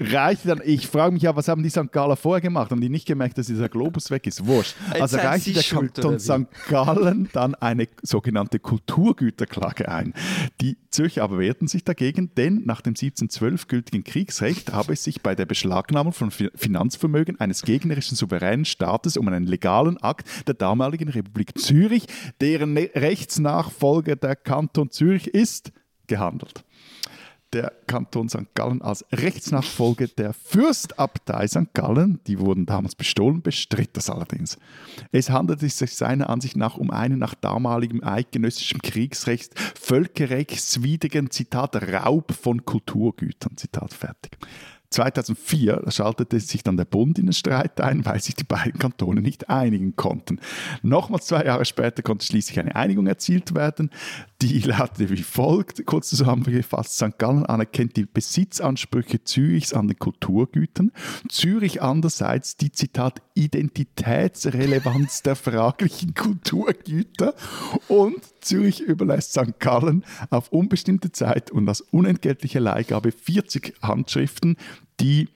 reichte 0.00 0.48
dann, 0.48 0.60
ich 0.64 0.86
frage 0.86 1.12
mich 1.12 1.22
ja, 1.22 1.34
was 1.36 1.48
haben 1.48 1.62
die 1.62 1.70
St. 1.70 1.90
Galler 1.92 2.16
vorher 2.16 2.40
gemacht? 2.40 2.70
Haben 2.70 2.80
die 2.80 2.88
nicht 2.88 3.06
gemerkt, 3.06 3.38
dass 3.38 3.46
dieser 3.46 3.68
Globus 3.68 4.10
weg 4.10 4.26
ist? 4.26 4.46
Wurscht. 4.46 4.74
Also 4.90 5.18
Sie 5.38 5.52
der 5.52 5.62
Kanton 5.62 6.18
St. 6.18 6.46
Gallen 6.68 7.28
dann 7.32 7.54
eine 7.54 7.88
sogenannte 8.02 8.58
Kulturgüterklage 8.58 9.88
ein. 9.88 10.14
Die 10.60 10.76
Zürcher 10.90 11.24
aber 11.24 11.38
wehrten 11.38 11.66
sich 11.68 11.84
dagegen, 11.84 12.30
denn 12.36 12.62
nach 12.64 12.80
dem 12.80 12.92
1712 12.92 13.68
gültigen 13.68 14.04
Kriegsrecht 14.04 14.72
habe 14.72 14.92
es 14.92 15.04
sich 15.04 15.22
bei 15.22 15.34
der 15.34 15.46
Beschlagnahmung 15.46 16.12
von 16.12 16.30
Fi- 16.30 16.50
Finanzvermögen 16.54 17.40
eines 17.40 17.62
gegnerischen 17.62 18.16
souveränen 18.16 18.64
Staates 18.64 19.16
um 19.16 19.26
einen 19.28 19.46
legalen 19.46 19.96
Akt 19.98 20.26
der 20.46 20.54
damaligen 20.54 21.08
Republik 21.08 21.58
Zürich, 21.58 22.06
deren 22.40 22.76
Rechtsnachfolger 22.76 24.16
der 24.16 24.36
Kanton 24.36 24.90
Zürich 24.90 25.28
ist, 25.28 25.72
gehandelt 26.06 26.64
der 27.54 27.72
Kanton 27.86 28.28
St. 28.28 28.52
Gallen 28.54 28.82
als 28.82 29.04
Rechtsnachfolge 29.12 30.08
der 30.08 30.32
Fürstabtei 30.32 31.46
St. 31.46 31.72
Gallen, 31.72 32.18
die 32.26 32.40
wurden 32.40 32.66
damals 32.66 32.96
bestohlen, 32.96 33.42
bestritt 33.42 33.96
das 33.96 34.10
allerdings. 34.10 34.58
Es 35.12 35.30
handelte 35.30 35.68
sich 35.68 35.94
seiner 35.94 36.28
Ansicht 36.28 36.56
nach 36.56 36.76
um 36.76 36.90
einen 36.90 37.20
nach 37.20 37.34
damaligem 37.34 38.02
eidgenössischem 38.02 38.82
Kriegsrecht 38.82 39.58
völkerrechtswidrigen, 39.58 41.30
Zitat, 41.30 41.76
Raub 41.76 42.32
von 42.32 42.64
Kulturgütern, 42.64 43.56
Zitat 43.56 43.94
fertig. 43.94 44.36
2004 44.94 45.84
schaltete 45.88 46.38
sich 46.38 46.62
dann 46.62 46.76
der 46.76 46.84
Bund 46.84 47.18
in 47.18 47.26
den 47.26 47.32
Streit 47.32 47.80
ein, 47.80 48.04
weil 48.04 48.20
sich 48.20 48.36
die 48.36 48.44
beiden 48.44 48.78
Kantone 48.78 49.20
nicht 49.20 49.50
einigen 49.50 49.96
konnten. 49.96 50.38
Nochmals 50.82 51.26
zwei 51.26 51.44
Jahre 51.44 51.64
später 51.64 52.02
konnte 52.02 52.24
schließlich 52.24 52.60
eine 52.60 52.76
Einigung 52.76 53.06
erzielt 53.06 53.54
werden. 53.54 53.90
Die 54.44 54.58
lautete 54.58 55.08
wie 55.08 55.22
folgt, 55.22 55.86
kurz 55.86 56.10
zusammengefasst, 56.10 56.96
St. 56.96 57.18
Gallen 57.18 57.46
anerkennt 57.46 57.96
die 57.96 58.04
Besitzansprüche 58.04 59.24
Zürichs 59.24 59.72
an 59.72 59.88
den 59.88 59.98
Kulturgütern, 59.98 60.92
Zürich 61.30 61.80
andererseits 61.80 62.58
die, 62.58 62.70
Zitat, 62.70 63.22
Identitätsrelevanz 63.32 65.22
der 65.22 65.36
fraglichen 65.36 66.12
Kulturgüter 66.12 67.34
und 67.88 68.18
Zürich 68.42 68.80
überlässt 68.80 69.32
St. 69.32 69.58
Gallen 69.60 70.04
auf 70.28 70.52
unbestimmte 70.52 71.10
Zeit 71.10 71.50
und 71.50 71.66
als 71.66 71.80
unentgeltliche 71.80 72.58
Leihgabe 72.58 73.12
40 73.12 73.72
Handschriften, 73.80 74.58
die 75.00 75.30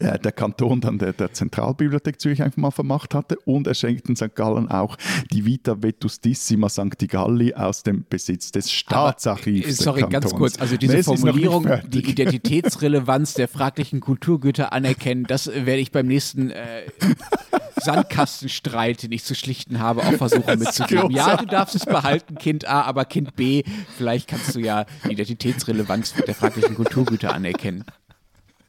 äh, 0.00 0.18
der 0.18 0.32
Kanton 0.32 0.80
dann 0.80 0.98
der, 0.98 1.12
der 1.12 1.32
Zentralbibliothek 1.32 2.20
Zürich 2.20 2.42
einfach 2.42 2.58
mal 2.58 2.70
vermacht 2.70 3.14
hatte 3.14 3.38
und 3.44 3.66
er 3.66 3.74
schenkten 3.74 4.16
St. 4.16 4.34
Gallen 4.34 4.70
auch 4.70 4.96
die 5.30 5.44
Vita 5.44 5.82
Vetustissima 5.82 6.68
Sancti 6.68 7.06
Galli 7.06 7.54
aus 7.54 7.82
dem 7.82 8.04
Besitz 8.08 8.50
des 8.50 8.70
Staatsarchivs. 8.72 9.66
des 9.66 9.76
Sorry, 9.76 10.02
ganz 10.08 10.34
kurz. 10.34 10.58
Also 10.58 10.70
Nee, 10.74 10.78
diese 10.78 10.96
nicht 10.96 11.04
Formulierung, 11.04 11.68
die 11.88 12.08
Identitätsrelevanz 12.08 13.34
der 13.34 13.48
fraglichen 13.48 14.00
Kulturgüter 14.00 14.72
anerkennen, 14.72 15.24
das 15.24 15.46
werde 15.46 15.78
ich 15.78 15.92
beim 15.92 16.06
nächsten 16.06 16.50
äh, 16.50 16.82
Sandkastenstreit, 17.80 19.02
den 19.02 19.12
ich 19.12 19.24
zu 19.24 19.34
schlichten 19.34 19.80
habe, 19.80 20.02
auch 20.02 20.12
versuchen 20.12 20.58
mitzugeben. 20.58 21.10
Ja, 21.10 21.36
du 21.36 21.46
darfst 21.46 21.74
es 21.74 21.86
behalten, 21.86 22.36
Kind 22.36 22.68
A, 22.68 22.82
aber 22.82 23.04
Kind 23.04 23.36
B, 23.36 23.62
vielleicht 23.96 24.28
kannst 24.28 24.54
du 24.54 24.60
ja 24.60 24.86
die 25.04 25.12
Identitätsrelevanz 25.12 26.14
der 26.14 26.34
fraglichen 26.34 26.74
Kulturgüter 26.74 27.32
anerkennen. 27.34 27.84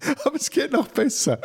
Aber 0.25 0.35
es 0.35 0.49
geht 0.49 0.71
noch 0.71 0.87
besser. 0.87 1.39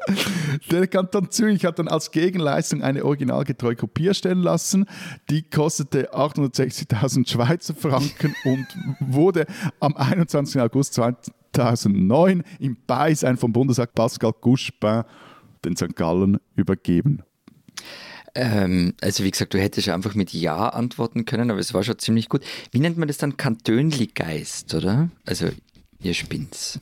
Der 0.71 0.87
Kanton 0.87 1.31
Zürich 1.31 1.65
hat 1.65 1.79
dann 1.79 1.89
als 1.89 2.11
Gegenleistung 2.11 2.83
eine 2.83 3.05
originalgetreue 3.05 3.77
Kopie 3.77 4.09
erstellen 4.09 4.43
lassen. 4.43 4.87
Die 5.31 5.43
kostete 5.43 6.15
860.000 6.15 7.29
Schweizer 7.29 7.75
Franken 7.75 8.35
und 8.45 8.67
wurde 9.01 9.47
am 9.81 9.97
21. 9.97 10.61
August 10.61 10.95
2009 10.95 12.43
im 12.59 12.77
Beisein 12.87 13.37
vom 13.37 13.53
Bundesrat 13.53 13.95
Pascal 13.95 14.33
Couchepin 14.33 15.05
den 15.65 15.77
St. 15.77 15.97
Gallen 15.97 16.39
übergeben. 16.55 17.23
Ähm, 18.35 18.95
also 19.01 19.25
wie 19.25 19.31
gesagt, 19.31 19.55
du 19.55 19.59
hättest 19.59 19.87
ja 19.87 19.95
einfach 19.95 20.15
mit 20.15 20.33
Ja 20.33 20.69
antworten 20.69 21.25
können, 21.25 21.51
aber 21.51 21.59
es 21.59 21.73
war 21.73 21.83
schon 21.83 21.99
ziemlich 21.99 22.29
gut. 22.29 22.45
Wie 22.71 22.81
nennt 22.81 22.99
man 22.99 23.09
das 23.09 23.17
dann? 23.17 23.39
Kantönli-Geist, 23.39 24.75
oder? 24.75 25.11
Also 25.25 25.49
Ihr 26.01 26.15
spinnt's. 26.15 26.81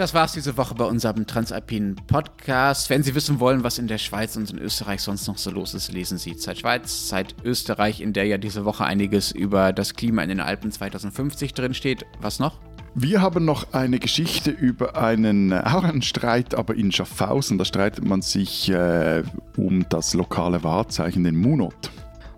Das 0.00 0.14
war's 0.14 0.32
diese 0.32 0.56
Woche 0.56 0.74
bei 0.74 0.86
unserem 0.86 1.26
Transalpinen 1.26 1.94
Podcast. 2.06 2.88
Wenn 2.88 3.02
Sie 3.02 3.14
wissen 3.14 3.38
wollen, 3.38 3.64
was 3.64 3.76
in 3.76 3.86
der 3.86 3.98
Schweiz 3.98 4.34
und 4.34 4.50
in 4.50 4.56
Österreich 4.56 5.02
sonst 5.02 5.28
noch 5.28 5.36
so 5.36 5.50
los 5.50 5.74
ist, 5.74 5.92
lesen 5.92 6.16
Sie 6.16 6.38
Zeit 6.38 6.60
Schweiz, 6.60 7.08
Zeit 7.08 7.34
Österreich, 7.44 8.00
in 8.00 8.14
der 8.14 8.24
ja 8.24 8.38
diese 8.38 8.64
Woche 8.64 8.82
einiges 8.82 9.30
über 9.30 9.74
das 9.74 9.92
Klima 9.92 10.22
in 10.22 10.30
den 10.30 10.40
Alpen 10.40 10.72
2050 10.72 11.52
drinsteht. 11.52 12.06
Was 12.18 12.38
noch? 12.38 12.58
Wir 12.94 13.20
haben 13.20 13.44
noch 13.44 13.74
eine 13.74 13.98
Geschichte 13.98 14.50
über 14.50 14.96
einen, 14.96 15.52
äh, 15.52 15.64
auch 15.66 15.84
einen 15.84 16.00
Streit, 16.00 16.54
aber 16.54 16.76
in 16.76 16.92
Schaffhausen. 16.92 17.58
Da 17.58 17.66
streitet 17.66 18.02
man 18.02 18.22
sich 18.22 18.70
äh, 18.70 19.22
um 19.58 19.86
das 19.90 20.14
lokale 20.14 20.64
Wahrzeichen, 20.64 21.24
den 21.24 21.36
Munot. 21.36 21.90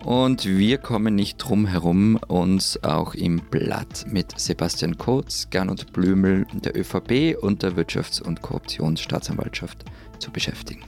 Und 0.04 0.44
wir 0.46 0.78
kommen 0.78 1.14
nicht 1.14 1.38
drum 1.38 1.66
herum, 1.66 2.18
uns 2.26 2.82
auch 2.82 3.14
im 3.14 3.40
Blatt 3.50 4.04
mit 4.08 4.38
Sebastian 4.38 4.98
Kurz, 4.98 5.48
Gernot 5.50 5.92
Blümel, 5.92 6.46
der 6.52 6.76
ÖVP 6.76 7.36
und 7.40 7.62
der 7.62 7.72
Wirtschafts- 7.76 8.20
und 8.20 8.42
Korruptionsstaatsanwaltschaft 8.42 9.84
zu 10.18 10.32
beschäftigen. 10.32 10.82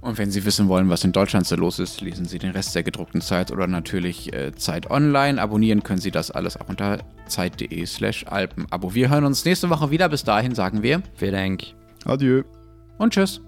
Und 0.00 0.16
wenn 0.16 0.30
Sie 0.30 0.44
wissen 0.44 0.68
wollen, 0.68 0.88
was 0.88 1.04
in 1.04 1.12
Deutschland 1.12 1.46
so 1.46 1.56
los 1.56 1.78
ist, 1.78 2.00
lesen 2.00 2.24
Sie 2.24 2.38
den 2.38 2.52
Rest 2.52 2.74
der 2.74 2.82
gedruckten 2.82 3.20
Zeit 3.20 3.50
oder 3.50 3.66
natürlich 3.66 4.32
äh, 4.32 4.54
Zeit 4.54 4.90
Online. 4.90 5.40
Abonnieren 5.40 5.82
können 5.82 6.00
Sie 6.00 6.10
das 6.12 6.30
alles 6.30 6.56
auch 6.56 6.68
unter 6.68 6.98
zeit.de 7.26 7.84
slash 7.84 8.24
Alpenabo. 8.28 8.94
Wir 8.94 9.10
hören 9.10 9.24
uns 9.24 9.44
nächste 9.44 9.68
Woche 9.70 9.90
wieder. 9.90 10.08
Bis 10.08 10.24
dahin 10.24 10.54
sagen 10.54 10.82
wir 10.82 11.02
Vielen 11.16 11.32
Dank. 11.34 11.64
Adieu. 12.04 12.44
und 12.98 13.12
tschüss. 13.12 13.40